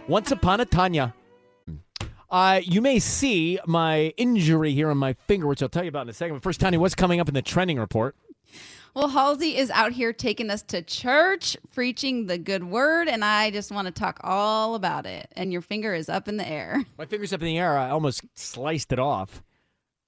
Once 0.07 0.31
upon 0.31 0.59
a 0.61 0.65
Tanya. 0.65 1.13
Uh, 2.29 2.59
you 2.63 2.81
may 2.81 2.99
see 2.99 3.59
my 3.65 4.13
injury 4.17 4.73
here 4.73 4.89
on 4.89 4.97
my 4.97 5.13
finger, 5.27 5.47
which 5.47 5.61
I'll 5.61 5.69
tell 5.69 5.83
you 5.83 5.89
about 5.89 6.03
in 6.03 6.09
a 6.09 6.13
second. 6.13 6.35
But 6.37 6.43
first, 6.43 6.59
Tanya, 6.59 6.79
what's 6.79 6.95
coming 6.95 7.19
up 7.19 7.27
in 7.27 7.33
the 7.33 7.41
trending 7.41 7.79
report? 7.79 8.15
Well, 8.95 9.09
Halsey 9.09 9.57
is 9.57 9.69
out 9.71 9.91
here 9.91 10.13
taking 10.13 10.49
us 10.49 10.61
to 10.63 10.81
church, 10.81 11.57
preaching 11.73 12.27
the 12.27 12.37
good 12.37 12.63
word, 12.63 13.09
and 13.09 13.25
I 13.25 13.51
just 13.51 13.69
want 13.69 13.87
to 13.87 13.91
talk 13.91 14.21
all 14.23 14.73
about 14.75 15.05
it. 15.05 15.27
And 15.33 15.51
your 15.51 15.61
finger 15.61 15.93
is 15.93 16.07
up 16.07 16.29
in 16.29 16.37
the 16.37 16.47
air. 16.47 16.81
My 16.97 17.05
finger's 17.05 17.33
up 17.33 17.41
in 17.41 17.47
the 17.47 17.57
air. 17.57 17.77
I 17.77 17.89
almost 17.89 18.23
sliced 18.35 18.93
it 18.93 18.99
off. 18.99 19.43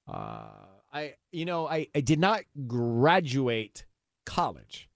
Uh, 0.08 0.46
I, 0.94 1.16
you 1.34 1.44
know, 1.44 1.68
I, 1.68 1.88
I 1.94 2.00
did 2.00 2.18
not 2.18 2.44
graduate 2.66 3.84
college, 4.26 4.90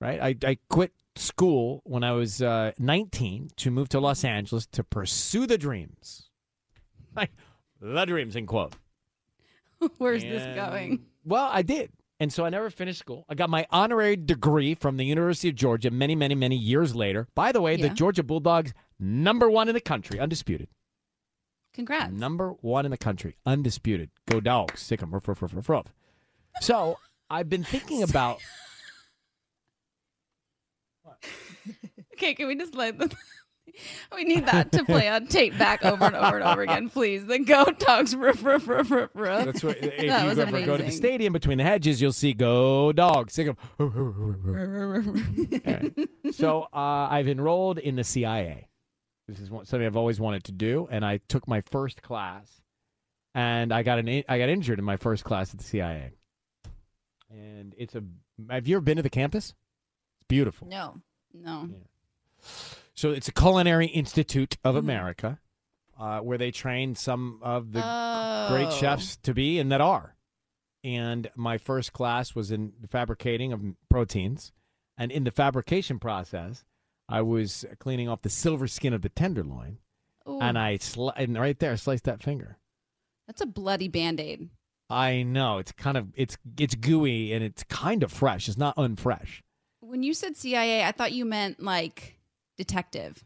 right? 0.00 0.20
I, 0.20 0.36
I 0.44 0.58
quit 0.68 0.92
school 1.14 1.82
when 1.84 2.02
I 2.02 2.10
was 2.10 2.42
uh, 2.42 2.72
19 2.76 3.50
to 3.58 3.70
move 3.70 3.88
to 3.90 4.00
Los 4.00 4.24
Angeles 4.24 4.66
to 4.72 4.82
pursue 4.82 5.46
the 5.46 5.58
dreams. 5.58 6.24
Like, 7.14 7.30
the 7.80 8.04
dreams, 8.04 8.36
in 8.36 8.44
quote. 8.44 8.74
Where's 9.96 10.22
this 10.22 10.54
going? 10.54 11.06
Well, 11.24 11.48
I 11.50 11.62
did. 11.62 11.90
And 12.18 12.32
so 12.32 12.46
I 12.46 12.48
never 12.50 12.70
finished 12.70 12.98
school. 12.98 13.26
I 13.28 13.34
got 13.34 13.50
my 13.50 13.66
honorary 13.70 14.16
degree 14.16 14.74
from 14.74 14.96
the 14.96 15.04
University 15.04 15.50
of 15.50 15.54
Georgia 15.54 15.90
many, 15.90 16.14
many, 16.14 16.34
many 16.34 16.56
years 16.56 16.96
later. 16.96 17.28
By 17.34 17.52
the 17.52 17.60
way, 17.60 17.76
the 17.76 17.90
Georgia 17.90 18.22
Bulldogs, 18.22 18.72
number 18.98 19.50
one 19.50 19.68
in 19.68 19.74
the 19.74 19.80
country, 19.82 20.18
undisputed. 20.18 20.68
Congrats. 21.74 22.12
Number 22.12 22.52
one 22.62 22.86
in 22.86 22.90
the 22.90 22.96
country, 22.96 23.36
undisputed. 23.44 24.08
Go 24.26 24.40
dogs, 24.40 24.80
sick 24.80 25.02
'em, 25.02 25.10
ruff, 25.10 25.28
ruff, 25.28 25.42
ruff, 25.42 25.54
ruff, 25.54 25.68
ruff. 25.68 25.86
So 26.62 26.98
I've 27.28 27.50
been 27.50 27.64
thinking 27.64 28.02
about. 28.08 28.38
Okay, 32.14 32.32
can 32.32 32.48
we 32.48 32.54
just 32.56 32.74
let 32.74 32.98
them? 32.98 33.10
We 34.14 34.24
need 34.24 34.46
that 34.46 34.72
to 34.72 34.84
play 34.84 35.08
on 35.08 35.26
tape 35.26 35.58
back 35.58 35.84
over 35.84 36.04
and 36.04 36.16
over 36.16 36.36
and 36.38 36.44
over 36.44 36.62
again, 36.62 36.88
please. 36.94 37.26
The 37.26 37.38
goat 37.40 37.78
dogs, 37.78 38.16
ruff, 38.16 38.42
ruff, 38.42 38.66
ruff, 38.66 38.90
ruff, 38.90 39.10
ruff. 39.14 39.44
That's 39.44 39.62
what. 39.62 39.76
If 39.76 40.02
you 40.02 40.08
That 40.08 40.26
was 40.26 40.38
ever 40.38 40.62
go 40.64 40.76
to 40.78 40.82
the 40.82 40.90
stadium 40.90 41.34
between 41.34 41.58
the 41.58 41.64
hedges, 41.64 42.00
you'll 42.00 42.12
see 42.12 42.32
go 42.32 42.92
dogs, 42.92 43.34
sick 43.34 43.48
'em. 43.48 43.56
All 43.78 43.86
right. 43.88 45.92
So 46.32 46.62
uh, 46.72 47.08
I've 47.10 47.28
enrolled 47.28 47.78
in 47.78 47.96
the 47.96 48.04
CIA. 48.04 48.68
This 49.28 49.40
is 49.40 49.50
one- 49.50 49.66
something 49.66 49.86
I've 49.86 49.96
always 49.96 50.20
wanted 50.20 50.44
to 50.44 50.52
do, 50.52 50.88
and 50.90 51.04
I 51.04 51.18
took 51.28 51.46
my 51.48 51.60
first 51.60 52.00
class, 52.02 52.62
and 53.34 53.72
I 53.74 53.82
got 53.82 53.98
an 53.98 54.08
I 54.28 54.38
got 54.38 54.48
injured 54.48 54.78
in 54.78 54.84
my 54.84 54.96
first 54.96 55.24
class 55.24 55.52
at 55.52 55.58
the 55.58 55.64
CIA. 55.64 56.12
And 57.30 57.74
it's 57.76 57.94
a. 57.94 58.02
Have 58.48 58.66
you 58.68 58.76
ever 58.76 58.82
been 58.84 58.96
to 58.96 59.02
the 59.02 59.10
campus? 59.10 59.52
It's 60.20 60.26
beautiful. 60.28 60.68
No. 60.68 61.00
No. 61.34 61.68
So 62.96 63.10
it's 63.10 63.28
a 63.28 63.32
Culinary 63.32 63.86
Institute 63.86 64.56
of 64.64 64.74
Mm-hmm. 64.74 64.78
America, 64.84 65.40
uh, 65.98 66.20
where 66.20 66.38
they 66.38 66.50
train 66.50 66.94
some 66.94 67.38
of 67.42 67.72
the 67.72 67.82
Oh. 67.84 68.48
great 68.50 68.72
chefs 68.72 69.16
to 69.18 69.34
be 69.34 69.58
and 69.58 69.70
that 69.72 69.80
are. 69.80 70.16
And 70.82 71.30
my 71.36 71.58
first 71.58 71.92
class 71.92 72.34
was 72.34 72.50
in 72.50 72.72
the 72.80 72.88
fabricating 72.88 73.52
of 73.52 73.60
proteins, 73.90 74.52
and 74.96 75.10
in 75.10 75.24
the 75.24 75.30
fabrication 75.30 75.98
process, 75.98 76.64
I 77.08 77.22
was 77.22 77.64
cleaning 77.78 78.08
off 78.08 78.22
the 78.22 78.30
silver 78.30 78.66
skin 78.68 78.92
of 78.92 79.02
the 79.02 79.08
tenderloin, 79.08 79.78
Ooh, 80.28 80.40
and 80.40 80.58
I 80.58 80.78
sli- 80.78 81.12
and 81.16 81.36
right 81.38 81.58
there 81.58 81.72
I 81.72 81.76
sliced 81.76 82.04
that 82.04 82.22
finger. 82.22 82.58
that's 83.26 83.40
a 83.40 83.46
bloody 83.46 83.88
band 83.88 84.20
aid. 84.20 84.48
I 84.88 85.24
know 85.24 85.58
it's 85.58 85.72
kind 85.72 85.96
of 85.96 86.12
it's 86.14 86.36
it's 86.56 86.76
gooey 86.76 87.32
and 87.32 87.42
it's 87.44 87.64
kind 87.64 88.02
of 88.04 88.12
fresh. 88.12 88.48
It's 88.48 88.56
not 88.56 88.76
unfresh. 88.76 89.40
When 89.80 90.02
you 90.04 90.14
said 90.14 90.36
CIA, 90.36 90.84
I 90.84 90.92
thought 90.92 91.12
you 91.12 91.24
meant 91.24 91.60
like 91.60 92.15
detective. 92.56 93.24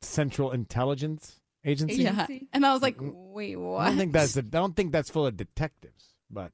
Central 0.00 0.52
Intelligence 0.52 1.40
Agency. 1.64 2.02
Yeah. 2.04 2.26
And 2.52 2.64
I 2.64 2.72
was 2.72 2.82
like, 2.82 2.96
wait, 3.00 3.56
what? 3.56 3.80
I 3.80 3.88
don't 3.88 3.98
think 3.98 4.12
that's. 4.12 4.36
I 4.36 4.42
don't 4.42 4.76
think 4.76 4.92
that's 4.92 5.10
full 5.10 5.26
of 5.26 5.36
detectives, 5.36 6.14
but 6.30 6.52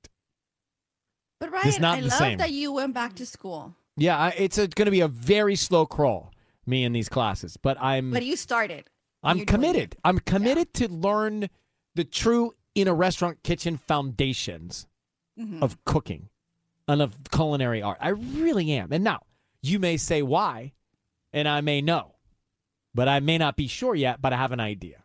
But 1.41 1.51
It's 1.65 1.79
Ryan, 1.79 1.83
not 1.83 1.99
I 1.99 2.01
the 2.01 2.07
love 2.09 2.19
same. 2.19 2.39
that 2.39 2.53
you 2.53 2.73
went 2.73 2.95
back 2.95 3.15
to 3.17 3.27
school, 3.27 3.75
yeah, 3.97 4.19
I, 4.19 4.29
it's 4.31 4.57
going 4.57 4.87
to 4.87 4.91
be 4.91 5.01
a 5.03 5.09
very 5.09 5.57
slow 5.57 5.87
crawl. 5.87 6.31
Me 6.67 6.83
in 6.83 6.93
these 6.95 7.11
classes, 7.11 7.59
but 7.59 7.77
I'm 7.79 8.11
but 8.11 8.25
you 8.25 8.37
started. 8.37 8.89
I'm 9.23 9.37
you're 9.37 9.45
committed. 9.47 9.97
I'm 10.03 10.19
committed 10.19 10.73
to 10.75 10.89
learn 10.89 11.51
the 11.95 12.05
true 12.05 12.55
in 12.75 12.89
a 12.89 12.95
restaurant 12.95 13.43
kitchen 13.43 13.77
foundations 13.77 14.87
Mhm. 15.39 15.63
of 15.63 15.77
cooking 15.85 16.31
and 16.89 17.03
of 17.03 17.19
culinary 17.31 17.83
art. 17.83 17.99
I 18.01 18.09
really 18.09 18.73
am. 18.73 18.93
And 18.93 19.05
now 19.05 19.27
you 19.61 19.79
may 19.79 19.99
say 19.99 20.23
why, 20.23 20.73
and 21.35 21.47
I 21.47 21.61
may 21.61 21.83
know, 21.83 22.15
but 22.95 23.09
I 23.09 23.21
may 23.21 23.37
not 23.37 23.57
be 23.57 23.67
sure 23.67 23.95
yet. 23.95 24.23
But 24.23 24.33
I 24.33 24.37
have 24.37 24.53
an 24.53 24.61
idea. 24.61 25.05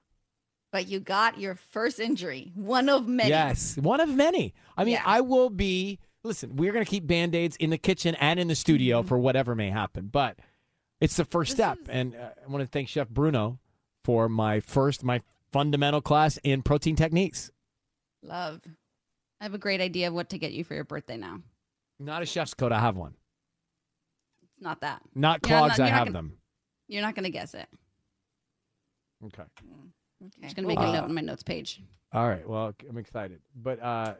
But 0.71 0.87
you 0.87 0.99
got 0.99 1.39
your 1.39 1.55
first 1.55 1.99
injury, 1.99 2.51
one 2.55 2.89
of 2.89 3.07
many. 3.07 3.29
Yes, 3.29 3.75
one 3.77 3.99
of 3.99 4.09
many. 4.09 4.53
I 4.77 4.85
mean. 4.85 4.99
I 5.03 5.21
will 5.21 5.49
be. 5.49 5.99
Listen, 6.23 6.55
we're 6.57 6.73
going 6.73 6.83
to 6.83 6.89
keep 6.89 7.07
band 7.07 7.33
aids 7.33 7.55
in 7.55 7.69
the 7.69 7.77
kitchen 7.77 8.13
and 8.15 8.39
in 8.39 8.49
the 8.49 8.55
studio 8.55 9.03
for 9.03 9.17
whatever 9.17 9.55
may 9.55 9.69
happen, 9.69 10.09
but 10.11 10.37
it's 10.99 11.15
the 11.15 11.23
first 11.25 11.53
step. 11.53 11.77
And 11.87 12.13
uh, 12.13 12.29
I 12.45 12.51
want 12.51 12.61
to 12.61 12.67
thank 12.67 12.89
Chef 12.89 13.07
Bruno 13.07 13.59
for 14.03 14.27
my 14.27 14.59
first, 14.59 15.03
my 15.03 15.21
fundamental 15.51 16.01
class 16.01 16.37
in 16.43 16.61
protein 16.61 16.95
techniques. 16.95 17.51
Love. 18.21 18.61
I 19.39 19.45
have 19.45 19.53
a 19.53 19.57
great 19.57 19.79
idea 19.79 20.09
of 20.09 20.13
what 20.13 20.29
to 20.29 20.37
get 20.37 20.51
you 20.51 20.65
for 20.65 20.75
your 20.75 20.83
birthday 20.83 21.15
now. 21.15 21.39
Not 21.99 22.21
a 22.21 22.25
chef's 22.25 22.53
coat. 22.53 22.73
I 22.73 22.79
have 22.79 22.97
one. 22.97 23.15
It's 24.59 24.63
not 24.65 24.81
that. 24.81 25.01
Not 25.15 25.39
You're 25.47 25.57
clogs. 25.57 25.79
not- 25.79 25.87
I 25.87 25.89
have 25.89 25.99
gonna- 26.07 26.11
them. 26.11 26.37
You're 26.89 27.01
not 27.01 27.15
going 27.15 27.23
to 27.23 27.29
guess 27.29 27.53
it. 27.53 27.67
Okay. 29.25 29.43
I'm 29.61 30.27
Okay. 30.27 30.41
just 30.43 30.55
going 30.57 30.63
to 30.63 30.67
make 30.67 30.77
Uh, 30.79 30.81
a 30.89 30.93
note 30.93 31.03
on 31.05 31.13
my 31.13 31.21
notes 31.21 31.43
page. 31.43 31.81
All 32.11 32.27
right. 32.27 32.47
Well, 32.47 32.73
I'm 32.89 32.97
excited, 32.97 33.39
but 33.55 33.81
uh, 33.81 34.15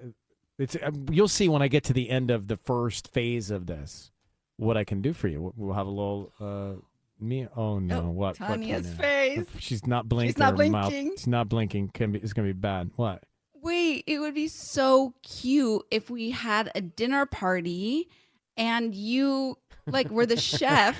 it's 0.57 0.75
uh, 0.77 0.91
you'll 1.11 1.27
see 1.27 1.49
when 1.49 1.61
I 1.61 1.67
get 1.67 1.83
to 1.85 1.93
the 1.93 2.09
end 2.09 2.31
of 2.31 2.47
the 2.47 2.55
first 2.55 3.09
phase 3.11 3.51
of 3.51 3.65
this 3.65 4.11
what 4.57 4.77
I 4.77 4.83
can 4.85 5.01
do 5.01 5.11
for 5.11 5.27
you. 5.27 5.51
We'll 5.57 5.73
have 5.73 5.87
a 5.87 5.89
little 5.89 6.31
uh, 6.39 6.73
me. 7.19 7.47
Oh 7.55 7.79
no! 7.79 8.01
Oh, 8.03 8.09
what? 8.11 8.39
what 8.39 8.47
Tanya's 8.47 8.83
Tanya? 8.95 8.97
face. 8.97 9.47
She's 9.57 9.85
not 9.87 10.07
blinking. 10.07 10.29
she's 10.35 10.37
not 10.37 10.57
her 10.57 10.69
mouth- 10.69 10.89
blinking. 10.91 11.17
She's 11.17 11.27
not 11.27 11.49
blinking. 11.49 11.89
Can 11.89 12.11
be. 12.13 12.19
It's 12.19 12.31
gonna 12.33 12.47
be 12.47 12.53
bad. 12.53 12.91
What? 12.95 13.23
Wait, 13.55 14.03
it 14.07 14.19
would 14.19 14.35
be 14.35 14.47
so 14.47 15.13
cute 15.23 15.81
if 15.91 16.09
we 16.09 16.29
had 16.29 16.71
a 16.75 16.81
dinner 16.81 17.25
party 17.25 18.07
and 18.55 18.93
you 18.95 19.57
like 19.91 20.09
we're 20.09 20.25
the 20.25 20.37
chef 20.37 20.97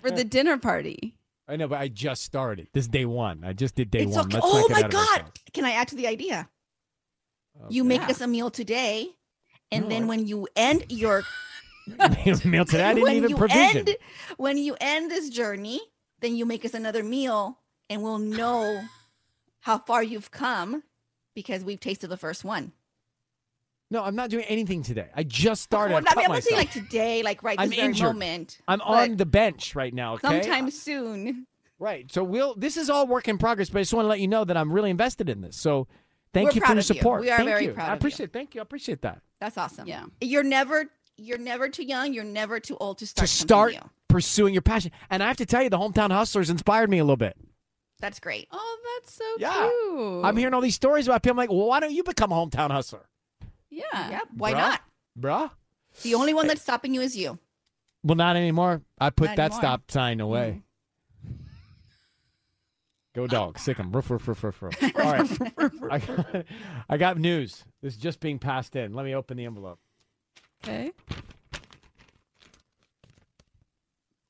for 0.00 0.10
the 0.10 0.24
dinner 0.28 0.58
party. 0.58 1.14
I 1.46 1.56
know, 1.56 1.68
but 1.68 1.78
I 1.78 1.88
just 1.88 2.22
started. 2.22 2.68
This 2.72 2.84
is 2.84 2.88
day 2.88 3.04
one. 3.04 3.44
I 3.44 3.52
just 3.52 3.74
did 3.74 3.90
day 3.90 4.00
it's 4.04 4.16
one. 4.16 4.26
okay. 4.26 4.34
Let's 4.40 4.46
Oh 4.48 4.68
my 4.70 4.88
God. 4.88 5.24
Can 5.52 5.64
I 5.64 5.72
add 5.72 5.88
to 5.88 5.96
the 5.96 6.06
idea? 6.06 6.48
You 7.68 7.84
make 7.84 8.02
us 8.02 8.20
a 8.20 8.26
meal 8.26 8.50
today, 8.50 9.08
and 9.70 9.84
No, 9.84 9.88
then 9.90 10.04
I- 10.04 10.06
when 10.06 10.26
you 10.26 10.48
end 10.56 10.84
your 10.88 11.22
meal 12.44 12.64
today. 12.64 12.84
I 12.84 12.94
didn't 12.94 13.02
when 13.02 13.16
even 13.16 13.30
you 13.30 13.36
provision. 13.36 13.78
end 13.88 13.96
when 14.38 14.58
you 14.58 14.76
end 14.80 15.10
this 15.10 15.28
journey, 15.28 15.80
then 16.20 16.34
you 16.36 16.46
make 16.46 16.64
us 16.64 16.74
another 16.74 17.02
meal, 17.02 17.58
and 17.90 18.02
we'll 18.02 18.18
know 18.18 18.82
how 19.60 19.78
far 19.78 20.02
you've 20.02 20.30
come 20.30 20.82
because 21.34 21.62
we've 21.64 21.80
tasted 21.80 22.08
the 22.08 22.16
first 22.16 22.42
one. 22.44 22.72
No, 23.90 24.02
I'm 24.02 24.16
not 24.16 24.30
doing 24.30 24.44
anything 24.46 24.82
today. 24.82 25.08
I 25.14 25.22
just 25.22 25.62
started. 25.62 25.94
Well, 25.94 26.02
I've 26.08 26.16
I 26.16 26.20
mean, 26.22 26.26
I'm 26.26 26.32
not 26.32 26.42
saying 26.42 26.56
myself. 26.56 26.76
like 26.76 26.84
today, 26.88 27.22
like 27.22 27.42
right 27.42 27.58
this 27.58 27.64
I'm 27.64 27.70
very 27.70 27.82
injured. 27.88 28.06
moment. 28.06 28.58
I'm 28.66 28.80
on 28.80 29.16
the 29.16 29.26
bench 29.26 29.74
right 29.74 29.92
now. 29.94 30.14
Okay. 30.14 30.42
sometime 30.42 30.70
soon. 30.70 31.46
Right. 31.78 32.10
So 32.10 32.24
we'll. 32.24 32.54
This 32.54 32.76
is 32.76 32.88
all 32.88 33.06
work 33.06 33.28
in 33.28 33.36
progress, 33.38 33.68
but 33.70 33.78
I 33.80 33.82
just 33.82 33.92
want 33.94 34.04
to 34.04 34.08
let 34.08 34.20
you 34.20 34.28
know 34.28 34.44
that 34.44 34.56
I'm 34.56 34.72
really 34.72 34.90
invested 34.90 35.28
in 35.28 35.42
this. 35.42 35.56
So 35.56 35.86
thank 36.32 36.46
We're 36.48 36.54
you 36.54 36.60
for 36.60 36.66
proud 36.66 36.74
your 36.74 36.80
of 36.80 36.88
you. 36.88 36.94
support. 36.94 37.20
We 37.20 37.30
are 37.30 37.36
Thank 37.38 37.48
very 37.48 37.64
you. 37.66 37.72
proud 37.72 37.84
I 37.84 37.88
of 37.88 37.92
you. 37.94 37.98
appreciate. 37.98 38.32
Thank 38.32 38.54
you. 38.54 38.60
I 38.60 38.62
appreciate 38.62 39.02
that. 39.02 39.20
That's 39.40 39.58
awesome. 39.58 39.86
Yeah. 39.86 40.04
You're 40.20 40.42
never 40.44 40.86
you're 41.16 41.38
never 41.38 41.68
too 41.68 41.84
young. 41.84 42.12
You're 42.14 42.24
never 42.24 42.58
too 42.60 42.76
old 42.80 42.98
to 42.98 43.06
start. 43.06 43.28
to 43.28 43.32
start 43.34 43.72
new. 43.72 43.80
pursuing 44.08 44.54
your 44.54 44.62
passion. 44.62 44.90
And 45.10 45.22
I 45.22 45.28
have 45.28 45.36
to 45.36 45.46
tell 45.46 45.62
you, 45.62 45.68
the 45.68 45.78
hometown 45.78 46.10
hustlers 46.10 46.48
inspired 46.50 46.90
me 46.90 46.98
a 46.98 47.04
little 47.04 47.16
bit. 47.16 47.36
That's 48.00 48.18
great. 48.18 48.48
Oh, 48.50 48.78
that's 48.98 49.14
so 49.14 49.24
Yeah. 49.38 49.68
cute. 49.68 50.24
I'm 50.24 50.36
hearing 50.36 50.54
all 50.54 50.60
these 50.60 50.74
stories 50.74 51.06
about 51.06 51.22
people. 51.22 51.32
I'm 51.34 51.36
like, 51.36 51.50
well, 51.50 51.66
why 51.66 51.80
don't 51.80 51.92
you 51.92 52.02
become 52.02 52.32
a 52.32 52.34
hometown 52.34 52.70
hustler, 52.70 53.06
Yeah. 53.74 54.10
Yeah. 54.10 54.20
Why 54.36 54.52
Bruh. 54.52 54.56
not? 54.56 54.80
bruh? 55.18 55.50
The 56.02 56.14
only 56.14 56.34
one 56.34 56.46
that's 56.46 56.62
stopping 56.62 56.94
you 56.94 57.00
is 57.00 57.16
you. 57.16 57.38
Well, 58.02 58.16
not 58.16 58.36
anymore. 58.36 58.82
I 58.98 59.10
put 59.10 59.28
Not 59.30 59.36
that 59.36 59.44
anymore. 59.52 59.60
stop 59.60 59.90
sign 59.90 60.20
away. 60.20 60.60
Mm-hmm. 61.26 61.30
Go 63.14 63.26
dog, 63.28 63.58
sick 63.60 63.78
'em. 63.78 63.92
Ruff, 63.92 64.10
ruff, 64.10 64.26
ruff, 64.26 64.42
ruff, 64.42 64.60
ruff. 64.62 64.82
All 64.82 65.12
right. 65.12 65.70
I, 65.90 65.98
got, 66.00 66.44
I 66.88 66.96
got 66.96 67.18
news. 67.18 67.64
This 67.80 67.94
is 67.94 67.98
just 68.00 68.18
being 68.20 68.38
passed 68.40 68.74
in. 68.76 68.92
Let 68.92 69.04
me 69.04 69.14
open 69.14 69.36
the 69.36 69.44
envelope. 69.44 69.78
Okay. 70.64 70.90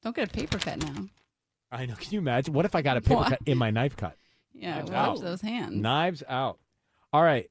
Don't 0.02 0.14
get 0.14 0.28
a 0.28 0.32
paper 0.32 0.58
cut 0.58 0.78
now. 0.82 1.06
I 1.72 1.86
know. 1.86 1.94
Can 1.94 2.12
you 2.12 2.18
imagine? 2.18 2.52
What 2.52 2.66
if 2.66 2.74
I 2.74 2.82
got 2.82 2.96
a 2.98 3.00
paper 3.00 3.16
What? 3.20 3.28
cut 3.30 3.40
in 3.46 3.56
my 3.58 3.70
knife 3.70 3.96
cut? 3.96 4.16
Yeah, 4.52 4.76
Knives 4.82 4.90
watch 4.90 5.08
out. 5.08 5.20
those 5.22 5.40
hands. 5.40 5.74
Knives 5.80 6.22
out. 6.28 6.58
All 7.12 7.22
right. 7.22 7.48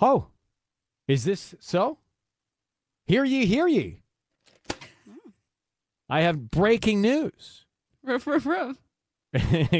Oh, 0.00 0.26
is 1.12 1.24
this 1.24 1.54
so? 1.60 1.98
Hear 3.06 3.24
ye, 3.24 3.44
hear 3.46 3.66
ye. 3.66 4.02
I 6.08 6.22
have 6.22 6.50
breaking 6.50 7.00
news. 7.02 7.64
Ruff, 8.02 8.26
ruff, 8.26 8.46
ruff. 8.46 8.76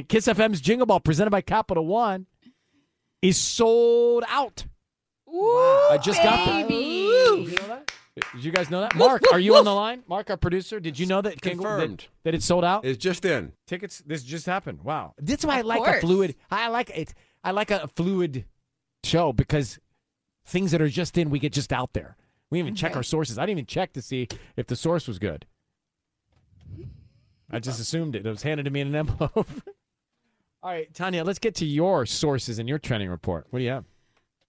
Kiss 0.08 0.26
FM's 0.26 0.60
Jingle 0.60 0.86
Ball, 0.86 1.00
presented 1.00 1.30
by 1.30 1.40
Capital 1.42 1.86
One, 1.86 2.26
is 3.20 3.36
sold 3.36 4.24
out. 4.28 4.64
Ooh, 5.28 5.88
I 5.90 5.98
just 6.02 6.22
got 6.22 6.44
that. 6.46 6.68
baby. 6.68 7.06
Did 7.44 7.48
you 7.48 7.56
know 7.56 7.66
that? 7.68 7.92
Did 8.34 8.44
you 8.44 8.52
guys 8.52 8.70
know 8.70 8.80
that? 8.80 8.94
Mark, 8.94 9.22
are 9.32 9.38
you 9.40 9.56
on 9.56 9.64
the 9.64 9.74
line? 9.74 10.02
Mark, 10.06 10.28
our 10.30 10.36
producer, 10.36 10.80
did 10.80 10.98
you 10.98 11.06
know 11.06 11.20
that 11.22 11.40
Jingle- 11.40 11.64
that, 11.64 11.70
Confirmed. 11.78 12.06
that 12.24 12.34
it's 12.34 12.44
sold 12.44 12.64
out? 12.64 12.84
It's 12.84 12.98
just 12.98 13.24
in. 13.24 13.52
Tickets. 13.66 14.02
This 14.06 14.22
just 14.22 14.44
happened. 14.46 14.82
Wow. 14.82 15.14
That's 15.18 15.44
why 15.44 15.56
I 15.56 15.60
Of 15.60 15.66
like 15.66 15.80
a 15.80 15.84
course. 15.84 16.00
fluid. 16.00 16.34
I 16.50 16.68
like 16.68 16.90
it. 16.90 17.14
I 17.42 17.50
like 17.52 17.70
a 17.70 17.88
fluid 17.88 18.44
show 19.04 19.32
because 19.32 19.78
things 20.44 20.70
that 20.72 20.80
are 20.82 20.88
just 20.88 21.16
in, 21.18 21.30
we 21.30 21.38
get 21.38 21.52
just 21.52 21.72
out 21.72 21.92
there. 21.92 22.16
We 22.50 22.58
even 22.58 22.74
check 22.74 22.96
our 22.96 23.02
sources. 23.02 23.38
I 23.38 23.42
didn't 23.42 23.58
even 23.58 23.66
check 23.66 23.94
to 23.94 24.02
see 24.02 24.28
if 24.56 24.66
the 24.66 24.76
source 24.76 25.08
was 25.08 25.18
good. 25.18 25.46
I 27.50 27.58
just 27.58 27.80
assumed 27.80 28.14
it. 28.14 28.26
It 28.26 28.28
was 28.28 28.42
handed 28.42 28.64
to 28.64 28.70
me 28.70 28.80
in 28.80 28.88
an 28.88 28.94
envelope. 29.08 29.48
All 30.62 30.70
right, 30.70 30.92
Tanya, 30.94 31.24
let's 31.24 31.38
get 31.38 31.54
to 31.56 31.66
your 31.66 32.06
sources 32.06 32.58
and 32.58 32.68
your 32.68 32.78
trending 32.78 33.08
report. 33.08 33.46
What 33.50 33.58
do 33.58 33.64
you 33.64 33.70
have? 33.70 33.84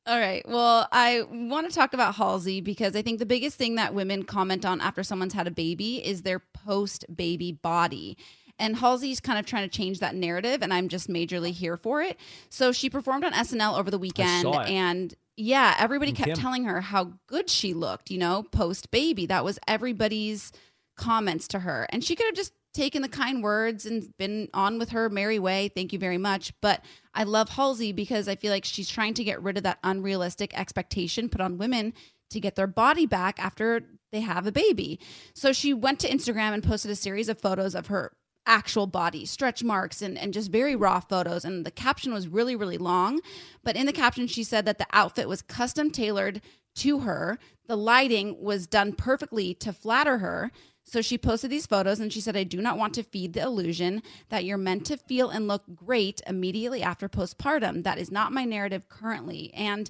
All 0.06 0.19
right. 0.19 0.45
Well, 0.47 0.88
I 0.91 1.21
want 1.32 1.69
to 1.69 1.73
talk 1.73 1.93
about 1.93 2.15
Halsey 2.15 2.60
because 2.60 2.93
I 2.95 3.01
think 3.01 3.19
the 3.19 3.25
biggest 3.25 3.58
thing 3.58 3.75
that 3.75 3.93
women 3.93 4.23
comment 4.23 4.65
on 4.65 4.82
after 4.82 5.01
someone's 5.01 5.34
had 5.34 5.47
a 5.47 5.51
baby 5.51 6.06
is 6.06 6.23
their 6.23 6.39
post 6.39 7.06
baby 7.13 7.53
body. 7.53 8.17
And 8.60 8.75
Halsey's 8.75 9.19
kind 9.19 9.39
of 9.39 9.45
trying 9.45 9.67
to 9.67 9.75
change 9.75 9.99
that 9.99 10.13
narrative, 10.13 10.62
and 10.62 10.73
I'm 10.73 10.88
just 10.88 11.08
majorly 11.10 11.51
here 11.51 11.77
for 11.77 12.01
it. 12.01 12.19
So 12.49 12.71
she 12.71 12.89
performed 12.89 13.23
on 13.23 13.32
SNL 13.34 13.79
over 13.79 13.89
the 13.89 13.97
weekend, 13.97 14.45
and 14.69 15.15
yeah, 15.38 15.76
everybody 15.80 16.12
And 16.12 16.17
kept 16.17 16.28
Kim. 16.30 16.38
telling 16.38 16.63
her 16.65 16.82
how 16.82 17.14
good 17.28 17.49
she 17.49 17.74
looked, 17.74 18.12
you 18.12 18.18
know, 18.18 18.43
post 18.51 18.91
baby. 18.91 19.26
That 19.26 19.43
was 19.43 19.60
everybody's 19.68 20.51
comments 20.97 21.47
to 21.49 21.60
her. 21.60 21.88
And 21.89 22.03
she 22.03 22.16
could 22.16 22.26
have 22.28 22.36
just 22.36 22.53
taken 22.74 23.01
the 23.01 23.10
kind 23.10 23.43
words 23.43 23.86
and 23.86 24.10
been 24.18 24.49
on 24.53 24.80
with 24.80 24.89
her 24.89 25.10
merry 25.10 25.39
way. 25.39 25.70
Thank 25.70 25.93
you 25.93 25.99
very 25.99 26.18
much. 26.18 26.53
But 26.62 26.84
I 27.14 27.24
love 27.24 27.49
Halsey 27.49 27.91
because 27.91 28.28
I 28.28 28.36
feel 28.36 28.51
like 28.51 28.66
she's 28.66 28.89
trying 28.89 29.14
to 29.16 29.24
get 29.24 29.41
rid 29.41 29.57
of 29.57 29.64
that 29.64 29.80
unrealistic 29.84 30.57
expectation 30.57 31.30
put 31.30 31.41
on 31.41 31.57
women 31.57 31.93
to 32.32 32.39
get 32.39 32.55
their 32.55 32.68
body 32.68 33.05
back 33.05 33.39
after 33.43 33.82
they 34.12 34.22
have 34.22 34.47
a 34.47 34.51
baby. 34.51 34.99
So 35.36 35.53
she 35.53 35.74
went 35.74 35.99
to 35.99 36.10
Instagram 36.10 36.53
and 36.53 36.64
posted 36.64 36.89
a 36.91 36.95
series 36.95 37.30
of 37.30 37.39
photos 37.39 37.76
of 37.76 37.88
her 37.88 38.12
actual 38.46 38.88
body, 38.88 39.26
stretch 39.26 39.64
marks, 39.64 40.02
and, 40.02 40.18
and 40.18 40.34
just 40.34 40.52
very 40.52 40.76
raw 40.76 41.00
photos. 41.00 41.46
And 41.46 41.66
the 41.66 41.72
caption 41.72 42.14
was 42.14 42.28
really, 42.28 42.56
really 42.56 42.78
long. 42.78 43.22
But 43.64 43.76
in 43.76 43.86
the 43.86 43.94
caption, 43.94 44.28
she 44.28 44.44
said 44.44 44.66
that 44.66 44.78
the 44.78 44.88
outfit 44.91 45.28
was 45.28 45.41
custom 45.41 45.91
tailored 45.91 46.41
to 46.76 47.00
her. 47.00 47.39
The 47.68 47.78
lighting 47.78 48.41
was 48.41 48.68
done 48.68 48.94
perfectly 48.94 49.54
to 49.56 49.72
flatter 49.74 50.18
her. 50.20 50.52
So 50.84 51.02
she 51.02 51.18
posted 51.18 51.50
these 51.50 51.66
photos 51.66 52.02
and 52.02 52.12
she 52.12 52.20
said, 52.20 52.36
I 52.36 52.44
do 52.44 52.62
not 52.62 52.78
want 52.78 52.94
to 52.96 53.04
feed 53.04 53.34
the 53.34 53.41
illusion 53.41 54.04
that 54.30 54.44
you're 54.44 54.58
meant 54.58 54.86
to 54.88 54.98
feel 54.98 55.30
and 55.30 55.48
look 55.48 55.64
great 55.74 56.22
immediately 56.28 56.84
after 56.84 57.08
postpartum. 57.08 57.84
That 57.84 57.98
is 57.98 58.12
not 58.12 58.34
my 58.34 58.44
narrative 58.44 58.89
currently. 58.89 59.54
And 59.54 59.89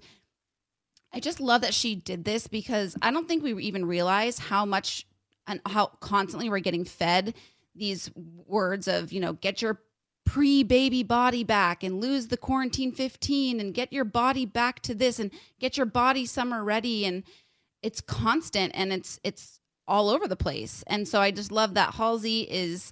I 1.11 1.19
just 1.19 1.39
love 1.39 1.61
that 1.61 1.73
she 1.73 1.95
did 1.95 2.25
this 2.25 2.47
because 2.47 2.95
I 3.01 3.11
don't 3.11 3.27
think 3.27 3.43
we 3.43 3.55
even 3.63 3.85
realize 3.85 4.37
how 4.37 4.65
much 4.65 5.07
and 5.47 5.59
how 5.65 5.87
constantly 5.99 6.49
we're 6.49 6.59
getting 6.59 6.85
fed 6.85 7.33
these 7.75 8.11
words 8.45 8.87
of, 8.87 9.11
you 9.11 9.19
know, 9.19 9.33
get 9.33 9.61
your 9.61 9.81
pre 10.25 10.63
baby 10.63 11.03
body 11.03 11.43
back 11.43 11.83
and 11.83 11.99
lose 12.01 12.27
the 12.27 12.37
quarantine 12.37 12.91
15 12.91 13.59
and 13.59 13.73
get 13.73 13.91
your 13.91 14.05
body 14.05 14.45
back 14.45 14.81
to 14.81 14.95
this 14.95 15.19
and 15.19 15.31
get 15.59 15.77
your 15.77 15.85
body 15.85 16.25
summer 16.25 16.63
ready. 16.63 17.05
And 17.05 17.23
it's 17.81 18.01
constant 18.01 18.71
and 18.75 18.93
it's, 18.93 19.19
it's, 19.23 19.59
all 19.87 20.09
over 20.09 20.27
the 20.27 20.35
place. 20.35 20.83
And 20.87 21.07
so 21.07 21.19
I 21.19 21.31
just 21.31 21.51
love 21.51 21.73
that 21.73 21.95
Halsey 21.95 22.41
is 22.41 22.91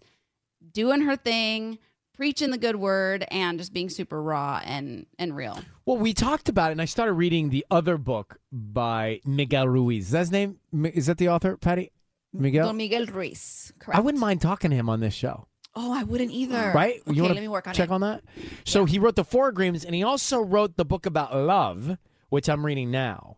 doing 0.73 1.01
her 1.01 1.15
thing, 1.15 1.79
preaching 2.13 2.51
the 2.51 2.57
good 2.57 2.75
word 2.75 3.25
and 3.32 3.57
just 3.57 3.73
being 3.73 3.89
super 3.89 4.21
raw 4.21 4.61
and 4.63 5.05
and 5.17 5.36
real. 5.36 5.59
Well, 5.86 5.97
we 5.97 6.13
talked 6.13 6.49
about 6.49 6.69
it, 6.69 6.73
and 6.73 6.82
I 6.82 6.86
started 6.86 7.13
reading 7.13 7.49
the 7.49 7.65
other 7.71 7.97
book 7.97 8.38
by 8.51 9.21
Miguel 9.25 9.67
Ruiz. 9.67 10.05
Is 10.07 10.11
that 10.11 10.19
his 10.19 10.32
name? 10.32 10.59
Is 10.93 11.07
that 11.07 11.17
the 11.17 11.29
author, 11.29 11.57
Patty? 11.57 11.91
Miguel? 12.34 12.67
Don 12.67 12.77
Miguel 12.77 13.05
Ruiz. 13.07 13.73
Correct. 13.79 13.97
I 13.97 14.01
wouldn't 14.01 14.21
mind 14.21 14.41
talking 14.41 14.71
to 14.71 14.75
him 14.75 14.89
on 14.89 14.99
this 14.99 15.13
show. 15.13 15.47
Oh, 15.75 15.93
I 15.93 16.03
wouldn't 16.03 16.32
either. 16.32 16.71
Right? 16.75 17.01
Okay, 17.07 17.15
you 17.15 17.21
wanna 17.21 17.36
let 17.36 17.41
me 17.41 17.47
work 17.47 17.67
on 17.67 17.73
check 17.73 17.89
it. 17.89 17.93
on 17.93 18.01
that? 18.01 18.23
So 18.65 18.86
he 18.86 18.99
wrote 18.99 19.15
the 19.15 19.23
Four 19.23 19.47
Agreements, 19.47 19.86
and 19.86 19.95
he 19.95 20.03
also 20.03 20.41
wrote 20.41 20.75
the 20.75 20.86
book 20.86 21.05
about 21.05 21.36
love, 21.36 21.97
which 22.29 22.49
I'm 22.49 22.65
reading 22.65 22.91
now. 22.91 23.38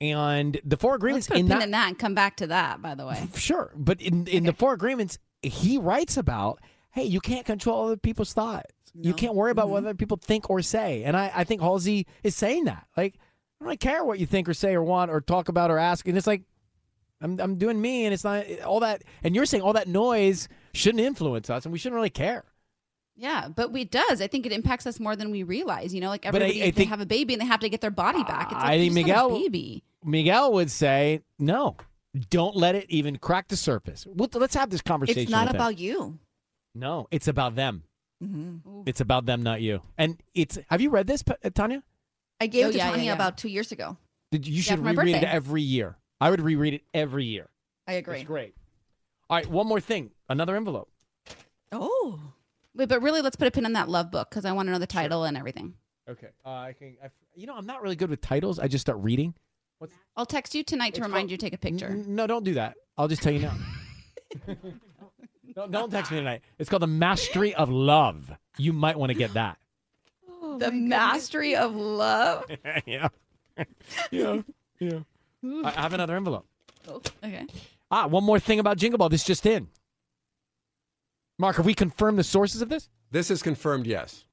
And 0.00 0.60
the 0.64 0.76
Four 0.76 0.94
Agreements 0.94 1.28
in 1.28 1.48
that, 1.48 1.62
in 1.62 1.70
that 1.70 1.88
and 1.88 1.98
come 1.98 2.14
back 2.14 2.36
to 2.36 2.46
that, 2.48 2.82
by 2.82 2.94
the 2.94 3.06
way. 3.06 3.28
Sure, 3.34 3.72
but 3.76 4.00
in 4.00 4.26
in 4.26 4.44
the 4.44 4.52
Four 4.52 4.74
Agreements, 4.74 5.18
he 5.42 5.78
writes 5.78 6.16
about, 6.16 6.60
hey, 6.90 7.04
you 7.04 7.20
can't 7.20 7.46
control 7.46 7.86
other 7.86 7.96
people's 7.96 8.32
thoughts. 8.32 8.72
You 8.94 9.14
can't 9.14 9.34
worry 9.34 9.52
about 9.52 9.68
what 9.68 9.78
mm-hmm. 9.78 9.88
other 9.88 9.96
people 9.96 10.18
think 10.20 10.50
or 10.50 10.62
say. 10.62 11.04
And 11.04 11.16
I, 11.16 11.30
I 11.34 11.44
think 11.44 11.60
Halsey 11.60 12.06
is 12.24 12.34
saying 12.34 12.64
that. 12.64 12.86
Like, 12.96 13.14
I 13.16 13.18
don't 13.60 13.66
really 13.66 13.76
care 13.76 14.04
what 14.04 14.18
you 14.18 14.26
think 14.26 14.48
or 14.48 14.54
say 14.54 14.74
or 14.74 14.82
want 14.82 15.10
or 15.10 15.20
talk 15.20 15.48
about 15.48 15.70
or 15.70 15.78
ask. 15.78 16.08
And 16.08 16.18
it's 16.18 16.26
like, 16.26 16.42
I'm 17.20 17.38
I'm 17.40 17.56
doing 17.56 17.80
me, 17.80 18.04
and 18.04 18.14
it's 18.14 18.24
not 18.24 18.44
all 18.62 18.80
that. 18.80 19.02
And 19.22 19.34
you're 19.34 19.46
saying 19.46 19.62
all 19.62 19.72
that 19.74 19.88
noise 19.88 20.48
shouldn't 20.72 21.02
influence 21.04 21.50
us, 21.50 21.64
and 21.64 21.72
we 21.72 21.78
shouldn't 21.78 21.96
really 21.96 22.10
care. 22.10 22.44
Yeah, 23.16 23.48
but 23.48 23.70
we- 23.72 23.82
it 23.82 23.90
does. 23.90 24.22
I 24.22 24.26
think 24.28 24.46
it 24.46 24.52
impacts 24.52 24.86
us 24.86 24.98
more 24.98 25.14
than 25.14 25.30
we 25.30 25.42
realize. 25.42 25.92
You 25.94 26.00
know, 26.00 26.08
like 26.08 26.24
I- 26.24 26.28
everybody 26.28 26.62
I 26.62 26.66
they 26.66 26.70
think- 26.70 26.88
have 26.88 27.00
a 27.00 27.06
baby 27.06 27.34
and 27.34 27.40
they 27.42 27.46
have 27.46 27.60
to 27.60 27.68
get 27.68 27.82
their 27.82 27.90
body 27.90 28.22
back. 28.24 28.46
It's 28.50 28.54
like 28.54 28.64
I 28.64 28.78
think 28.78 28.94
just 28.94 29.02
a 29.02 29.06
Miguel 29.06 29.28
baby. 29.30 29.84
Miguel 30.04 30.52
would 30.54 30.70
say 30.70 31.20
no. 31.38 31.76
Don't 32.30 32.56
let 32.56 32.74
it 32.74 32.86
even 32.88 33.18
crack 33.18 33.48
the 33.48 33.56
surface. 33.56 34.06
We'll, 34.06 34.28
let's 34.34 34.54
have 34.54 34.70
this 34.70 34.80
conversation. 34.80 35.22
It's 35.22 35.30
not 35.30 35.46
with 35.46 35.50
him. 35.54 35.60
about 35.60 35.78
you. 35.78 36.18
No, 36.74 37.06
it's 37.10 37.28
about 37.28 37.54
them. 37.56 37.84
Mhm. 38.24 38.82
It's 38.86 39.00
about 39.00 39.26
them, 39.26 39.42
not 39.42 39.60
you. 39.60 39.82
And 39.98 40.20
it's. 40.34 40.58
Have 40.68 40.80
you 40.80 40.90
read 40.90 41.06
this, 41.06 41.22
Tanya? 41.54 41.82
I 42.40 42.46
gave 42.46 42.66
Oh, 42.66 42.68
it 42.70 42.72
to 42.72 42.78
yeah, 42.78 42.84
yeah, 42.86 42.90
Tanya 42.90 43.04
yeah. 43.06 43.12
about 43.12 43.36
two 43.38 43.48
years 43.48 43.70
ago. 43.72 43.96
Did 44.32 44.46
you 44.46 44.62
should 44.62 44.78
for 44.78 44.84
reread 44.84 45.16
it 45.16 45.24
every 45.24 45.62
year? 45.62 45.96
I 46.20 46.30
would 46.30 46.40
reread 46.40 46.74
it 46.74 46.82
every 46.92 47.24
year. 47.24 47.48
I 47.86 47.94
agree. 47.94 48.16
It's 48.18 48.26
great. 48.26 48.54
All 49.28 49.36
right, 49.36 49.46
one 49.46 49.66
more 49.66 49.80
thing. 49.80 50.10
Another 50.28 50.56
envelope. 50.56 50.90
Oh. 51.72 52.20
Wait, 52.74 52.88
but 52.88 53.02
really, 53.02 53.20
let's 53.22 53.36
put 53.36 53.48
a 53.48 53.50
pin 53.50 53.64
in 53.66 53.72
that 53.74 53.88
love 53.88 54.10
book 54.10 54.28
because 54.30 54.44
I 54.44 54.52
want 54.52 54.66
to 54.68 54.72
know 54.72 54.78
the 54.78 54.86
title 54.86 55.24
and 55.24 55.36
everything. 55.36 55.74
Okay. 56.08 56.28
Uh, 56.44 56.48
I 56.50 56.74
can. 56.78 56.96
I, 57.02 57.08
you 57.34 57.46
know, 57.46 57.54
I'm 57.56 57.66
not 57.66 57.82
really 57.82 57.96
good 57.96 58.10
with 58.10 58.20
titles. 58.20 58.58
I 58.58 58.68
just 58.68 58.82
start 58.82 58.98
reading. 58.98 59.34
I'll 60.16 60.26
text 60.26 60.54
you 60.54 60.62
tonight 60.62 60.94
to 60.94 61.00
It's 61.00 61.06
remind 61.06 61.22
called- 61.22 61.30
you 61.30 61.36
to 61.38 61.46
take 61.46 61.54
a 61.54 61.58
picture. 61.58 61.88
N- 61.88 62.14
No, 62.14 62.26
don't 62.26 62.44
do 62.44 62.54
that. 62.54 62.74
I'll 62.98 63.08
just 63.08 63.22
tell 63.22 63.32
you 63.32 63.40
now. 63.40 63.54
don't, 65.54 65.70
don't 65.70 65.90
text 65.90 66.10
me 66.10 66.18
tonight. 66.18 66.42
It's 66.58 66.68
called 66.68 66.82
the 66.82 66.86
Mastery 66.86 67.54
of 67.54 67.70
Love. 67.70 68.30
You 68.58 68.72
might 68.72 68.98
want 68.98 69.10
to 69.10 69.18
get 69.18 69.32
that. 69.34 69.58
the 70.58 70.70
mastery 70.70 71.56
of 71.56 71.74
love. 71.74 72.44
yeah. 72.86 73.08
yeah. 74.10 74.42
Yeah. 74.78 74.98
I 75.44 75.72
I 75.76 75.80
have 75.82 75.92
another 75.92 76.16
envelope. 76.16 76.46
Oh, 76.88 77.00
okay. 77.24 77.46
Ah, 77.90 78.06
one 78.06 78.24
more 78.24 78.38
thing 78.38 78.58
about 78.58 78.76
Jingle 78.76 78.98
Ball. 78.98 79.08
This 79.08 79.24
just 79.24 79.44
in. 79.46 79.68
Mark, 81.38 81.56
have 81.56 81.66
we 81.66 81.74
confirmed 81.74 82.18
the 82.18 82.24
sources 82.24 82.62
of 82.62 82.68
this? 82.68 82.88
This 83.10 83.30
is 83.30 83.42
confirmed, 83.42 83.86
yes. 83.86 84.24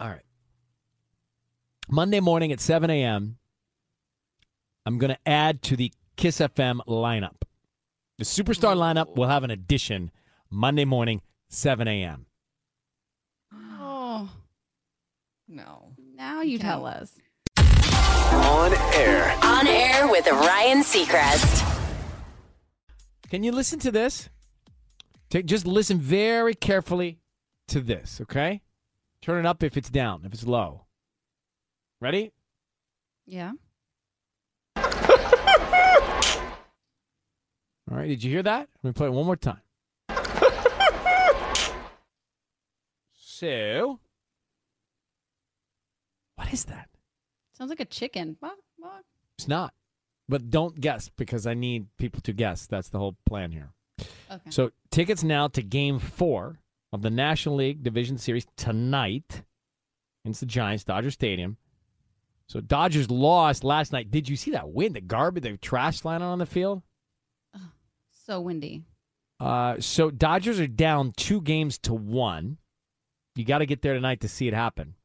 All 0.00 0.08
right. 0.08 0.20
Monday 1.90 2.20
morning 2.20 2.52
at 2.52 2.60
7 2.60 2.90
a.m., 2.90 3.38
I'm 4.86 4.98
going 4.98 5.10
to 5.12 5.18
add 5.28 5.62
to 5.62 5.76
the 5.76 5.92
Kiss 6.16 6.38
FM 6.38 6.80
lineup. 6.86 7.42
The 8.18 8.24
Superstar 8.24 8.76
lineup 8.76 9.16
will 9.16 9.28
have 9.28 9.42
an 9.44 9.50
addition 9.50 10.10
Monday 10.50 10.84
morning, 10.84 11.22
7 11.48 11.88
a.m. 11.88 12.26
Oh, 13.54 14.28
No. 15.48 15.92
now 16.14 16.42
you 16.42 16.58
tell 16.58 16.84
us. 16.84 17.12
On 18.32 18.72
air. 18.94 19.36
On 19.42 19.66
air 19.66 20.08
with 20.08 20.26
Ryan 20.26 20.82
Seacrest. 20.82 21.64
Can 23.30 23.42
you 23.42 23.52
listen 23.52 23.78
to 23.80 23.90
this? 23.90 24.28
Take, 25.30 25.46
just 25.46 25.66
listen 25.66 25.98
very 25.98 26.54
carefully 26.54 27.18
to 27.68 27.80
this, 27.80 28.20
okay? 28.22 28.62
Turn 29.20 29.44
it 29.44 29.48
up 29.48 29.62
if 29.62 29.76
it's 29.76 29.90
down, 29.90 30.22
if 30.24 30.32
it's 30.32 30.46
low. 30.46 30.86
Ready? 32.00 32.32
Yeah. 33.26 33.52
All 37.90 37.96
right, 37.96 38.08
did 38.08 38.22
you 38.22 38.30
hear 38.30 38.42
that? 38.42 38.68
Let 38.82 38.88
me 38.88 38.92
play 38.92 39.06
it 39.06 39.12
one 39.12 39.26
more 39.26 39.36
time. 39.36 39.60
so, 43.14 44.00
what 46.36 46.52
is 46.52 46.64
that? 46.66 46.88
Sounds 47.58 47.70
like 47.70 47.80
a 47.80 47.84
chicken. 47.84 48.36
It's 49.36 49.48
not. 49.48 49.74
But 50.28 50.50
don't 50.50 50.80
guess 50.80 51.08
because 51.08 51.46
I 51.46 51.54
need 51.54 51.86
people 51.98 52.20
to 52.22 52.32
guess. 52.32 52.66
That's 52.66 52.88
the 52.88 52.98
whole 52.98 53.16
plan 53.26 53.50
here. 53.50 53.72
Okay. 54.30 54.50
So, 54.50 54.70
tickets 54.90 55.24
now 55.24 55.48
to 55.48 55.62
game 55.62 55.98
four 55.98 56.60
of 56.92 57.02
the 57.02 57.10
National 57.10 57.56
League 57.56 57.82
Division 57.82 58.18
Series 58.18 58.46
tonight 58.56 59.42
against 60.24 60.40
the 60.40 60.46
Giants, 60.46 60.84
Dodger 60.84 61.10
Stadium. 61.10 61.56
So, 62.46 62.60
Dodgers 62.60 63.10
lost 63.10 63.64
last 63.64 63.92
night. 63.92 64.10
Did 64.10 64.28
you 64.28 64.36
see 64.36 64.52
that 64.52 64.70
wind, 64.70 64.94
the 64.94 65.00
garbage, 65.00 65.42
the 65.42 65.56
trash 65.56 66.04
lying 66.04 66.22
on 66.22 66.38
the 66.38 66.46
field? 66.46 66.82
So 68.28 68.42
windy. 68.42 68.84
Uh, 69.40 69.76
so 69.80 70.10
Dodgers 70.10 70.60
are 70.60 70.66
down 70.66 71.12
two 71.16 71.40
games 71.40 71.78
to 71.78 71.94
one. 71.94 72.58
You 73.36 73.44
got 73.44 73.58
to 73.58 73.66
get 73.66 73.80
there 73.80 73.94
tonight 73.94 74.20
to 74.20 74.28
see 74.28 74.48
it 74.48 74.54
happen. 74.54 74.96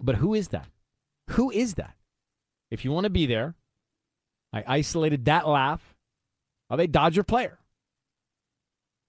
But 0.00 0.16
who 0.16 0.34
is 0.34 0.48
that? 0.48 0.66
Who 1.30 1.50
is 1.50 1.74
that? 1.74 1.94
If 2.70 2.84
you 2.84 2.92
want 2.92 3.04
to 3.04 3.10
be 3.10 3.26
there, 3.26 3.54
I 4.52 4.64
isolated 4.66 5.24
that 5.26 5.48
laugh 5.48 5.94
of 6.70 6.78
a 6.78 6.86
Dodger 6.86 7.22
player. 7.22 7.58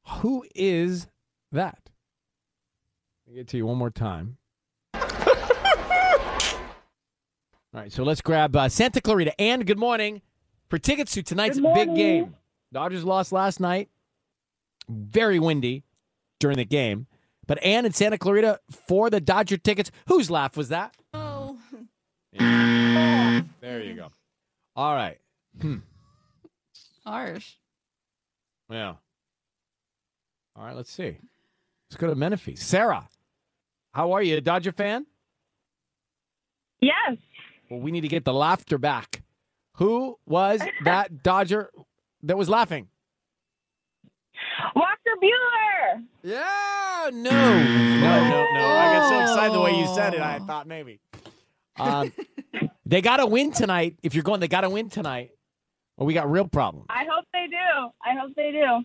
Who 0.07 0.45
is 0.53 1.07
that? 1.51 1.89
Let 3.25 3.33
me 3.33 3.39
get 3.39 3.47
to 3.49 3.57
you 3.57 3.65
one 3.65 3.77
more 3.77 3.89
time. 3.89 4.37
All 4.93 5.01
right, 7.73 7.91
so 7.91 8.03
let's 8.03 8.21
grab 8.21 8.55
uh, 8.55 8.69
Santa 8.69 9.01
Clarita. 9.01 9.39
And 9.41 9.65
good 9.65 9.79
morning 9.79 10.21
for 10.69 10.77
tickets 10.77 11.13
to 11.13 11.23
tonight's 11.23 11.59
big 11.59 11.95
game. 11.95 12.35
Dodgers 12.71 13.03
lost 13.03 13.31
last 13.31 13.59
night. 13.59 13.89
Very 14.87 15.39
windy 15.39 15.83
during 16.39 16.57
the 16.57 16.65
game. 16.65 17.07
But 17.47 17.61
Ann 17.63 17.85
in 17.85 17.93
Santa 17.93 18.17
Clarita 18.17 18.59
for 18.69 19.09
the 19.09 19.19
Dodger 19.21 19.57
tickets. 19.57 19.91
Whose 20.07 20.31
laugh 20.31 20.55
was 20.57 20.69
that? 20.69 20.95
Oh. 22.39 23.41
There 23.61 23.81
you 23.81 23.95
go. 23.95 24.09
All 24.75 24.93
right. 24.93 25.17
Hmm. 25.61 25.77
Harsh. 27.05 27.53
Yeah. 28.69 28.95
All 30.55 30.65
right, 30.65 30.75
let's 30.75 30.91
see. 30.91 31.17
Let's 31.89 31.97
go 31.97 32.07
to 32.07 32.15
Menifee. 32.15 32.55
Sarah, 32.55 33.07
how 33.93 34.13
are 34.13 34.21
you? 34.23 34.37
A 34.37 34.41
Dodger 34.41 34.71
fan? 34.71 35.05
Yes. 36.81 37.17
Well, 37.69 37.79
we 37.79 37.91
need 37.91 38.01
to 38.01 38.07
get 38.07 38.25
the 38.25 38.33
laughter 38.33 38.77
back. 38.77 39.21
Who 39.73 40.17
was 40.25 40.61
that 40.83 41.23
Dodger 41.23 41.69
that 42.23 42.37
was 42.37 42.49
laughing? 42.49 42.87
Walker 44.75 45.15
Buehler. 45.21 46.03
Yeah, 46.23 47.09
no, 47.11 47.29
no, 47.31 47.99
no, 48.01 48.45
no. 48.53 48.67
I 48.67 48.93
got 48.93 49.09
so 49.09 49.21
excited 49.21 49.53
the 49.53 49.61
way 49.61 49.77
you 49.77 49.87
said 49.95 50.13
it. 50.13 50.21
I 50.21 50.39
thought 50.39 50.67
maybe. 50.67 50.99
Um, 51.77 52.11
they 52.85 53.01
got 53.01 53.17
to 53.17 53.25
win 53.25 53.51
tonight. 53.51 53.97
If 54.03 54.13
you're 54.15 54.23
going, 54.23 54.39
they 54.39 54.47
got 54.47 54.61
to 54.61 54.69
win 54.69 54.89
tonight, 54.89 55.31
or 55.97 56.05
we 56.05 56.13
got 56.13 56.29
real 56.29 56.47
problems. 56.47 56.85
I 56.89 57.05
hope 57.09 57.25
they 57.33 57.47
do. 57.49 57.89
I 58.03 58.15
hope 58.19 58.33
they 58.35 58.51
do. 58.51 58.63
All 58.65 58.83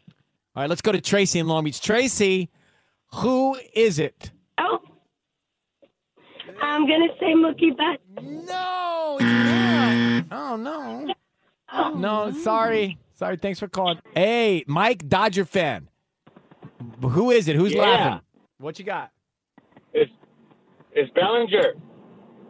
right, 0.56 0.68
let's 0.68 0.82
go 0.82 0.92
to 0.92 1.00
Tracy 1.00 1.38
in 1.38 1.46
Long 1.46 1.64
Beach. 1.64 1.80
Tracy, 1.80 2.50
who 3.14 3.56
is 3.74 3.98
it? 3.98 4.30
Oh. 4.58 4.80
I'm 6.60 6.82
gonna 6.86 7.06
say 7.18 7.32
Mookie 7.34 7.76
Betts. 7.76 8.02
No, 8.20 9.16
it's 9.20 9.24
not. 9.24 10.24
Oh 10.32 10.56
no. 10.56 11.14
No, 11.94 12.32
sorry, 12.32 12.98
Sorry, 13.14 13.36
thanks 13.36 13.60
for 13.60 13.68
calling. 13.68 13.98
Hey, 14.14 14.64
Mike, 14.66 15.06
Dodger 15.08 15.44
fan. 15.44 15.88
Who 17.02 17.30
is 17.30 17.48
it? 17.48 17.54
Who's 17.56 17.72
Yeah. 17.72 17.82
laughing? 17.82 18.20
What 18.58 18.78
you 18.78 18.84
got? 18.84 19.10
It's 19.92 20.10
it's 20.92 21.10
Bellinger. 21.14 21.74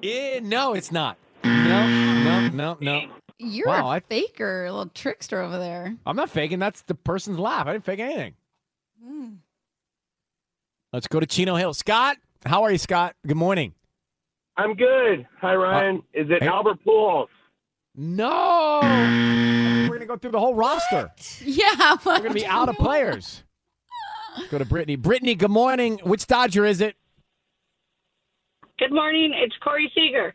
Eh, 0.02 0.40
no, 0.42 0.74
it's 0.74 0.90
not. 0.92 1.16
No, 1.44 1.86
no, 1.86 2.48
no, 2.48 2.76
no. 2.80 3.02
You're 3.38 3.66
Wow, 3.68 3.86
a 3.86 3.90
I- 3.96 4.00
faker, 4.00 4.66
a 4.66 4.70
little 4.70 4.90
trickster 4.94 5.40
over 5.40 5.58
there. 5.58 5.96
I'm 6.06 6.16
not 6.16 6.30
faking. 6.30 6.58
That's 6.58 6.82
the 6.82 6.94
person's 6.94 7.38
laugh. 7.38 7.66
I 7.66 7.72
didn't 7.72 7.84
fake 7.84 8.00
anything. 8.00 8.34
Let's 10.92 11.06
go 11.06 11.20
to 11.20 11.26
Chino 11.26 11.54
Hill. 11.56 11.72
Scott, 11.72 12.16
how 12.44 12.64
are 12.64 12.72
you, 12.72 12.78
Scott? 12.78 13.14
Good 13.26 13.36
morning. 13.36 13.74
I'm 14.56 14.74
good. 14.74 15.26
Hi 15.40 15.54
Ryan. 15.54 16.02
is 16.12 16.28
it 16.30 16.42
hey. 16.42 16.48
Albert 16.48 16.78
Pujols? 16.84 17.28
No. 17.94 18.80
We're 18.82 19.86
going 19.88 20.00
to 20.00 20.06
go 20.06 20.16
through 20.16 20.32
the 20.32 20.40
whole 20.40 20.54
roster. 20.54 21.10
Yeah, 21.44 21.96
We're 22.04 22.18
going 22.18 22.28
to 22.28 22.34
be 22.34 22.46
out 22.46 22.68
of 22.68 22.76
players. 22.76 23.44
Let's 24.36 24.50
go 24.50 24.58
to 24.58 24.64
Brittany. 24.64 24.96
Brittany, 24.96 25.34
good 25.34 25.50
morning. 25.50 25.98
Which 26.04 26.26
Dodger 26.26 26.64
is 26.66 26.80
it? 26.80 26.96
Good 28.80 28.92
morning. 28.94 29.34
It's 29.36 29.54
Corey 29.62 29.92
Seager. 29.94 30.34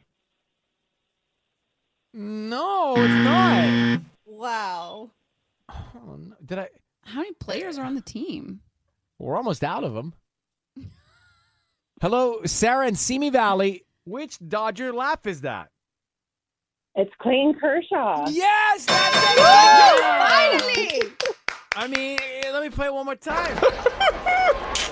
No, 2.13 2.93
it's 2.95 3.09
not. 3.09 4.01
Wow. 4.27 5.09
Oh, 5.67 6.15
no. 6.15 6.35
Did 6.45 6.59
I? 6.59 6.69
How 7.01 7.21
many 7.21 7.33
players 7.33 7.79
are 7.79 7.85
on 7.85 7.95
the 7.95 8.01
team? 8.01 8.59
We're 9.17 9.35
almost 9.35 9.63
out 9.63 9.83
of 9.83 9.95
them. 9.95 10.13
Hello, 12.01 12.41
Sarah 12.45 12.87
in 12.87 12.93
Simi 12.93 13.31
Valley. 13.31 13.83
Which 14.05 14.37
Dodger 14.47 14.93
laugh 14.93 15.25
is 15.25 15.41
that? 15.41 15.69
It's 16.93 17.11
Clayton 17.19 17.55
Kershaw. 17.59 18.27
Yes, 18.29 18.85
that's 18.85 19.17
it. 19.17 20.61
Finally. 20.61 21.01
I 21.75 21.87
mean, 21.87 22.19
let 22.53 22.61
me 22.61 22.69
play 22.69 22.91
one 22.91 23.05
more 23.05 23.15
time. 23.15 23.57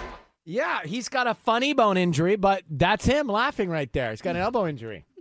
yeah, 0.45 0.81
he's 0.83 1.09
got 1.09 1.27
a 1.27 1.33
funny 1.33 1.73
bone 1.73 1.97
injury, 1.97 2.35
but 2.35 2.63
that's 2.69 3.05
him 3.05 3.27
laughing 3.27 3.69
right 3.69 3.91
there. 3.93 4.09
He's 4.11 4.21
got 4.21 4.35
an 4.35 4.41
elbow 4.41 4.67
injury. 4.67 5.05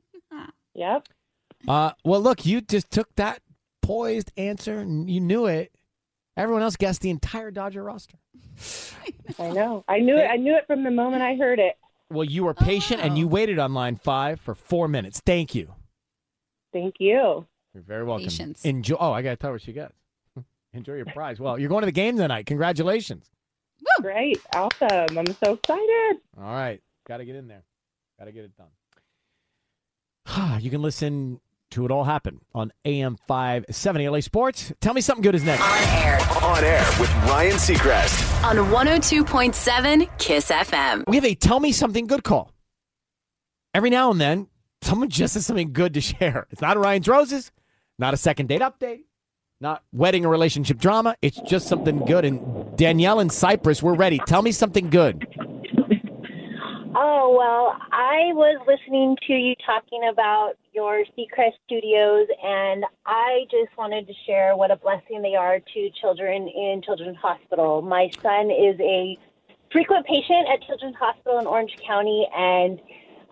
Yep. 0.75 1.07
Uh, 1.69 1.91
well, 2.03 2.23
look, 2.23 2.47
you 2.47 2.63
just 2.63 2.91
took 2.91 3.15
that 3.17 3.43
poised 3.83 4.33
answer 4.39 4.79
and 4.79 5.09
you 5.11 5.21
knew 5.21 5.45
it. 5.45 5.71
Everyone 6.35 6.63
else 6.63 6.77
guessed 6.77 7.03
the 7.03 7.11
entire 7.11 7.51
Dodger 7.51 7.83
roster. 7.83 8.17
I 9.39 9.51
know. 9.51 9.85
I 9.89 9.99
knew 9.99 10.17
it. 10.17 10.25
I 10.25 10.37
knew 10.37 10.55
it 10.57 10.67
from 10.67 10.83
the 10.83 10.91
moment 10.91 11.23
I 11.23 11.35
heard 11.35 11.59
it. 11.59 11.77
Well, 12.11 12.25
you 12.25 12.45
were 12.45 12.55
patient 12.55 13.03
and 13.03 13.19
you 13.19 13.29
waited 13.29 13.59
on 13.59 13.75
line 13.75 13.97
five 13.97 14.41
for 14.41 14.55
four 14.55 14.89
minutes. 14.89 15.21
Thank 15.25 15.55
you. 15.55 15.75
Thank 16.73 16.95
you. 16.99 17.47
You're 17.75 17.83
very 17.83 18.05
welcome. 18.05 18.25
Patience. 18.25 18.65
Enjoy. 18.65 18.97
Oh, 18.99 19.13
I 19.13 19.23
got 19.23 19.31
to 19.31 19.37
tell 19.37 19.49
her 19.49 19.55
what 19.55 19.63
she 19.63 19.73
gets. 19.73 19.95
Enjoy 20.73 20.95
your 20.95 21.07
prize. 21.07 21.39
Well, 21.39 21.59
you're 21.59 21.69
going 21.69 21.83
to 21.83 21.87
the 21.87 21.93
game 21.93 22.17
tonight. 22.17 22.47
Congratulations. 22.47 23.31
Great. 24.01 24.41
Awesome. 24.55 25.19
I'm 25.19 25.27
so 25.45 25.55
excited. 25.55 26.21
All 26.39 26.45
right. 26.45 26.81
Got 27.07 27.19
to 27.19 27.25
get 27.25 27.37
in 27.37 27.49
there. 27.49 27.63
Got 28.19 28.27
to 28.27 28.33
get 28.33 28.45
it 28.45 28.53
done. 28.57 28.69
you 30.61 30.71
can 30.71 30.83
listen 30.83 31.41
to 31.73 31.85
it 31.87 31.91
all 31.91 32.05
happen 32.05 32.41
on 32.55 32.71
AM 32.85 33.17
570 33.27 34.09
LA 34.09 34.21
Sports. 34.21 34.73
Tell 34.81 34.95
me 34.95 35.01
something 35.01 35.23
good 35.23 35.35
is 35.35 35.43
next. 35.45 35.63
On 35.63 35.79
air 36.05 36.19
On 36.43 36.65
air 36.65 36.85
with 37.01 37.11
Ryan 37.25 37.57
Seacrest. 37.57 38.45
on 38.45 38.57
102.7 38.57 40.19
Kiss 40.19 40.51
FM. 40.51 41.05
We 41.09 41.17
have 41.17 41.25
a 41.25 41.35
tell 41.35 41.61
me 41.61 41.73
something 41.73 42.07
good 42.07 42.25
call. 42.25 42.53
Every 43.75 43.89
now 43.89 44.11
and 44.11 44.21
then, 44.21 44.49
someone 44.83 45.09
just 45.09 45.33
has 45.35 45.47
something 45.47 45.73
good 45.73 45.95
to 45.95 46.01
share. 46.03 46.47
It's 46.51 46.61
not 46.61 46.77
a 46.77 46.81
Ryan's 46.81 47.09
Roses, 47.09 47.51
not 47.99 48.13
a 48.13 48.19
second 48.19 48.49
date 48.49 48.61
update, 48.61 49.05
not 49.63 49.85
wedding 49.93 50.27
or 50.27 50.29
relationship 50.29 50.77
drama. 50.77 51.15
It's 51.23 51.41
just 51.43 51.69
something 51.69 52.01
good. 52.01 52.25
And 52.25 52.77
Danielle 52.77 53.21
and 53.21 53.33
Cypress, 53.33 53.83
we're 53.83 53.95
ready. 53.95 54.21
Tell 54.27 54.43
me 54.43 54.51
something 54.51 54.91
good. 54.91 55.27
Oh, 56.95 57.35
well, 57.39 57.79
I 57.93 58.33
was 58.35 58.61
listening 58.67 59.17
to 59.27 59.33
you 59.33 59.55
talking 59.65 60.09
about 60.13 60.55
your 60.75 61.05
Seacrest 61.17 61.53
studios, 61.65 62.27
and 62.45 62.85
I 63.07 63.45
just 63.51 63.77
wanted 63.79 64.07
to 64.09 64.13
share 64.27 64.57
what 64.57 64.71
a 64.71 64.77
blessing 64.77 65.23
they 65.23 65.37
are 65.37 65.61
to 65.61 65.91
children 66.01 66.49
in 66.49 66.83
Children's 66.85 67.17
Hospital. 67.19 67.83
My 67.83 68.11
son 68.21 68.51
is 68.51 68.79
a 68.81 69.17
frequent 69.71 70.07
patient 70.07 70.49
at 70.53 70.61
Children's 70.67 70.97
Hospital 70.97 71.39
in 71.39 71.47
Orange 71.47 71.77
County, 71.87 72.29
and 72.37 72.81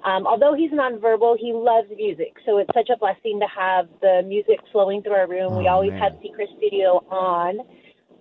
um, 0.04 0.26
although 0.26 0.54
he's 0.54 0.70
nonverbal, 0.70 1.36
he 1.38 1.52
loves 1.52 1.88
music. 1.96 2.36
So 2.46 2.58
it's 2.58 2.70
such 2.74 2.88
a 2.90 2.96
blessing 2.96 3.40
to 3.40 3.46
have 3.46 3.88
the 4.00 4.22
music 4.26 4.60
flowing 4.72 5.02
through 5.02 5.14
our 5.14 5.28
room. 5.28 5.56
we 5.56 5.68
Oh, 5.68 5.72
always 5.74 5.90
man. 5.90 6.00
have 6.00 6.12
Seacrest 6.14 6.56
Studio 6.58 7.04
on. 7.10 7.60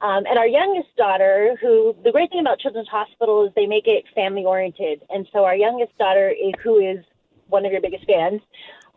Um, 0.02 0.24
and 0.26 0.38
our 0.40 0.48
youngest 0.48 0.96
daughter, 0.96 1.58
who 1.62 1.94
the 2.04 2.12
great 2.12 2.30
thing 2.30 2.40
about 2.40 2.60
Children's 2.60 2.88
Hospital 2.88 3.46
is 3.46 3.52
they 3.56 3.66
make 3.66 3.86
it 3.86 4.06
family 4.16 4.46
oriented, 4.46 5.02
and 5.10 5.28
so 5.34 5.44
our 5.44 5.56
youngest 5.56 5.98
daughter, 5.98 6.30
is, 6.30 6.54
who 6.64 6.80
is 6.80 7.04
one 7.48 7.66
of 7.66 7.72
your 7.72 7.82
biggest 7.82 8.06
fans, 8.06 8.42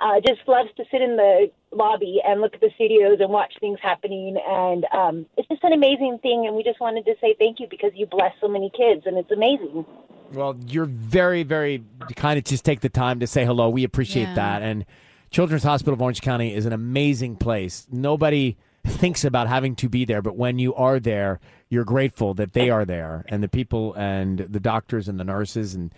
uh, 0.03 0.20
just 0.20 0.40
loves 0.48 0.68
to 0.76 0.84
sit 0.90 1.00
in 1.00 1.16
the 1.16 1.50
lobby 1.70 2.18
and 2.26 2.40
look 2.40 2.55
at 2.55 2.61
the 2.61 2.70
studios 2.74 3.18
and 3.20 3.30
watch 3.30 3.53
things 3.61 3.78
happening, 3.82 4.36
and 4.46 4.84
um, 4.92 5.26
it's 5.36 5.48
just 5.48 5.62
an 5.64 5.72
amazing 5.72 6.18
thing. 6.22 6.46
And 6.46 6.57
we 6.57 6.62
just 6.62 6.80
wanted 6.80 7.05
to 7.05 7.14
say 7.20 7.34
thank 7.38 7.61
you 7.61 7.66
because 7.70 7.92
you 7.94 8.07
bless 8.07 8.32
so 8.40 8.48
many 8.48 8.70
kids, 8.76 9.03
and 9.07 9.16
it's 9.16 9.30
amazing. 9.30 9.84
Well, 10.32 10.57
you're 10.66 10.86
very, 10.86 11.42
very 11.42 11.84
kind 12.16 12.38
of 12.38 12.44
just 12.44 12.64
take 12.64 12.80
the 12.80 12.88
time 12.88 13.20
to 13.20 13.26
say 13.26 13.44
hello. 13.44 13.68
We 13.68 13.84
appreciate 13.84 14.28
Yeah. 14.28 14.34
that. 14.34 14.62
And 14.62 14.86
Children's 15.30 15.62
Hospital 15.62 15.94
of 15.94 16.03
Orange 16.03 16.20
County 16.22 16.55
is 16.55 16.66
an 16.66 16.72
amazing 16.72 17.36
place. 17.36 17.86
Nobody 17.92 18.57
thinks 18.84 19.24
about 19.24 19.46
having 19.48 19.76
to 19.76 19.88
be 19.88 20.05
there, 20.05 20.22
but 20.22 20.36
when 20.36 20.59
you 20.59 20.74
are 20.74 20.98
there, 20.98 21.38
you're 21.68 21.84
grateful 21.84 22.34
that 22.34 22.53
they 22.55 22.68
are 22.70 22.84
there 22.84 23.24
and 23.28 23.42
the 23.42 23.48
people 23.48 23.94
and 23.94 24.38
the 24.40 24.61
doctors 24.61 25.07
and 25.09 25.20
the 25.20 25.24
nurses. 25.24 25.74
And 25.74 25.94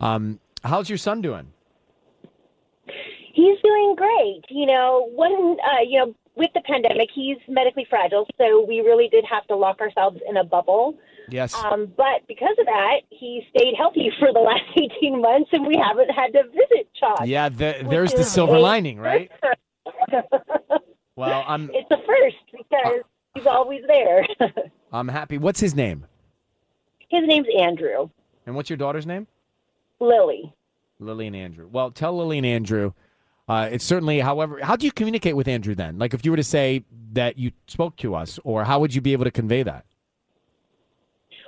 um, 0.00 0.40
how's 0.64 0.88
your 0.88 0.98
son 0.98 1.20
doing? 1.20 1.52
He's 3.42 3.58
doing 3.60 3.96
great. 3.96 4.42
You 4.50 4.66
know, 4.66 5.10
when 5.16 5.56
uh, 5.64 5.82
you 5.84 5.98
know, 5.98 6.14
with 6.36 6.50
the 6.54 6.60
pandemic, 6.60 7.08
he's 7.12 7.38
medically 7.48 7.84
fragile, 7.90 8.24
so 8.38 8.64
we 8.64 8.80
really 8.82 9.08
did 9.08 9.24
have 9.28 9.44
to 9.48 9.56
lock 9.56 9.80
ourselves 9.80 10.20
in 10.28 10.36
a 10.36 10.44
bubble. 10.44 10.96
Yes. 11.28 11.52
Um, 11.52 11.92
but 11.96 12.24
because 12.28 12.54
of 12.60 12.66
that, 12.66 13.00
he 13.10 13.44
stayed 13.50 13.74
healthy 13.76 14.12
for 14.20 14.32
the 14.32 14.38
last 14.38 14.62
18 14.76 15.20
months, 15.20 15.50
and 15.52 15.66
we 15.66 15.76
haven't 15.76 16.10
had 16.10 16.32
to 16.34 16.44
visit 16.44 16.88
CHOC. 17.00 17.26
yeah, 17.26 17.48
the, 17.48 17.84
there's 17.90 18.12
the 18.12 18.22
silver 18.22 18.60
lining, 18.60 19.00
right? 19.00 19.28
Well, 21.16 21.44
I'm 21.48 21.68
it's 21.72 21.90
a 21.90 21.98
first 22.06 22.36
because 22.52 23.02
he's 23.34 23.46
always 23.46 23.82
there. 23.88 24.24
I'm 24.92 25.08
happy. 25.08 25.36
What's 25.36 25.58
his 25.58 25.74
name? 25.74 26.06
His 27.08 27.22
name's 27.26 27.48
Andrew. 27.58 28.08
And 28.46 28.54
what's 28.54 28.70
your 28.70 28.76
daughter's 28.76 29.06
name? 29.06 29.26
Lily. 29.98 30.54
Lily 31.00 31.26
and 31.26 31.34
Andrew. 31.34 31.68
Well, 31.70 31.90
tell 31.90 32.16
Lily 32.16 32.38
and 32.38 32.46
Andrew. 32.46 32.92
Uh, 33.52 33.66
it's 33.66 33.84
certainly, 33.84 34.18
however, 34.18 34.58
how 34.62 34.76
do 34.76 34.86
you 34.86 34.92
communicate 34.92 35.36
with 35.36 35.46
Andrew 35.46 35.74
then? 35.74 35.98
Like, 35.98 36.14
if 36.14 36.24
you 36.24 36.30
were 36.30 36.38
to 36.38 36.42
say 36.44 36.84
that 37.12 37.36
you 37.36 37.52
spoke 37.66 37.96
to 37.96 38.14
us, 38.14 38.38
or 38.44 38.64
how 38.64 38.80
would 38.80 38.94
you 38.94 39.02
be 39.02 39.12
able 39.12 39.24
to 39.24 39.30
convey 39.30 39.62
that? 39.62 39.84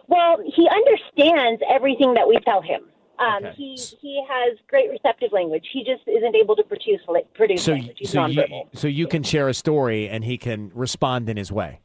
Well, 0.07 0.37
he 0.45 0.69
understands 0.69 1.63
everything 1.67 2.13
that 2.13 2.29
we 2.29 2.37
tell 2.41 2.61
him. 2.61 2.83
Um, 3.19 3.45
Okay. 3.47 3.55
He 3.57 3.79
he 4.03 4.23
has 4.29 4.59
great 4.69 4.91
receptive 4.91 5.33
language. 5.33 5.65
He 5.73 5.83
just 5.83 6.03
isn't 6.07 6.37
able 6.37 6.57
to 6.57 6.63
produce 6.65 7.01
produce 7.33 7.65
So, 7.65 7.73
language. 7.73 7.97
He's 7.99 8.11
so 8.11 8.27
you, 8.27 8.45
so 8.75 8.87
you 8.87 9.07
can 9.07 9.23
share 9.23 9.49
a 9.49 9.55
story, 9.55 10.07
and 10.11 10.23
he 10.25 10.37
can 10.37 10.73
respond 10.75 11.31
in 11.31 11.39
his 11.39 11.51
way. 11.51 11.81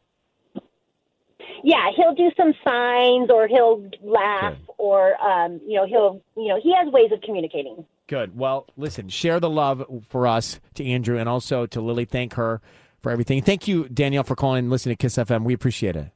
Yeah, 1.63 1.91
he'll 1.95 2.15
do 2.15 2.29
some 2.35 2.53
signs, 2.67 3.29
or 3.29 3.47
he'll 3.47 3.89
laugh, 4.01 4.57
or 4.77 5.21
um, 5.23 5.61
you 5.65 5.75
know, 5.77 5.85
he'll 5.85 6.21
you 6.35 6.49
know, 6.49 6.59
he 6.61 6.75
has 6.75 6.91
ways 6.91 7.11
of 7.13 7.21
communicating. 7.21 7.85
Good. 8.09 8.35
Well, 8.35 8.65
listen, 8.75 9.07
share 9.07 9.39
the 9.39 9.51
love 9.51 9.85
for 10.09 10.25
us 10.25 10.59
to 10.73 10.83
Andrew 10.83 11.19
and 11.19 11.29
also 11.29 11.67
to 11.67 11.79
Lily. 11.79 12.05
Thank 12.05 12.33
her 12.33 12.59
for 13.01 13.11
everything. 13.11 13.43
Thank 13.43 13.67
you, 13.67 13.87
Danielle, 13.87 14.23
for 14.23 14.35
calling 14.35 14.59
and 14.59 14.69
listening 14.71 14.97
to 14.97 15.01
Kiss 15.01 15.15
FM. 15.15 15.43
We 15.43 15.53
appreciate 15.53 15.95
it. 15.95 16.11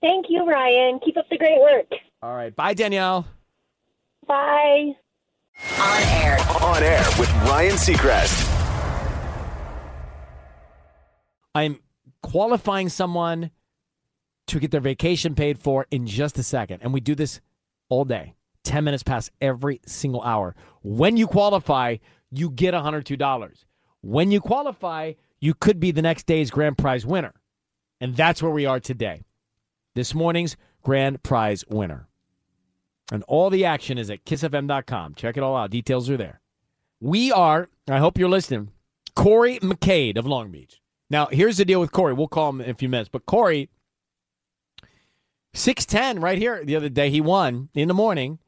Thank 0.00 0.26
you, 0.30 0.46
Ryan. 0.46 0.98
Keep 1.04 1.18
up 1.18 1.28
the 1.30 1.36
great 1.36 1.60
work. 1.60 1.86
All 2.22 2.34
right. 2.34 2.56
Bye, 2.56 2.72
Danielle. 2.72 3.26
Bye. 4.26 4.94
On 5.78 6.02
air. 6.02 6.38
On 6.62 6.82
air 6.82 7.04
with 7.18 7.30
Ryan 7.44 7.76
Seacrest. 7.76 8.52
I'm 11.54 11.80
qualifying 12.22 12.88
someone 12.88 13.50
to 14.46 14.58
get 14.58 14.70
their 14.70 14.80
vacation 14.80 15.34
paid 15.34 15.58
for 15.58 15.86
in 15.90 16.06
just 16.06 16.38
a 16.38 16.42
second. 16.42 16.80
And 16.82 16.94
we 16.94 17.00
do 17.00 17.14
this 17.14 17.40
all 17.88 18.04
day, 18.04 18.34
10 18.64 18.84
minutes 18.84 19.02
past 19.02 19.30
every 19.40 19.80
single 19.86 20.22
hour. 20.22 20.54
When 20.88 21.16
you 21.16 21.26
qualify, 21.26 21.96
you 22.30 22.48
get 22.48 22.72
$102. 22.72 23.64
When 24.02 24.30
you 24.30 24.40
qualify, 24.40 25.14
you 25.40 25.52
could 25.52 25.80
be 25.80 25.90
the 25.90 26.00
next 26.00 26.26
day's 26.26 26.48
grand 26.48 26.78
prize 26.78 27.04
winner. 27.04 27.34
And 28.00 28.14
that's 28.16 28.40
where 28.40 28.52
we 28.52 28.66
are 28.66 28.78
today. 28.78 29.24
This 29.96 30.14
morning's 30.14 30.56
grand 30.84 31.24
prize 31.24 31.64
winner. 31.68 32.06
And 33.10 33.24
all 33.26 33.50
the 33.50 33.64
action 33.64 33.98
is 33.98 34.10
at 34.10 34.24
kissfm.com. 34.24 35.16
Check 35.16 35.36
it 35.36 35.42
all 35.42 35.56
out. 35.56 35.70
Details 35.70 36.08
are 36.08 36.16
there. 36.16 36.40
We 37.00 37.32
are, 37.32 37.68
I 37.88 37.98
hope 37.98 38.16
you're 38.16 38.28
listening, 38.28 38.70
Corey 39.16 39.58
McCade 39.58 40.16
of 40.16 40.24
Long 40.24 40.52
Beach. 40.52 40.80
Now, 41.10 41.26
here's 41.26 41.56
the 41.56 41.64
deal 41.64 41.80
with 41.80 41.90
Corey. 41.90 42.14
We'll 42.14 42.28
call 42.28 42.50
him 42.50 42.60
in 42.60 42.70
a 42.70 42.74
few 42.74 42.88
minutes. 42.88 43.10
But 43.12 43.26
Corey, 43.26 43.70
6'10 45.52 46.22
right 46.22 46.38
here 46.38 46.64
the 46.64 46.76
other 46.76 46.88
day, 46.88 47.10
he 47.10 47.20
won 47.20 47.70
in 47.74 47.88
the 47.88 47.94
morning. 47.94 48.38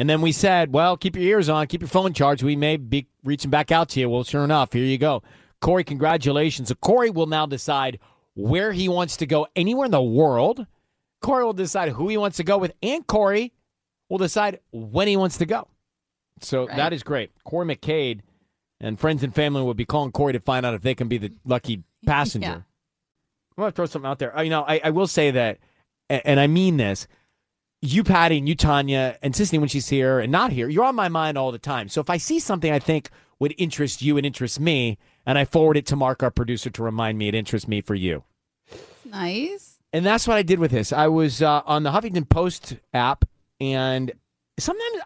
And 0.00 0.08
then 0.08 0.22
we 0.22 0.32
said, 0.32 0.72
well, 0.72 0.96
keep 0.96 1.14
your 1.14 1.26
ears 1.26 1.50
on, 1.50 1.66
keep 1.66 1.82
your 1.82 1.88
phone 1.88 2.14
charged. 2.14 2.42
We 2.42 2.56
may 2.56 2.78
be 2.78 3.06
reaching 3.22 3.50
back 3.50 3.70
out 3.70 3.90
to 3.90 4.00
you. 4.00 4.08
Well, 4.08 4.24
sure 4.24 4.44
enough, 4.44 4.72
here 4.72 4.82
you 4.86 4.96
go. 4.96 5.22
Corey, 5.60 5.84
congratulations. 5.84 6.68
So 6.68 6.74
Corey 6.76 7.10
will 7.10 7.26
now 7.26 7.44
decide 7.44 7.98
where 8.34 8.72
he 8.72 8.88
wants 8.88 9.18
to 9.18 9.26
go 9.26 9.46
anywhere 9.54 9.84
in 9.84 9.90
the 9.90 10.00
world. 10.00 10.64
Corey 11.20 11.44
will 11.44 11.52
decide 11.52 11.90
who 11.90 12.08
he 12.08 12.16
wants 12.16 12.38
to 12.38 12.44
go 12.44 12.56
with, 12.56 12.72
and 12.82 13.06
Corey 13.06 13.52
will 14.08 14.16
decide 14.16 14.60
when 14.72 15.06
he 15.06 15.18
wants 15.18 15.36
to 15.36 15.44
go. 15.44 15.68
So 16.40 16.66
Right. 16.66 16.76
that 16.78 16.94
is 16.94 17.02
great. 17.02 17.30
Corey 17.44 17.66
McCade 17.66 18.20
and 18.80 18.98
friends 18.98 19.22
and 19.22 19.34
family 19.34 19.60
will 19.62 19.74
be 19.74 19.84
calling 19.84 20.12
Corey 20.12 20.32
to 20.32 20.40
find 20.40 20.64
out 20.64 20.72
if 20.72 20.80
they 20.80 20.94
can 20.94 21.08
be 21.08 21.18
the 21.18 21.30
lucky 21.44 21.82
passenger. 22.06 22.46
Yeah. 22.48 22.54
I'm 22.54 23.62
going 23.64 23.70
to 23.72 23.76
throw 23.76 23.84
something 23.84 24.08
out 24.10 24.18
there. 24.18 24.34
Uh, 24.34 24.40
You 24.40 24.48
know, 24.48 24.64
I, 24.66 24.80
I 24.84 24.90
will 24.90 25.06
say 25.06 25.30
that, 25.32 25.58
and 26.08 26.40
I 26.40 26.46
mean 26.46 26.78
this. 26.78 27.06
You, 27.82 28.04
Patty, 28.04 28.36
and 28.36 28.46
you, 28.48 28.54
Tanya, 28.54 29.16
and 29.22 29.32
Sisanie, 29.32 29.58
when 29.58 29.68
she's 29.68 29.88
here 29.88 30.20
and 30.20 30.30
not 30.30 30.52
here, 30.52 30.68
you're 30.68 30.84
on 30.84 30.94
my 30.94 31.08
mind 31.08 31.38
all 31.38 31.50
the 31.50 31.58
time. 31.58 31.88
So 31.88 32.00
if 32.02 32.10
I 32.10 32.18
see 32.18 32.38
something 32.38 32.70
I 32.70 32.78
think 32.78 33.08
would 33.38 33.54
interest 33.56 34.02
you 34.02 34.18
and 34.18 34.26
interest 34.26 34.60
me, 34.60 34.98
and 35.24 35.38
I 35.38 35.46
forward 35.46 35.78
it 35.78 35.86
to 35.86 35.96
Mark, 35.96 36.22
our 36.22 36.30
producer, 36.30 36.68
to 36.68 36.82
remind 36.82 37.16
me 37.16 37.28
it 37.28 37.34
interests 37.34 37.66
me 37.66 37.80
for 37.80 37.94
you. 37.94 38.24
Nice. 39.06 39.78
And 39.94 40.04
that's 40.04 40.28
what 40.28 40.36
I 40.36 40.42
did 40.42 40.58
with 40.58 40.70
this. 40.70 40.92
I 40.92 41.08
was 41.08 41.40
uh, 41.40 41.62
on 41.64 41.82
the 41.82 41.90
Huffington 41.90 42.28
Post 42.28 42.76
app, 42.92 43.24
and 43.60 44.12
sometimes 44.58 45.02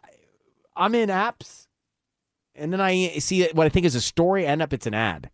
I'm 0.77 0.97
in 0.97 1.11
apps, 1.11 1.69
and 2.57 2.73
then 2.73 2.81
I 2.81 3.19
see 3.19 3.49
what 3.53 3.67
I 3.67 3.71
think 3.71 3.87
is 3.87 3.95
a 3.95 4.01
story, 4.01 4.47
end 4.47 4.63
up 4.63 4.73
it's 4.73 4.87
an 4.89 4.95
ad. 4.95 5.31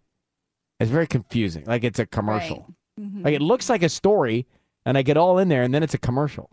It's 0.78 0.90
very 0.90 1.06
confusing. 1.06 1.64
Like 1.64 1.84
it's 1.84 1.98
a 1.98 2.06
commercial. 2.06 2.74
Mhm. 3.00 3.24
Like 3.24 3.34
it 3.34 3.42
looks 3.42 3.70
like 3.70 3.82
a 3.82 3.88
story, 3.88 4.46
and 4.84 4.98
I 4.98 5.02
get 5.02 5.16
all 5.16 5.38
in 5.38 5.48
there, 5.48 5.62
and 5.62 5.72
then 5.74 5.82
it's 5.82 5.94
a 5.94 5.98
commercial 5.98 6.50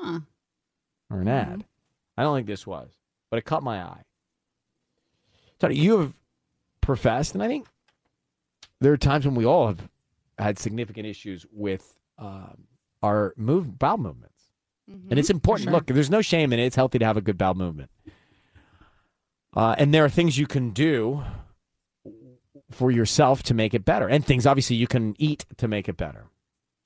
Huh. 0.00 0.20
or 1.10 1.20
an 1.20 1.28
ad. 1.28 1.64
I 2.16 2.22
don't 2.22 2.36
think 2.36 2.46
this 2.46 2.66
was, 2.66 2.90
but 3.30 3.38
it 3.38 3.44
caught 3.44 3.62
my 3.62 3.82
eye. 3.82 4.02
So 5.60 5.68
you 5.68 5.98
have 5.98 6.14
professed, 6.80 7.34
and 7.34 7.42
I 7.42 7.48
think 7.48 7.66
there 8.80 8.92
are 8.92 8.96
times 8.96 9.24
when 9.26 9.34
we 9.34 9.44
all 9.44 9.66
have 9.66 9.88
had 10.38 10.58
significant 10.58 11.06
issues 11.06 11.44
with 11.52 11.98
um, 12.18 12.64
our 13.02 13.34
move 13.36 13.78
bowel 13.78 13.98
movements, 13.98 14.42
and 15.10 15.18
it's 15.18 15.30
important. 15.30 15.64
sure. 15.64 15.72
Look, 15.72 15.86
there's 15.86 16.10
no 16.10 16.22
shame 16.22 16.52
in 16.52 16.60
it. 16.60 16.66
It's 16.66 16.76
healthy 16.76 16.98
to 17.00 17.04
have 17.04 17.16
a 17.16 17.20
good 17.20 17.38
bowel 17.38 17.54
movement, 17.54 17.90
uh, 19.56 19.74
and 19.78 19.92
there 19.92 20.04
are 20.04 20.08
things 20.08 20.38
you 20.38 20.46
can 20.46 20.70
do 20.70 21.22
for 22.70 22.90
yourself 22.90 23.42
to 23.44 23.54
make 23.54 23.74
it 23.74 23.84
better, 23.84 24.08
and 24.08 24.24
things 24.24 24.46
obviously 24.46 24.76
you 24.76 24.86
can 24.86 25.14
eat 25.18 25.44
to 25.56 25.66
make 25.66 25.88
it 25.88 25.96
better. 25.96 26.26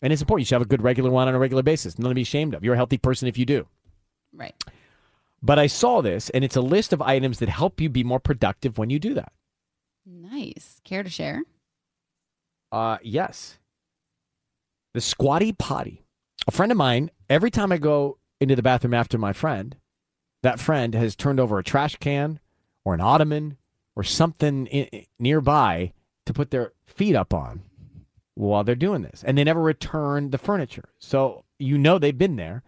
And 0.03 0.13
it's 0.13 0.21
important. 0.23 0.43
You 0.43 0.47
should 0.47 0.55
have 0.57 0.63
a 0.63 0.67
good 0.67 0.83
regular 0.83 1.11
one 1.11 1.29
on 1.29 1.35
a 1.35 1.39
regular 1.39 1.63
basis. 1.63 1.99
Nothing 1.99 2.11
to 2.11 2.15
be 2.17 2.23
ashamed 2.23 2.55
of. 2.55 2.65
You're 2.65 2.75
a 2.75 2.77
healthy 2.77 2.99
person 2.99 3.29
if 3.29 3.39
you 3.39 3.47
do. 3.47 3.67
Right. 4.35 4.55
But 5.43 5.59
I 5.59 5.67
saw 5.69 6.01
this, 6.03 6.29
and 6.31 6.45
it's 6.45 6.57
a 6.57 6.61
list 6.61 6.93
of 6.93 7.01
items 7.03 7.39
that 7.39 7.49
help 7.49 7.81
you 7.81 7.89
be 7.89 8.05
more 8.05 8.21
productive 8.21 8.79
when 8.79 8.91
you 8.91 8.99
do 8.99 9.15
that. 9.15 9.33
Nice. 10.05 10.81
Care 10.85 11.03
to 11.03 11.11
share? 11.11 11.43
Uh, 12.71 12.99
yes. 13.03 13.59
The 14.95 15.01
squatty 15.01 15.53
potty. 15.53 16.03
A 16.47 16.51
friend 16.51 16.73
of 16.73 16.79
mine, 16.79 17.11
every 17.31 17.51
time 17.51 17.71
I 17.73 17.79
go 17.79 18.19
into 18.41 18.57
the 18.57 18.63
bathroom 18.63 18.95
after 18.95 19.19
my 19.19 19.33
friend, 19.33 19.77
that 20.43 20.59
friend 20.59 20.95
has 20.95 21.15
turned 21.15 21.39
over 21.39 21.59
a 21.59 21.65
trash 21.65 21.97
can 21.97 22.41
or 22.85 22.95
an 22.95 23.01
ottoman 23.01 23.57
or 23.95 24.03
something 24.03 24.69
i 24.73 24.89
i- 24.93 25.07
nearby 25.21 25.93
to 26.27 26.33
put 26.33 26.51
their 26.51 26.73
feet 26.85 27.15
up 27.15 27.33
on 27.33 27.63
while 28.35 28.65
they're 28.65 28.75
doing 28.75 29.03
this. 29.03 29.23
And 29.25 29.37
they 29.37 29.45
never 29.45 29.63
return 29.63 30.31
the 30.31 30.39
furniture. 30.39 30.89
So 30.99 31.45
you 31.59 31.79
know 31.79 31.99
they've 31.99 32.17
been 32.17 32.37
there. 32.37 32.63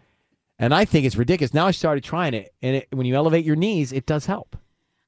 And 0.58 0.72
I 0.74 0.84
think 0.84 1.04
it's 1.04 1.16
ridiculous. 1.16 1.52
Now 1.52 1.66
I 1.66 1.72
started 1.72 2.04
trying 2.04 2.32
it, 2.32 2.54
and 2.62 2.76
it, 2.76 2.88
when 2.92 3.06
you 3.06 3.16
elevate 3.16 3.44
your 3.44 3.56
knees, 3.56 3.92
it 3.92 4.06
does 4.06 4.26
help. 4.26 4.56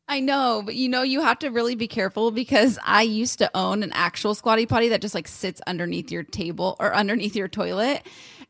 I 0.08 0.20
know, 0.20 0.62
but 0.64 0.74
you 0.74 0.88
know, 0.88 1.02
you 1.02 1.20
have 1.20 1.38
to 1.40 1.48
really 1.50 1.74
be 1.74 1.88
careful 1.88 2.30
because 2.30 2.78
I 2.84 3.02
used 3.02 3.38
to 3.38 3.50
own 3.56 3.82
an 3.82 3.92
actual 3.92 4.34
squatty 4.34 4.66
potty 4.66 4.88
that 4.88 5.00
just 5.00 5.14
like 5.14 5.26
sits 5.26 5.60
underneath 5.66 6.12
your 6.12 6.22
table 6.22 6.76
or 6.78 6.94
underneath 6.94 7.34
your 7.34 7.48
toilet. 7.48 8.06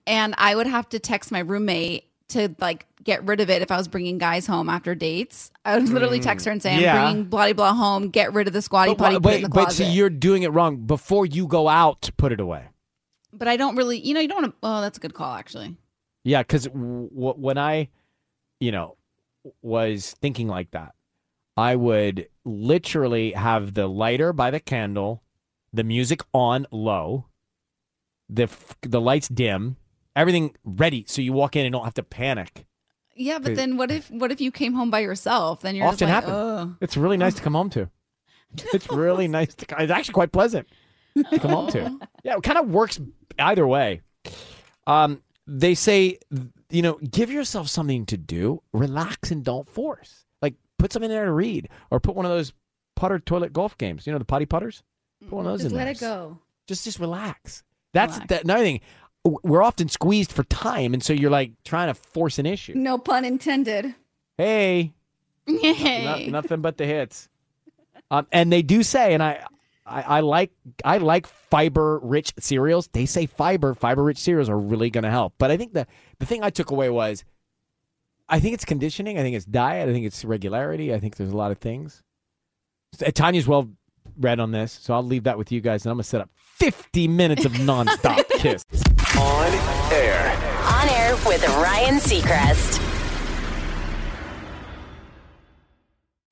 And 0.06 0.34
I 0.36 0.54
would 0.54 0.66
have 0.66 0.88
to 0.90 0.98
text 0.98 1.32
my 1.32 1.40
roommate 1.40 2.04
to 2.30 2.54
like 2.60 2.86
get 3.04 3.24
rid 3.24 3.40
of 3.40 3.48
it 3.50 3.62
if 3.62 3.70
I 3.70 3.76
was 3.76 3.86
bringing 3.88 4.18
guys 4.18 4.46
home 4.46 4.68
after 4.68 4.94
dates. 4.94 5.50
I 5.64 5.76
would 5.78 5.88
literally 5.88 6.18
text 6.20 6.44
her 6.46 6.52
and 6.52 6.60
say, 6.62 6.74
I'm 6.74 6.80
Yeah. 6.80 7.04
bringing 7.04 7.24
blah, 7.24 7.52
blah, 7.52 7.72
home, 7.74 8.08
get 8.10 8.32
rid 8.32 8.46
of 8.48 8.52
the 8.52 8.62
squatty 8.62 8.92
But, 8.92 8.98
potty, 8.98 9.14
wha- 9.16 9.20
put 9.20 9.34
in 9.34 9.42
the 9.42 9.48
but 9.48 9.60
closet. 9.64 9.76
see, 9.86 9.90
you're 9.92 10.10
doing 10.10 10.42
it 10.42 10.48
wrong. 10.52 10.78
Before 10.86 11.24
you 11.26 11.46
go 11.46 11.68
out, 11.68 12.02
to 12.02 12.12
put 12.12 12.32
it 12.32 12.40
away. 12.40 12.68
but 13.32 13.46
I 13.48 13.56
don't 13.56 13.76
really, 13.76 13.98
you 13.98 14.14
know, 14.14 14.20
you 14.20 14.28
don't 14.28 14.42
want 14.42 14.52
to, 14.52 14.56
oh, 14.62 14.80
that's 14.80 14.98
a 14.98 15.00
good 15.00 15.14
call, 15.14 15.34
actually. 15.34 15.76
Yeah, 16.24 16.42
because 16.42 16.64
w- 16.66 17.08
when 17.12 17.58
I, 17.58 17.88
you 18.60 18.72
know, 18.72 18.96
was 19.62 20.16
thinking 20.20 20.48
like 20.48 20.70
that, 20.72 20.94
I 21.56 21.76
would 21.76 22.28
literally 22.44 23.32
have 23.32 23.74
the 23.74 23.86
lighter 23.86 24.32
by 24.32 24.50
the 24.50 24.58
candle, 24.60 25.22
the 25.72 25.84
music 25.84 26.22
on 26.34 26.66
low, 26.70 27.26
the 28.28 28.44
f- 28.44 28.76
the 28.82 29.00
lights 29.00 29.28
dim, 29.28 29.76
everything 30.16 30.56
ready, 30.64 31.04
so 31.06 31.22
you 31.22 31.32
walk 31.32 31.54
in 31.54 31.64
and 31.66 31.72
don't 31.72 31.84
have 31.84 31.94
to 31.94 32.02
panic. 32.02 32.66
Yeah, 33.14 33.38
but 33.38 33.54
then 33.54 33.76
what 33.76 33.90
if, 33.90 34.10
what 34.10 34.30
if 34.32 34.40
you 34.40 34.50
came 34.50 34.74
home 34.74 34.90
by 34.90 34.98
yourself? 35.00 35.60
Then 35.60 35.74
you're 35.76 35.86
Often 35.86 35.98
just 35.98 36.12
like, 36.12 36.24
happen. 36.24 36.30
oh. 36.34 36.76
It's 36.80 36.96
really 36.96 37.16
nice 37.16 37.34
to 37.34 37.42
come 37.42 37.54
home 37.54 37.70
to. 37.70 37.88
It's 38.72 38.90
really 38.90 39.28
nice 39.28 39.54
to. 39.54 39.66
It's 39.82 39.92
actually 39.92 40.14
quite 40.14 40.32
pleasant 40.32 40.66
to 41.30 41.38
come 41.38 41.50
home 41.50 41.70
to. 41.72 41.98
Yeah, 42.24 42.36
it 42.36 42.42
kind 42.42 42.58
of 42.58 42.68
works 42.70 42.98
either 43.38 43.66
way. 43.66 44.00
Um, 44.86 45.22
they 45.46 45.74
say, 45.74 46.18
you 46.70 46.82
know, 46.82 46.94
give 46.94 47.30
yourself 47.30 47.68
something 47.68 48.04
to 48.06 48.16
do, 48.16 48.62
relax, 48.72 49.30
and 49.30 49.44
don't 49.44 49.68
force. 49.68 50.24
Like, 50.42 50.54
put 50.78 50.92
something 50.92 51.10
in 51.10 51.16
there 51.16 51.26
to 51.26 51.32
read, 51.32 51.68
or 51.90 52.00
put 52.00 52.16
one 52.16 52.24
of 52.26 52.30
those 52.32 52.52
putter 52.96 53.18
toilet 53.18 53.52
golf 53.52 53.76
games. 53.78 54.06
You 54.06 54.12
know, 54.12 54.18
the 54.18 54.24
potty 54.24 54.46
putters. 54.46 54.82
Put 55.22 55.32
one 55.32 55.46
of 55.46 55.52
those 55.52 55.60
Just 55.62 55.72
in 55.72 55.76
let 55.78 55.84
there. 55.84 55.92
it 55.92 56.00
go. 56.00 56.38
Just, 56.66 56.84
just 56.84 56.98
relax. 56.98 57.62
That's 57.92 58.14
Relax. 58.14 58.28
that, 58.28 58.44
another 58.44 58.64
thing. 58.64 58.80
We're 59.42 59.62
often 59.62 59.88
squeezed 59.88 60.32
for 60.32 60.44
time, 60.44 60.94
and 60.94 61.02
so 61.02 61.12
you're 61.12 61.30
like 61.30 61.52
trying 61.64 61.88
to 61.88 61.94
force 61.94 62.38
an 62.38 62.46
issue. 62.46 62.74
No 62.74 62.98
pun 62.98 63.24
intended. 63.24 63.94
Hey, 64.38 64.92
Yay. 65.46 66.28
nothing 66.30 66.60
but 66.60 66.76
the 66.76 66.86
hits. 66.86 67.28
Um, 68.10 68.26
and 68.30 68.52
they 68.52 68.62
do 68.62 68.82
say, 68.82 69.14
and 69.14 69.22
I, 69.22 69.44
I, 69.84 70.02
I 70.02 70.20
like, 70.20 70.52
I 70.84 70.98
like 70.98 71.26
fiber-rich 71.26 72.34
cereals. 72.38 72.88
They 72.92 73.06
say 73.06 73.26
fiber, 73.26 73.74
fiber-rich 73.74 74.18
cereals 74.18 74.48
are 74.48 74.58
really 74.58 74.90
going 74.90 75.04
to 75.04 75.10
help. 75.10 75.34
But 75.38 75.50
I 75.50 75.56
think 75.56 75.72
the 75.72 75.86
the 76.18 76.26
thing 76.26 76.42
I 76.42 76.50
took 76.50 76.70
away 76.70 76.90
was, 76.90 77.24
I 78.28 78.38
think 78.40 78.54
it's 78.54 78.64
conditioning. 78.64 79.18
I 79.18 79.22
think 79.22 79.34
it's 79.36 79.44
diet. 79.44 79.88
I 79.88 79.92
think 79.92 80.06
it's 80.06 80.24
regularity. 80.24 80.94
I 80.94 81.00
think 81.00 81.16
there's 81.16 81.32
a 81.32 81.36
lot 81.36 81.50
of 81.50 81.58
things. 81.58 82.02
Tanya's 83.14 83.46
well 83.48 83.68
read 84.18 84.40
on 84.40 84.52
this, 84.52 84.72
so 84.72 84.94
I'll 84.94 85.02
leave 85.02 85.24
that 85.24 85.36
with 85.38 85.50
you 85.52 85.60
guys, 85.60 85.84
and 85.84 85.90
I'm 85.90 85.96
gonna 85.96 86.04
set 86.04 86.20
up 86.20 86.30
50 86.58 87.08
minutes 87.08 87.44
of 87.44 87.52
nonstop 87.52 88.26
kiss. 88.30 88.64
On 89.18 89.92
air. 89.92 90.32
On 90.64 90.88
air 90.88 91.14
with 91.26 91.46
Ryan 91.48 91.96
Seacrest. 91.96 92.82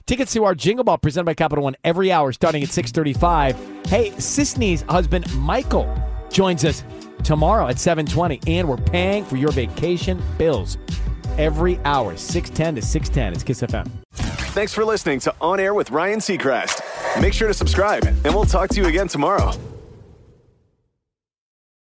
Tickets 0.07 0.33
to 0.33 0.45
our 0.45 0.55
Jingle 0.55 0.85
Ball 0.85 0.99
presented 0.99 1.25
by 1.25 1.35
Capital 1.35 1.65
One 1.65 1.77
every 1.85 2.11
hour 2.11 2.33
starting 2.33 2.63
at 2.63 2.71
635. 2.71 3.87
Hey, 3.87 4.11
Sisanie's 4.13 4.83
husband, 4.83 5.31
Michael, 5.37 5.95
joins 6.31 6.65
us 6.65 6.85
tomorrow 7.23 7.69
at 7.69 7.79
720, 7.79 8.41
and 8.47 8.67
we're 8.69 8.77
paying 8.77 9.25
for 9.25 9.37
your 9.37 9.53
vacation 9.53 10.23
bills 10.39 10.79
every 11.37 11.79
hour, 11.85 12.17
610 12.17 12.77
to 12.77 12.83
610. 12.83 13.33
It's 13.35 13.43
KISS 13.43 13.61
FM. 13.63 13.91
Thanks 14.53 14.73
for 14.73 14.85
listening 14.85 15.21
to 15.21 15.35
On 15.41 15.59
Air 15.61 15.75
with 15.75 15.91
Ryan 15.91 16.21
Seacrest. 16.21 16.81
Make 17.21 17.35
sure 17.35 17.49
to 17.49 17.55
subscribe, 17.55 18.05
and 18.05 18.25
we'll 18.35 18.45
talk 18.45 18.71
to 18.71 18.81
you 18.81 18.87
again 18.87 19.09
tomorrow. 19.09 19.53